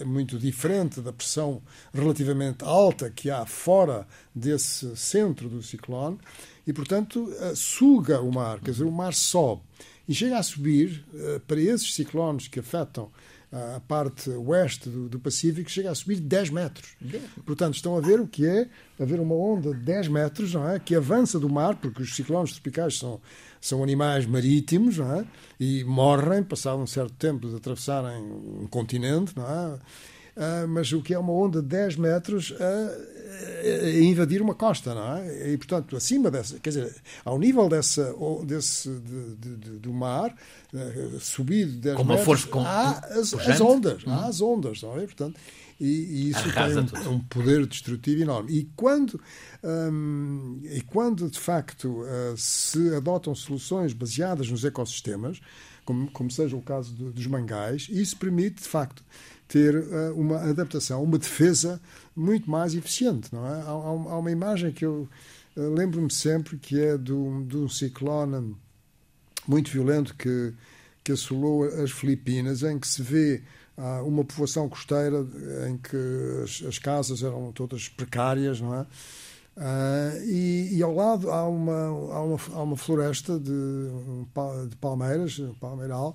é 0.00 0.04
muito 0.04 0.38
diferente 0.38 1.00
da 1.00 1.14
pressão 1.14 1.62
relativamente 1.94 2.62
alta 2.62 3.10
que 3.10 3.30
há 3.30 3.46
fora 3.46 4.06
desse 4.34 4.94
centro 4.96 5.48
do 5.48 5.62
ciclone 5.62 6.18
e, 6.66 6.72
portanto, 6.74 7.32
eh, 7.40 7.54
suga 7.54 8.20
o 8.20 8.30
mar, 8.30 8.60
quer 8.60 8.72
dizer, 8.72 8.84
o 8.84 8.92
mar 8.92 9.14
sobe 9.14 9.62
e 10.06 10.14
chega 10.14 10.38
a 10.38 10.42
subir 10.42 11.06
eh, 11.14 11.40
para 11.46 11.60
esses 11.60 11.94
ciclones 11.94 12.48
que 12.48 12.60
afetam 12.60 13.10
a 13.52 13.80
parte 13.80 14.28
oeste 14.30 14.88
do, 14.88 15.08
do, 15.08 15.20
Pacífico, 15.20 15.70
chega 15.70 15.90
a 15.90 15.94
subir 15.94 16.20
10 16.20 16.50
metros. 16.50 16.96
Portanto, 17.44 17.74
estão 17.74 17.96
a 17.96 18.00
ver 18.00 18.20
o 18.20 18.26
que 18.26 18.44
é 18.46 18.68
haver 19.00 19.20
uma 19.20 19.34
onda 19.34 19.72
de 19.72 19.80
10 19.80 20.08
metros, 20.08 20.54
não 20.54 20.68
é? 20.68 20.78
que 20.78 20.94
avança 20.94 21.38
do 21.38 21.48
mar, 21.48 21.76
porque 21.76 22.02
os 22.02 22.14
ciclones 22.14 22.52
tropicais 22.52 22.98
são, 22.98 23.20
são 23.60 23.82
animais 23.82 24.26
marítimos, 24.26 24.98
não 24.98 25.20
é? 25.20 25.24
e 25.60 25.84
morrem, 25.84 26.42
passado 26.42 26.78
um 26.78 26.86
certo 26.86 27.14
tempo 27.14 27.48
de 27.48 27.56
atravessarem 27.56 28.22
um 28.22 28.66
continente, 28.66 29.32
não 29.36 29.46
é? 29.46 29.78
Uh, 30.36 30.68
mas 30.68 30.92
o 30.92 31.00
que 31.00 31.14
é 31.14 31.18
uma 31.18 31.32
onda 31.32 31.62
de 31.62 31.68
10 31.68 31.96
metros 31.96 32.52
a, 32.60 33.86
a, 33.86 34.00
invadir 34.00 34.42
uma 34.42 34.54
costa, 34.54 34.94
não 34.94 35.16
é? 35.16 35.52
E, 35.52 35.56
portanto, 35.56 35.96
acima 35.96 36.30
dessa, 36.30 36.58
quer 36.58 36.68
dizer, 36.70 36.94
ao 37.24 37.38
nível 37.38 37.70
dessa, 37.70 38.14
desse, 38.44 38.90
de, 38.90 39.34
de, 39.36 39.56
de, 39.56 39.70
do 39.78 39.94
mar, 39.94 40.34
uh, 40.74 41.20
subido 41.20 41.72
10 41.78 41.96
com 41.96 42.04
metros, 42.04 42.24
força, 42.26 42.48
com, 42.48 42.60
há 42.60 42.98
as, 43.12 43.32
as 43.32 43.60
ondas, 43.62 44.06
hum. 44.06 44.10
há 44.10 44.26
as 44.26 44.42
ondas, 44.42 44.82
não 44.82 44.98
é? 44.98 45.06
Portanto, 45.06 45.40
e, 45.80 45.86
e 45.86 46.30
isso 46.30 46.48
Arrasa 46.48 46.82
tem 46.82 47.06
um, 47.06 47.14
um, 47.14 47.20
poder 47.20 47.66
destrutivo 47.66 48.22
enorme. 48.22 48.52
E 48.52 48.70
quando, 48.74 49.20
um, 49.62 50.60
e 50.64 50.80
quando 50.82 51.30
de 51.30 51.38
facto 51.38 52.02
uh, 52.02 52.36
se 52.36 52.94
adotam 52.94 53.34
soluções 53.34 53.92
baseadas 53.92 54.50
nos 54.50 54.64
ecossistemas, 54.64 55.40
como, 55.86 56.10
como 56.10 56.30
seja 56.30 56.54
o 56.54 56.60
caso 56.60 56.92
do, 56.92 57.10
dos 57.10 57.26
mangais, 57.26 57.86
isso 57.88 58.16
permite 58.18 58.62
de 58.62 58.68
facto 58.68 59.02
ter 59.48 59.76
uh, 59.76 60.12
uma 60.14 60.38
adaptação, 60.38 61.02
uma 61.02 61.16
defesa 61.16 61.80
muito 62.14 62.50
mais 62.50 62.74
eficiente. 62.74 63.28
Não 63.32 63.46
é? 63.46 63.62
Há, 63.62 63.70
há 63.70 64.18
uma 64.18 64.30
imagem 64.30 64.72
que 64.72 64.84
eu 64.84 65.08
uh, 65.56 65.74
lembro-me 65.74 66.12
sempre 66.12 66.58
que 66.58 66.78
é 66.78 66.98
de 66.98 67.12
um, 67.12 67.46
de 67.46 67.56
um 67.56 67.68
ciclone 67.68 68.54
muito 69.46 69.70
violento 69.70 70.14
que, 70.16 70.52
que 71.04 71.12
assolou 71.12 71.64
as 71.64 71.92
Filipinas, 71.92 72.64
em 72.64 72.78
que 72.78 72.88
se 72.88 73.00
vê 73.00 73.42
uh, 73.78 74.04
uma 74.04 74.24
povoação 74.24 74.68
costeira 74.68 75.24
em 75.70 75.78
que 75.78 75.96
as, 76.42 76.64
as, 76.66 76.78
casas 76.80 77.22
eram 77.22 77.52
todas 77.52 77.88
precárias, 77.88 78.60
não 78.60 78.74
é? 78.74 78.86
Uh, 79.56 80.22
e, 80.26 80.76
e, 80.76 80.82
ao 80.82 80.94
lado 80.94 81.30
há 81.30 81.48
uma, 81.48 81.86
há 81.86 82.22
uma, 82.22 82.38
há 82.52 82.62
uma 82.62 82.76
floresta 82.76 83.38
de, 83.38 83.88
de 84.68 84.76
palmeiras, 84.76 85.40
palmeiral, 85.58 86.14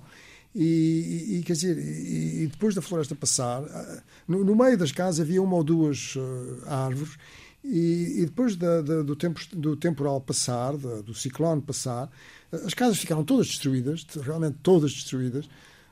e, 0.54 1.38
e, 1.38 1.42
quer 1.44 1.54
dizer, 1.54 1.76
e, 1.76 2.44
e, 2.44 2.46
depois 2.46 2.72
da 2.72 2.80
floresta 2.80 3.16
passar, 3.16 3.64
ah, 3.64 4.02
no, 4.28 4.44
no, 4.44 4.54
meio 4.54 4.78
das 4.78 4.92
casas 4.92 5.20
havia 5.20 5.42
uma 5.42 5.56
ou 5.56 5.64
duas 5.64 6.14
uh, 6.14 6.62
árvores, 6.68 7.16
e, 7.64 8.24
depois 8.26 8.54
da, 8.54 8.80
da, 8.80 9.02
do, 9.02 9.16
tempo, 9.16 9.40
do 9.56 9.74
temporal 9.74 10.20
passar, 10.20 10.76
da, 10.76 11.00
do 11.00 11.12
ciclone 11.12 11.62
passar, 11.62 12.08
as 12.52 12.74
casas 12.74 12.98
ficaram 12.98 13.24
todas 13.24 13.48
destruídas, 13.48 14.06
realmente 14.22 14.58
todas 14.62 14.92
destruídas. 14.92 15.48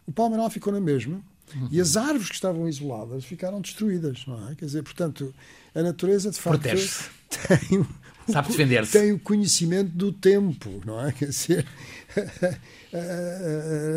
O 0.06 0.12
palmeiral 0.12 0.50
ficou 0.50 0.72
na 0.72 0.80
mesma, 0.80 1.20
uhum. 1.54 1.68
e 1.70 1.80
as 1.80 1.96
árvores 1.96 2.28
que 2.28 2.34
estavam 2.34 2.68
isoladas 2.68 3.24
ficaram 3.24 3.60
destruídas, 3.60 4.24
não 4.26 4.48
é? 4.48 4.54
Quer 4.54 4.66
dizer, 4.66 4.82
portanto, 4.82 5.34
a 5.74 5.82
natureza 5.82 6.30
de 6.30 6.38
facto 6.38 6.62
tem 6.62 7.86
Sabe 8.30 8.48
defender-se. 8.48 8.92
Tem 8.92 9.12
o 9.12 9.18
conhecimento 9.18 9.90
do 9.90 10.12
tempo, 10.12 10.80
não 10.84 11.04
é? 11.04 11.12
Quer 11.12 11.26
dizer, 11.26 11.66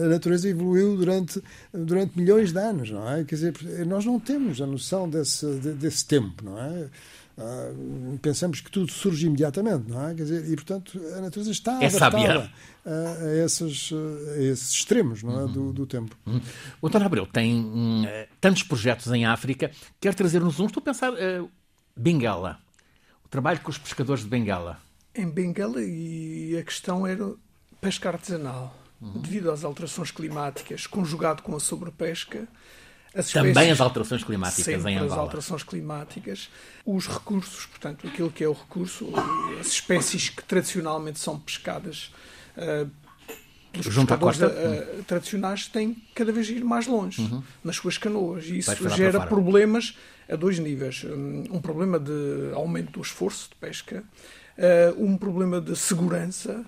a 0.03 0.07
natureza 0.07 0.49
evoluiu 0.49 0.97
durante, 0.97 1.41
durante 1.73 2.17
milhões 2.17 2.51
de 2.51 2.59
anos, 2.59 2.89
não 2.89 3.09
é? 3.09 3.23
Quer 3.23 3.35
dizer, 3.35 3.53
nós 3.85 4.05
não 4.05 4.19
temos 4.19 4.61
a 4.61 4.65
noção 4.65 5.09
desse, 5.09 5.45
desse 5.45 6.05
tempo, 6.05 6.43
não 6.43 6.59
é? 6.59 6.89
Uh, 7.35 8.17
pensamos 8.19 8.61
que 8.61 8.69
tudo 8.69 8.91
surge 8.91 9.25
imediatamente, 9.25 9.89
não 9.89 10.07
é? 10.07 10.13
Quer 10.13 10.21
dizer, 10.21 10.51
e 10.51 10.55
portanto 10.55 11.01
a 11.17 11.21
natureza 11.21 11.49
está 11.49 11.83
é 11.83 11.87
adaptada 11.87 12.51
a, 12.85 12.89
a, 12.91 13.35
esses, 13.43 13.91
a 13.91 14.41
esses 14.43 14.69
extremos 14.69 15.23
não 15.23 15.39
é? 15.39 15.43
Uhum. 15.45 15.51
do, 15.51 15.73
do, 15.73 15.87
tempo. 15.87 16.15
Uhum. 16.27 16.39
O 16.79 16.87
António 16.87 17.07
Abreu 17.07 17.25
tem 17.25 17.55
hum, 17.55 18.03
tantos 18.39 18.61
projetos 18.61 19.11
em 19.11 19.25
África, 19.25 19.71
quer 19.99 20.13
trazer-nos 20.13 20.59
um, 20.59 20.67
estou 20.67 20.79
a 20.79 20.83
pensar, 20.83 21.11
uh, 21.11 21.49
Bengala, 21.97 22.59
o 23.25 23.27
trabalho 23.27 23.61
com 23.61 23.71
os 23.71 23.79
pescadores 23.79 24.23
de 24.23 24.29
Bengala. 24.29 24.79
Em 25.15 25.27
Bengala, 25.27 25.81
e 25.81 26.55
a 26.55 26.63
questão 26.63 27.07
era 27.07 27.33
pesca 27.81 28.09
artesanal. 28.09 28.77
Uhum. 29.01 29.21
Devido 29.21 29.51
às 29.51 29.63
alterações 29.63 30.11
climáticas, 30.11 30.85
conjugado 30.85 31.41
com 31.41 31.55
a 31.55 31.59
sobrepesca, 31.59 32.47
as 33.15 33.31
Também 33.31 33.69
as 33.69 33.79
alterações 33.79 34.23
climáticas 34.23 34.85
em 34.85 34.95
Angola. 34.97 35.13
as 35.13 35.19
alterações 35.19 35.63
climáticas, 35.63 36.49
os 36.85 37.07
recursos, 37.07 37.65
portanto, 37.67 38.07
aquilo 38.07 38.31
que 38.31 38.43
é 38.43 38.47
o 38.47 38.53
recurso, 38.53 39.09
as 39.59 39.67
espécies 39.67 40.29
que 40.29 40.43
tradicionalmente 40.43 41.19
são 41.19 41.39
pescadas 41.39 42.11
uh, 42.57 42.89
dos 43.71 43.93
Junto 43.93 44.13
à 44.13 44.17
costa? 44.17 44.47
Uh, 44.47 45.03
tradicionais 45.03 45.67
têm 45.67 45.95
cada 46.13 46.31
vez 46.31 46.49
ir 46.49 46.63
mais 46.63 46.87
longe 46.87 47.21
uhum. 47.21 47.43
nas 47.63 47.75
suas 47.75 47.97
canoas 47.97 48.45
e 48.45 48.59
isso 48.59 48.89
gera 48.89 49.25
problemas 49.27 49.97
a 50.29 50.35
dois 50.35 50.59
níveis. 50.59 51.03
Um 51.03 51.59
problema 51.59 51.99
de 51.99 52.51
aumento 52.53 52.91
do 52.91 53.01
esforço 53.01 53.49
de 53.49 53.55
pesca, 53.55 54.03
uh, 54.57 55.03
um 55.03 55.17
problema 55.17 55.59
de 55.59 55.75
segurança 55.75 56.63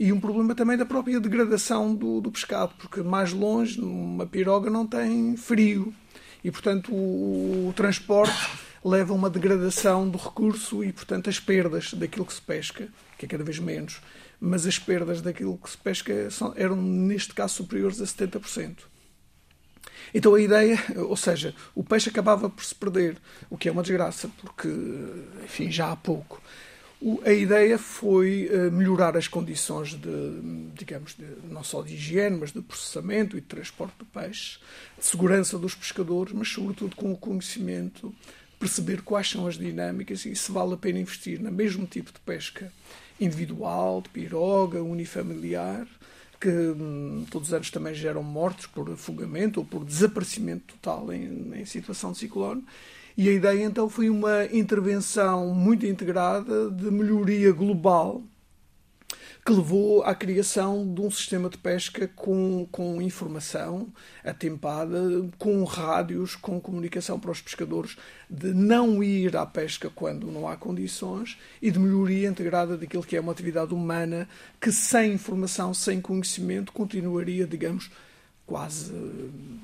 e 0.00 0.14
um 0.14 0.18
problema 0.18 0.54
também 0.54 0.78
da 0.78 0.86
própria 0.86 1.20
degradação 1.20 1.94
do, 1.94 2.22
do 2.22 2.32
pescado, 2.32 2.72
porque 2.78 3.02
mais 3.02 3.34
longe, 3.34 3.78
uma 3.78 4.26
piroga 4.26 4.70
não 4.70 4.86
tem 4.86 5.36
frio 5.36 5.92
e, 6.42 6.50
portanto, 6.50 6.90
o, 6.90 7.68
o 7.68 7.72
transporte 7.74 8.48
leva 8.82 9.12
a 9.12 9.14
uma 9.14 9.28
degradação 9.28 10.08
do 10.08 10.16
recurso 10.16 10.82
e, 10.82 10.90
portanto, 10.90 11.28
as 11.28 11.38
perdas 11.38 11.92
daquilo 11.92 12.24
que 12.24 12.32
se 12.32 12.40
pesca, 12.40 12.88
que 13.18 13.26
é 13.26 13.28
cada 13.28 13.44
vez 13.44 13.58
menos, 13.58 14.00
mas 14.40 14.64
as 14.64 14.78
perdas 14.78 15.20
daquilo 15.20 15.58
que 15.58 15.68
se 15.68 15.76
pesca 15.76 16.30
são, 16.30 16.54
eram, 16.56 16.76
neste 16.76 17.34
caso, 17.34 17.56
superiores 17.56 18.00
a 18.00 18.04
70%. 18.06 18.78
Então 20.14 20.34
a 20.34 20.40
ideia, 20.40 20.78
ou 20.96 21.16
seja, 21.16 21.54
o 21.74 21.84
peixe 21.84 22.08
acabava 22.08 22.48
por 22.48 22.64
se 22.64 22.74
perder, 22.74 23.18
o 23.50 23.58
que 23.58 23.68
é 23.68 23.72
uma 23.72 23.82
desgraça, 23.82 24.30
porque, 24.40 24.68
enfim, 25.44 25.70
já 25.70 25.92
há 25.92 25.96
pouco. 25.96 26.40
A 27.24 27.32
ideia 27.32 27.78
foi 27.78 28.50
eh, 28.52 28.70
melhorar 28.70 29.16
as 29.16 29.26
condições 29.26 29.94
de, 29.94 30.40
digamos, 30.74 31.14
de, 31.14 31.24
não 31.50 31.64
só 31.64 31.80
de 31.80 31.94
higiene, 31.94 32.36
mas 32.36 32.52
de 32.52 32.60
processamento 32.60 33.38
e 33.38 33.40
de 33.40 33.46
transporte 33.46 33.94
do 33.98 34.04
peixe, 34.04 34.58
de 34.98 35.06
segurança 35.06 35.58
dos 35.58 35.74
pescadores, 35.74 36.34
mas 36.34 36.48
sobretudo 36.48 36.94
com 36.94 37.10
o 37.10 37.16
conhecimento, 37.16 38.14
perceber 38.58 39.00
quais 39.00 39.30
são 39.30 39.46
as 39.46 39.56
dinâmicas 39.56 40.26
e 40.26 40.36
se 40.36 40.52
vale 40.52 40.74
a 40.74 40.76
pena 40.76 40.98
investir 40.98 41.40
no 41.40 41.50
mesmo 41.50 41.86
tipo 41.86 42.12
de 42.12 42.20
pesca 42.20 42.70
individual, 43.18 44.02
de 44.02 44.10
piroga, 44.10 44.82
unifamiliar, 44.82 45.86
que 46.38 46.48
hum, 46.48 47.24
todos 47.30 47.48
os 47.48 47.54
anos 47.54 47.70
também 47.70 47.94
geram 47.94 48.22
mortes 48.22 48.66
por 48.66 48.90
afogamento 48.90 49.60
ou 49.60 49.66
por 49.66 49.84
desaparecimento 49.86 50.74
total 50.74 51.10
em, 51.12 51.52
em 51.54 51.64
situação 51.64 52.12
de 52.12 52.18
ciclone. 52.18 52.62
E 53.16 53.28
a 53.28 53.32
ideia 53.32 53.64
então 53.64 53.88
foi 53.88 54.08
uma 54.08 54.46
intervenção 54.46 55.54
muito 55.54 55.86
integrada 55.86 56.70
de 56.70 56.90
melhoria 56.90 57.52
global 57.52 58.22
que 59.44 59.52
levou 59.52 60.02
à 60.02 60.14
criação 60.14 60.92
de 60.92 61.00
um 61.00 61.10
sistema 61.10 61.48
de 61.48 61.56
pesca 61.56 62.06
com, 62.14 62.68
com 62.70 63.00
informação 63.00 63.88
atempada, 64.22 65.00
com 65.38 65.64
rádios, 65.64 66.36
com 66.36 66.60
comunicação 66.60 67.18
para 67.18 67.30
os 67.30 67.40
pescadores, 67.40 67.96
de 68.28 68.52
não 68.52 69.02
ir 69.02 69.36
à 69.36 69.46
pesca 69.46 69.90
quando 69.90 70.30
não 70.30 70.46
há 70.46 70.56
condições 70.56 71.38
e 71.60 71.70
de 71.70 71.78
melhoria 71.78 72.28
integrada 72.28 72.76
daquilo 72.76 73.02
que 73.02 73.16
é 73.16 73.20
uma 73.20 73.32
atividade 73.32 73.72
humana 73.72 74.28
que, 74.60 74.70
sem 74.70 75.14
informação, 75.14 75.72
sem 75.72 76.00
conhecimento, 76.00 76.72
continuaria, 76.72 77.46
digamos, 77.46 77.90
quase, 78.50 78.92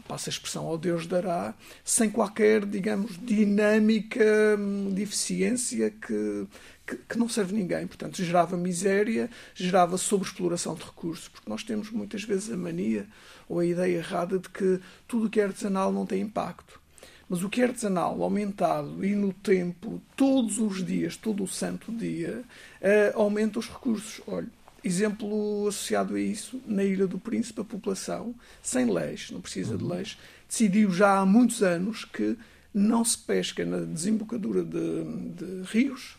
passa 0.07 0.31
a 0.31 0.33
expressão, 0.33 0.65
ao 0.65 0.79
Deus 0.79 1.09
dará, 1.09 1.53
sem 1.85 2.09
qualquer, 2.09 2.65
digamos, 2.65 3.19
dinâmica 3.21 4.25
hum, 4.57 4.95
de 4.95 5.03
eficiência 5.03 5.91
que, 5.91 6.47
que, 6.87 6.97
que, 6.97 7.19
não 7.19 7.29
serve 7.29 7.53
ninguém. 7.53 7.85
Portanto, 7.85 8.23
gerava 8.23 8.57
miséria, 8.57 9.29
gerava 9.57 9.99
sobreexploração 9.99 10.77
de 10.77 10.85
recursos, 10.85 11.27
porque 11.27 11.51
nós 11.51 11.65
temos 11.65 11.91
muitas 11.91 12.23
vezes 12.23 12.49
a 12.49 12.57
mania 12.57 13.09
ou 13.49 13.59
a 13.59 13.67
ideia 13.67 13.97
errada 13.97 14.39
de 14.39 14.49
que 14.49 14.81
tudo 15.09 15.27
o 15.27 15.31
que 15.31 15.41
é 15.41 15.45
artesanal 15.45 15.91
não 15.91 16.07
tem 16.07 16.23
impacto. 16.23 16.81
Mas 17.29 17.43
o 17.43 17.49
que 17.49 17.61
é 17.61 17.65
artesanal, 17.65 18.23
aumentado 18.23 19.05
e 19.05 19.17
no 19.17 19.33
tempo, 19.33 20.01
todos 20.15 20.61
os 20.61 20.87
dias, 20.87 21.17
todo 21.17 21.43
o 21.43 21.49
santo 21.49 21.91
dia, 21.91 22.45
uh, 22.81 23.21
aumenta 23.21 23.59
os 23.59 23.69
recursos. 23.69 24.21
Olha, 24.29 24.47
exemplo 24.87 25.67
associado 25.69 26.15
a 26.15 26.21
isso, 26.21 26.61
na 26.67 26.85
Ilha 26.85 27.07
do 27.07 27.19
Príncipe, 27.19 27.61
a 27.61 27.65
população, 27.65 28.35
sem 28.63 28.91
leis, 28.91 29.31
não 29.31 29.41
precisa 29.41 29.73
uhum. 29.73 29.79
de 29.79 29.85
leis, 29.85 30.19
decidiu 30.49 30.91
já 30.91 31.19
há 31.19 31.27
muitos 31.27 31.63
anos 31.63 32.05
que 32.05 32.37
não 32.73 33.05
se 33.05 33.19
pesca 33.19 33.65
na 33.65 33.81
desembocadura 33.81 34.63
de, 34.63 35.05
de 35.35 35.63
rios, 35.71 36.17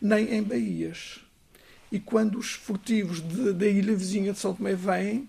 nem 0.00 0.34
em 0.34 0.42
baías. 0.42 1.20
E 1.92 1.98
quando 1.98 2.38
os 2.38 2.52
furtivos 2.52 3.20
de, 3.20 3.52
da 3.52 3.66
ilha 3.66 3.94
vizinha 3.94 4.32
de 4.32 4.38
São 4.38 4.54
Tomé 4.54 4.74
vêm, 4.74 5.28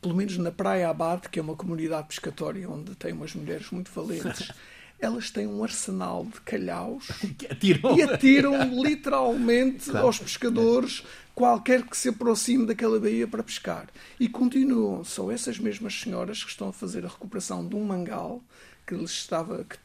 pelo 0.00 0.14
menos 0.14 0.38
na 0.38 0.50
Praia 0.50 0.88
Abade, 0.88 1.28
que 1.28 1.38
é 1.38 1.42
uma 1.42 1.56
comunidade 1.56 2.08
pescatória 2.08 2.68
onde 2.68 2.94
tem 2.94 3.12
umas 3.12 3.34
mulheres 3.34 3.70
muito 3.70 3.90
valentes, 3.90 4.50
elas 5.00 5.30
têm 5.30 5.46
um 5.46 5.64
arsenal 5.64 6.26
de 6.26 6.40
calhaus 6.42 7.08
atiram. 7.50 7.96
e 7.96 8.02
atiram 8.02 8.82
literalmente 8.82 9.90
claro. 9.90 10.06
aos 10.06 10.18
pescadores 10.18 11.02
qualquer 11.34 11.86
que 11.86 11.96
se 11.96 12.10
aproxime 12.10 12.66
daquela 12.66 13.00
baía 13.00 13.26
para 13.26 13.42
pescar. 13.42 13.88
E 14.18 14.28
continuam. 14.28 15.02
São 15.04 15.30
essas 15.30 15.58
mesmas 15.58 15.98
senhoras 15.98 16.44
que 16.44 16.50
estão 16.50 16.68
a 16.68 16.72
fazer 16.72 17.04
a 17.04 17.08
recuperação 17.08 17.66
de 17.66 17.74
um 17.74 17.84
mangal 17.84 18.42
que 18.86 18.94
lhes 18.94 19.10
estava, 19.12 19.64
que, 19.64 19.78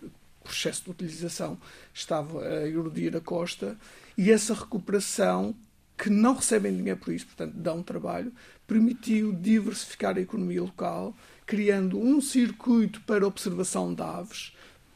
por 0.43 0.51
excesso 0.51 0.83
de 0.83 0.91
utilização, 0.91 1.57
estava 1.93 2.43
a 2.43 2.67
erodir 2.67 3.15
a 3.15 3.21
costa. 3.21 3.77
E 4.17 4.31
essa 4.31 4.53
recuperação, 4.53 5.55
que 5.97 6.09
não 6.09 6.35
recebem 6.35 6.75
dinheiro 6.75 6.99
por 6.99 7.13
isso, 7.13 7.27
portanto 7.27 7.53
dão 7.53 7.81
trabalho, 7.81 8.33
permitiu 8.67 9.31
diversificar 9.31 10.17
a 10.17 10.21
economia 10.21 10.61
local, 10.61 11.15
criando 11.45 11.97
um 11.97 12.19
circuito 12.19 12.99
para 13.01 13.25
observação 13.25 13.93
de 13.93 14.01
aves. 14.01 14.51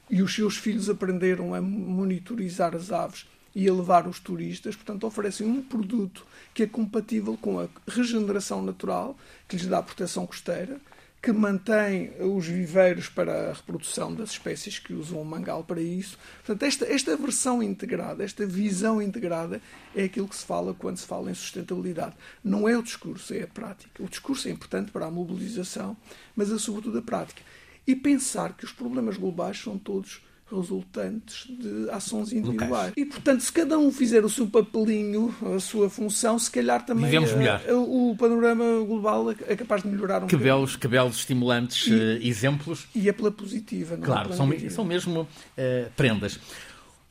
E 0.10 0.22
os 0.22 0.34
seus 0.34 0.57
filhos 0.57 0.89
aprenderam 0.89 1.53
a 1.53 1.62
monitorizar 1.62 2.76
as 2.76 2.91
aves 2.91 3.28
e 3.53 3.68
a 3.68 3.74
levar 3.74 4.07
os 4.07 4.20
turistas, 4.20 4.76
portanto, 4.76 5.05
oferecem 5.05 5.47
um 5.47 5.62
produto 5.62 6.26
que 6.53 6.64
é 6.64 6.68
compatível 6.68 7.38
com 7.38 7.60
a 7.60 7.68
regeneração 7.88 8.62
natural, 8.62 9.18
que 9.47 9.55
lhes 9.55 9.66
dá 9.66 9.82
proteção 9.82 10.26
costeira, 10.26 10.80
que 11.22 11.34
mantém 11.34 12.12
os 12.22 12.45
viveiros 12.47 13.10
para 13.10 13.49
a 13.49 13.53
reprodução 13.53 14.16
das 14.16 14.32
espécies 14.32 14.80
que 14.80 14.93
usam 14.93 15.22
o 15.22 15.26
mangal 15.26 15.64
para 15.66 15.82
isso. 15.82 16.18
Portanto, 16.38 16.64
esta, 16.64 16.86
esta 16.86 17.18
versão 17.18 17.62
integrada, 17.62 18.24
esta 18.24 18.45
visão 18.45 19.01
integrada, 19.01 19.62
é 19.93 20.05
aquilo 20.05 20.30
que 20.30 20.36
se 20.36 20.45
fala 20.45 20.74
quando 20.74 20.97
se 20.97 21.05
fala 21.05 21.30
em 21.30 21.34
sustentabilidade. 21.34 22.16
Não 22.41 22.70
é 22.70 22.78
o 22.78 22.84
discurso, 22.84 23.34
é 23.34 23.43
a 23.43 23.47
prática. 23.47 24.01
O 24.01 24.07
discurso 24.07 24.47
é 24.47 24.51
importante 24.51 24.91
para 24.91 25.07
a 25.07 25.12
mobilização, 25.12 25.97
mas 26.34 26.49
é 26.51 26.57
sobretudo 26.57 26.99
a 26.99 27.01
prática. 27.01 27.41
E 27.90 27.96
pensar 27.96 28.56
que 28.56 28.66
os 28.66 28.72
problemas 28.72 29.18
globais 29.18 29.58
são 29.58 29.76
todos 29.76 30.22
resultantes 30.52 31.48
de 31.48 31.90
ações 31.90 32.32
individuais. 32.32 32.70
Locais. 32.70 32.94
E, 32.96 33.04
portanto, 33.04 33.42
se 33.42 33.52
cada 33.52 33.80
um 33.80 33.92
fizer 33.92 34.24
o 34.24 34.30
seu 34.30 34.48
papelinho, 34.48 35.34
a 35.56 35.60
sua 35.60 35.90
função, 35.90 36.38
se 36.38 36.52
calhar 36.52 36.86
também. 36.86 37.16
A, 37.18 37.72
a, 37.72 37.76
o 37.76 38.16
panorama 38.16 38.64
global 38.86 39.32
é 39.32 39.56
capaz 39.56 39.82
de 39.82 39.88
melhorar 39.88 40.24
um 40.24 40.28
que 40.28 40.38
belos, 40.38 40.76
que 40.76 40.88
belos 40.88 41.18
estimulantes 41.18 41.88
e, 41.88 41.94
uh, 41.94 42.28
exemplos. 42.28 42.88
E 42.94 43.10
é 43.10 43.12
pela 43.12 43.32
positiva, 43.32 43.96
não 43.96 44.04
é 44.04 44.06
claro, 44.06 44.34
é 44.34 44.36
são, 44.36 44.70
são 44.70 44.86
mesmo 44.86 45.22
uh, 45.22 45.92
prendas. 45.96 46.36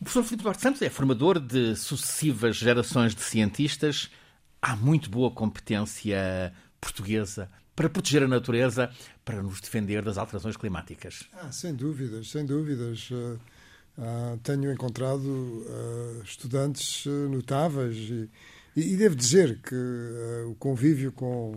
O 0.01 0.05
professor 0.05 0.23
Filipe 0.23 0.45
Duarte 0.45 0.63
Santos 0.63 0.81
é 0.81 0.89
formador 0.89 1.41
de 1.41 1.75
sucessivas 1.75 2.55
gerações 2.55 3.17
de 3.17 3.23
cientistas. 3.23 4.11
Há 4.63 4.77
muito 4.77 5.11
boa 5.11 5.31
competência 5.31 6.53
portuguesa 6.81 7.51
para 7.79 7.89
proteger 7.89 8.25
a 8.25 8.27
natureza, 8.27 8.91
para 9.25 9.41
nos 9.41 9.61
defender 9.61 10.03
das 10.03 10.19
alterações 10.19 10.57
climáticas? 10.57 11.29
Ah, 11.33 11.53
sem 11.53 11.73
dúvidas, 11.73 12.29
sem 12.29 12.45
dúvidas. 12.45 13.09
Uh, 13.09 13.39
uh, 13.97 14.37
tenho 14.43 14.73
encontrado 14.73 15.23
uh, 15.23 16.21
estudantes 16.25 17.07
notáveis 17.31 17.97
e, 17.97 18.29
e, 18.75 18.97
devo 18.97 19.15
dizer 19.15 19.61
que 19.63 19.77
o 20.49 20.57
convívio 20.57 21.13
com, 21.13 21.55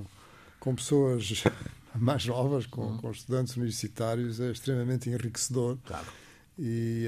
com 0.59 0.75
pessoas 0.75 1.43
mais 1.97 2.23
novas, 2.27 2.67
com, 2.67 2.83
uhum. 2.83 2.97
com, 2.97 3.09
estudantes 3.09 3.57
universitários, 3.57 4.39
é 4.39 4.51
extremamente 4.51 5.09
enriquecedor. 5.09 5.79
Claro. 5.83 6.05
E 6.59 7.07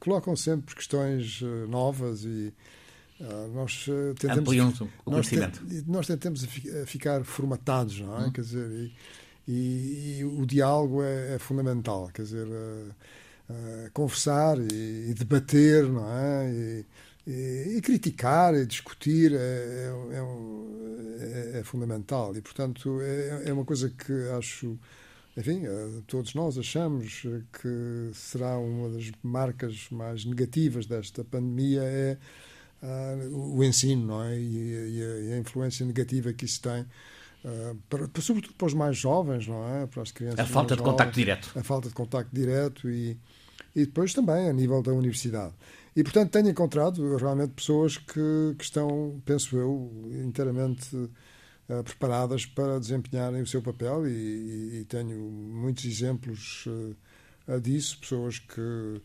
colocam 0.00 0.34
sempre 0.34 0.74
questões 0.74 1.42
novas 1.68 2.24
e 2.24 2.54
Uh, 3.20 3.54
nós 3.54 3.86
uh, 3.86 4.14
tentamos, 4.18 4.48
o 4.48 4.88
conhecimento. 5.04 5.62
Nós, 5.64 5.86
nós 5.86 6.06
tentamos 6.06 6.44
ficar 6.86 7.22
formatados, 7.24 8.00
não 8.00 8.20
é? 8.20 8.26
Hum. 8.26 8.32
Quer 8.32 8.40
dizer, 8.40 8.70
e, 8.70 8.92
e, 9.46 10.18
e, 10.18 10.24
o 10.24 10.44
diálogo 10.44 11.02
é, 11.02 11.34
é 11.34 11.38
fundamental, 11.38 12.10
quer 12.12 12.22
dizer, 12.22 12.46
uh, 12.46 13.90
conversar 13.92 14.58
e, 14.58 15.10
e, 15.10 15.14
debater, 15.14 15.86
não 15.86 16.10
é? 16.10 16.84
E, 17.26 17.80
criticar 17.80 18.54
e 18.54 18.66
discutir 18.66 19.32
é, 19.32 19.38
é, 19.38 21.54
é, 21.54 21.60
é, 21.60 21.64
fundamental 21.64 22.36
e, 22.36 22.42
portanto, 22.42 23.00
é, 23.00 23.48
é 23.48 23.52
uma 23.52 23.64
coisa 23.64 23.88
que 23.88 24.12
acho 24.36 24.78
enfim, 25.36 25.62
todos 26.06 26.32
nós 26.34 26.56
achamos 26.56 27.22
que 27.52 28.10
será 28.12 28.56
uma 28.56 28.88
das 28.90 29.10
marcas 29.20 29.88
mais 29.90 30.24
negativas 30.24 30.86
desta 30.86 31.24
pandemia 31.24 31.82
é 31.82 32.18
uh, 32.84 33.56
o 33.56 33.64
ensino 33.64 34.06
não 34.06 34.22
é? 34.22 34.38
E, 34.38 35.28
e, 35.28 35.32
a, 35.32 35.38
influência 35.38 35.84
negativa 35.84 36.32
que 36.32 36.44
isso 36.44 36.60
tem. 36.60 36.82
Uh, 37.44 37.76
para, 37.88 38.08
para, 38.08 38.22
sobretudo 38.22 38.54
para 38.54 38.66
os 38.66 38.74
mais 38.74 38.96
jovens, 38.96 39.46
não 39.46 39.66
é? 39.68 39.86
Para 39.86 40.02
as 40.02 40.12
crianças. 40.12 40.40
A 40.40 40.46
falta 40.46 40.74
de 40.74 40.80
jovens, 40.80 40.92
contacto 40.92 41.14
direto. 41.14 41.52
A 41.56 41.62
falta 41.62 41.88
de 41.88 41.94
contacto 41.94 42.34
direto 42.34 42.90
e, 42.90 43.16
e 43.74 43.86
depois 43.86 44.12
também 44.12 44.48
a 44.48 44.52
nível 44.52 44.82
da 44.82 44.92
universidade. 44.92 45.54
E, 45.96 46.02
portanto, 46.02 46.30
tenho 46.32 46.48
encontrado 46.48 47.16
realmente 47.16 47.52
pessoas 47.52 47.96
que, 47.96 48.54
que 48.58 48.64
estão, 48.64 49.20
penso 49.24 49.56
eu, 49.56 49.92
inteiramente 50.26 50.96
uh, 50.96 51.84
preparadas 51.84 52.44
para 52.46 52.80
desempenharem 52.80 53.42
o 53.42 53.46
seu 53.46 53.62
papel 53.62 54.06
e, 54.08 54.80
e 54.80 54.86
tenho 54.88 55.16
muitos 55.16 55.84
exemplos 55.84 56.66
uh, 56.66 57.60
disso, 57.60 57.98
pessoas 58.00 58.38
que 58.40 59.00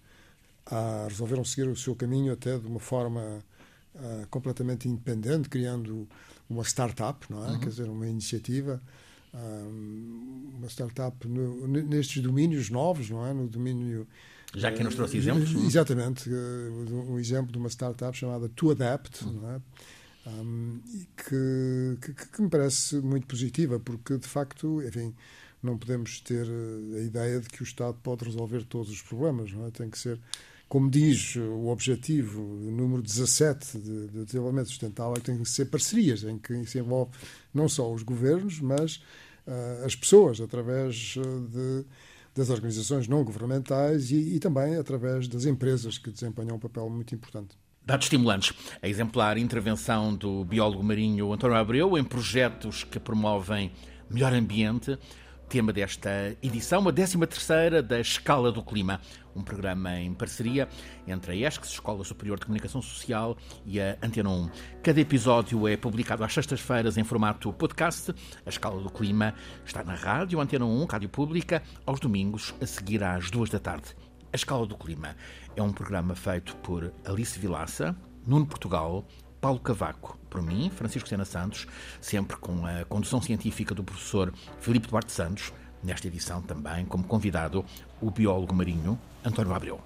ah, 0.71 1.07
resolveram 1.09 1.43
seguir 1.43 1.67
o 1.67 1.75
seu 1.75 1.95
caminho 1.95 2.31
até 2.31 2.57
de 2.57 2.67
uma 2.67 2.79
forma 2.79 3.43
uh, 3.95 4.27
completamente 4.29 4.87
independente, 4.87 5.49
criando 5.49 6.07
uma 6.49 6.63
startup, 6.63 7.25
não 7.29 7.45
é? 7.45 7.51
Uhum. 7.51 7.59
Quer 7.59 7.69
dizer, 7.69 7.89
uma 7.89 8.07
iniciativa, 8.07 8.81
um, 9.33 10.51
uma 10.57 10.67
startup 10.67 11.27
no, 11.27 11.67
nestes 11.67 12.21
domínios 12.21 12.69
novos, 12.69 13.09
não 13.09 13.25
é? 13.25 13.33
No 13.33 13.47
domínio 13.47 14.07
já 14.55 14.71
que 14.71 14.83
nos 14.83 14.95
trouxe 14.95 15.17
exemplos. 15.17 15.51
Exatamente. 15.53 16.29
Um 16.29 17.19
exemplo 17.19 17.51
de 17.51 17.57
uma 17.57 17.69
startup 17.69 18.17
chamada 18.17 18.49
To 18.49 18.71
Adapt, 18.71 19.23
uhum. 19.23 19.49
é? 19.49 19.61
Um, 20.27 20.81
que, 21.15 21.97
que, 22.01 22.27
que, 22.27 22.41
me 22.41 22.49
parece 22.49 22.97
muito 22.97 23.25
positiva, 23.25 23.79
porque 23.79 24.17
de 24.17 24.27
facto, 24.27 24.81
enfim, 24.83 25.13
não 25.61 25.77
podemos 25.77 26.19
ter 26.21 26.45
a 26.95 26.99
ideia 26.99 27.39
de 27.39 27.47
que 27.47 27.61
o 27.61 27.63
Estado 27.63 27.97
pode 28.03 28.25
resolver 28.25 28.63
todos 28.65 28.91
os 28.91 29.01
problemas, 29.01 29.51
não 29.51 29.65
é? 29.65 29.71
Tem 29.71 29.89
que 29.89 29.97
ser 29.97 30.19
como 30.69 30.89
diz 30.89 31.35
o 31.35 31.67
objetivo 31.67 32.39
número 32.41 33.01
17 33.01 33.79
de, 33.79 34.07
de 34.07 34.25
desenvolvimento 34.25 34.67
sustentável, 34.67 35.13
é 35.13 35.15
que 35.15 35.25
tem 35.25 35.37
que 35.37 35.49
ser 35.49 35.65
parcerias, 35.65 36.23
em 36.23 36.37
que 36.37 36.63
se 36.67 36.77
envolve 36.77 37.11
não 37.51 37.67
só 37.67 37.91
os 37.91 38.03
governos, 38.03 38.59
mas 38.59 38.97
uh, 39.47 39.83
as 39.83 39.95
pessoas, 39.95 40.39
através 40.39 40.95
de, 40.95 41.85
das 42.35 42.51
organizações 42.51 43.07
não 43.07 43.23
governamentais 43.23 44.11
e, 44.11 44.35
e 44.35 44.39
também 44.39 44.75
através 44.75 45.27
das 45.27 45.45
empresas 45.45 45.97
que 45.97 46.11
desempenham 46.11 46.55
um 46.55 46.59
papel 46.59 46.87
muito 46.87 47.15
importante. 47.15 47.57
Dados 47.83 48.05
estimulantes. 48.05 48.53
A 48.79 48.87
exemplar 48.87 49.39
intervenção 49.39 50.15
do 50.15 50.45
biólogo 50.45 50.83
marinho 50.83 51.33
António 51.33 51.57
Abreu 51.57 51.97
em 51.97 52.03
projetos 52.03 52.83
que 52.83 52.99
promovem 52.99 53.71
melhor 54.07 54.33
ambiente, 54.33 54.99
tema 55.49 55.73
desta 55.73 56.37
edição, 56.43 56.87
a 56.87 56.93
13ª 56.93 57.81
da 57.81 57.99
Escala 57.99 58.51
do 58.51 58.63
Clima, 58.63 59.01
um 59.35 59.41
programa 59.41 59.99
em 59.99 60.13
parceria 60.13 60.69
entre 61.07 61.31
a 61.31 61.47
ESCS, 61.47 61.71
Escola 61.71 62.03
Superior 62.03 62.37
de 62.37 62.45
Comunicação 62.45 62.83
Social, 62.83 63.35
e 63.65 63.81
a 63.81 63.97
Antena 63.99 64.29
1. 64.29 64.49
Cada 64.83 65.01
episódio 65.01 65.67
é 65.67 65.75
publicado 65.75 66.23
às 66.23 66.31
sextas-feiras 66.31 66.97
em 66.97 67.03
formato 67.03 67.51
podcast. 67.51 68.13
A 68.45 68.49
Escala 68.49 68.79
do 68.79 68.91
Clima 68.91 69.33
está 69.65 69.83
na 69.83 69.95
rádio 69.95 70.39
Antena 70.39 70.65
1, 70.65 70.85
Rádio 70.85 71.09
Pública, 71.09 71.63
aos 71.83 71.99
domingos, 71.99 72.53
a 72.61 72.67
seguir 72.67 73.03
às 73.03 73.31
duas 73.31 73.49
da 73.49 73.57
tarde. 73.57 73.95
A 74.31 74.35
Escala 74.35 74.67
do 74.67 74.77
Clima 74.77 75.15
é 75.55 75.63
um 75.63 75.73
programa 75.73 76.13
feito 76.13 76.55
por 76.57 76.93
Alice 77.03 77.39
Vilaça, 77.39 77.97
Nuno 78.23 78.45
Portugal, 78.45 79.03
Paulo 79.39 79.59
Cavaco. 79.59 80.17
Por 80.29 80.41
mim, 80.41 80.69
Francisco 80.69 81.07
Sena 81.07 81.25
Santos, 81.25 81.67
sempre 81.99 82.37
com 82.37 82.65
a 82.65 82.85
condução 82.85 83.21
científica 83.21 83.73
do 83.73 83.83
professor 83.83 84.33
Filipe 84.59 84.87
Duarte 84.87 85.11
Santos, 85.11 85.53
nesta 85.83 86.07
edição 86.07 86.41
também 86.41 86.85
como 86.85 87.03
convidado 87.03 87.65
o 88.01 88.11
biólogo 88.11 88.53
marinho 88.53 88.99
António 89.23 89.53
Abreu. 89.53 89.81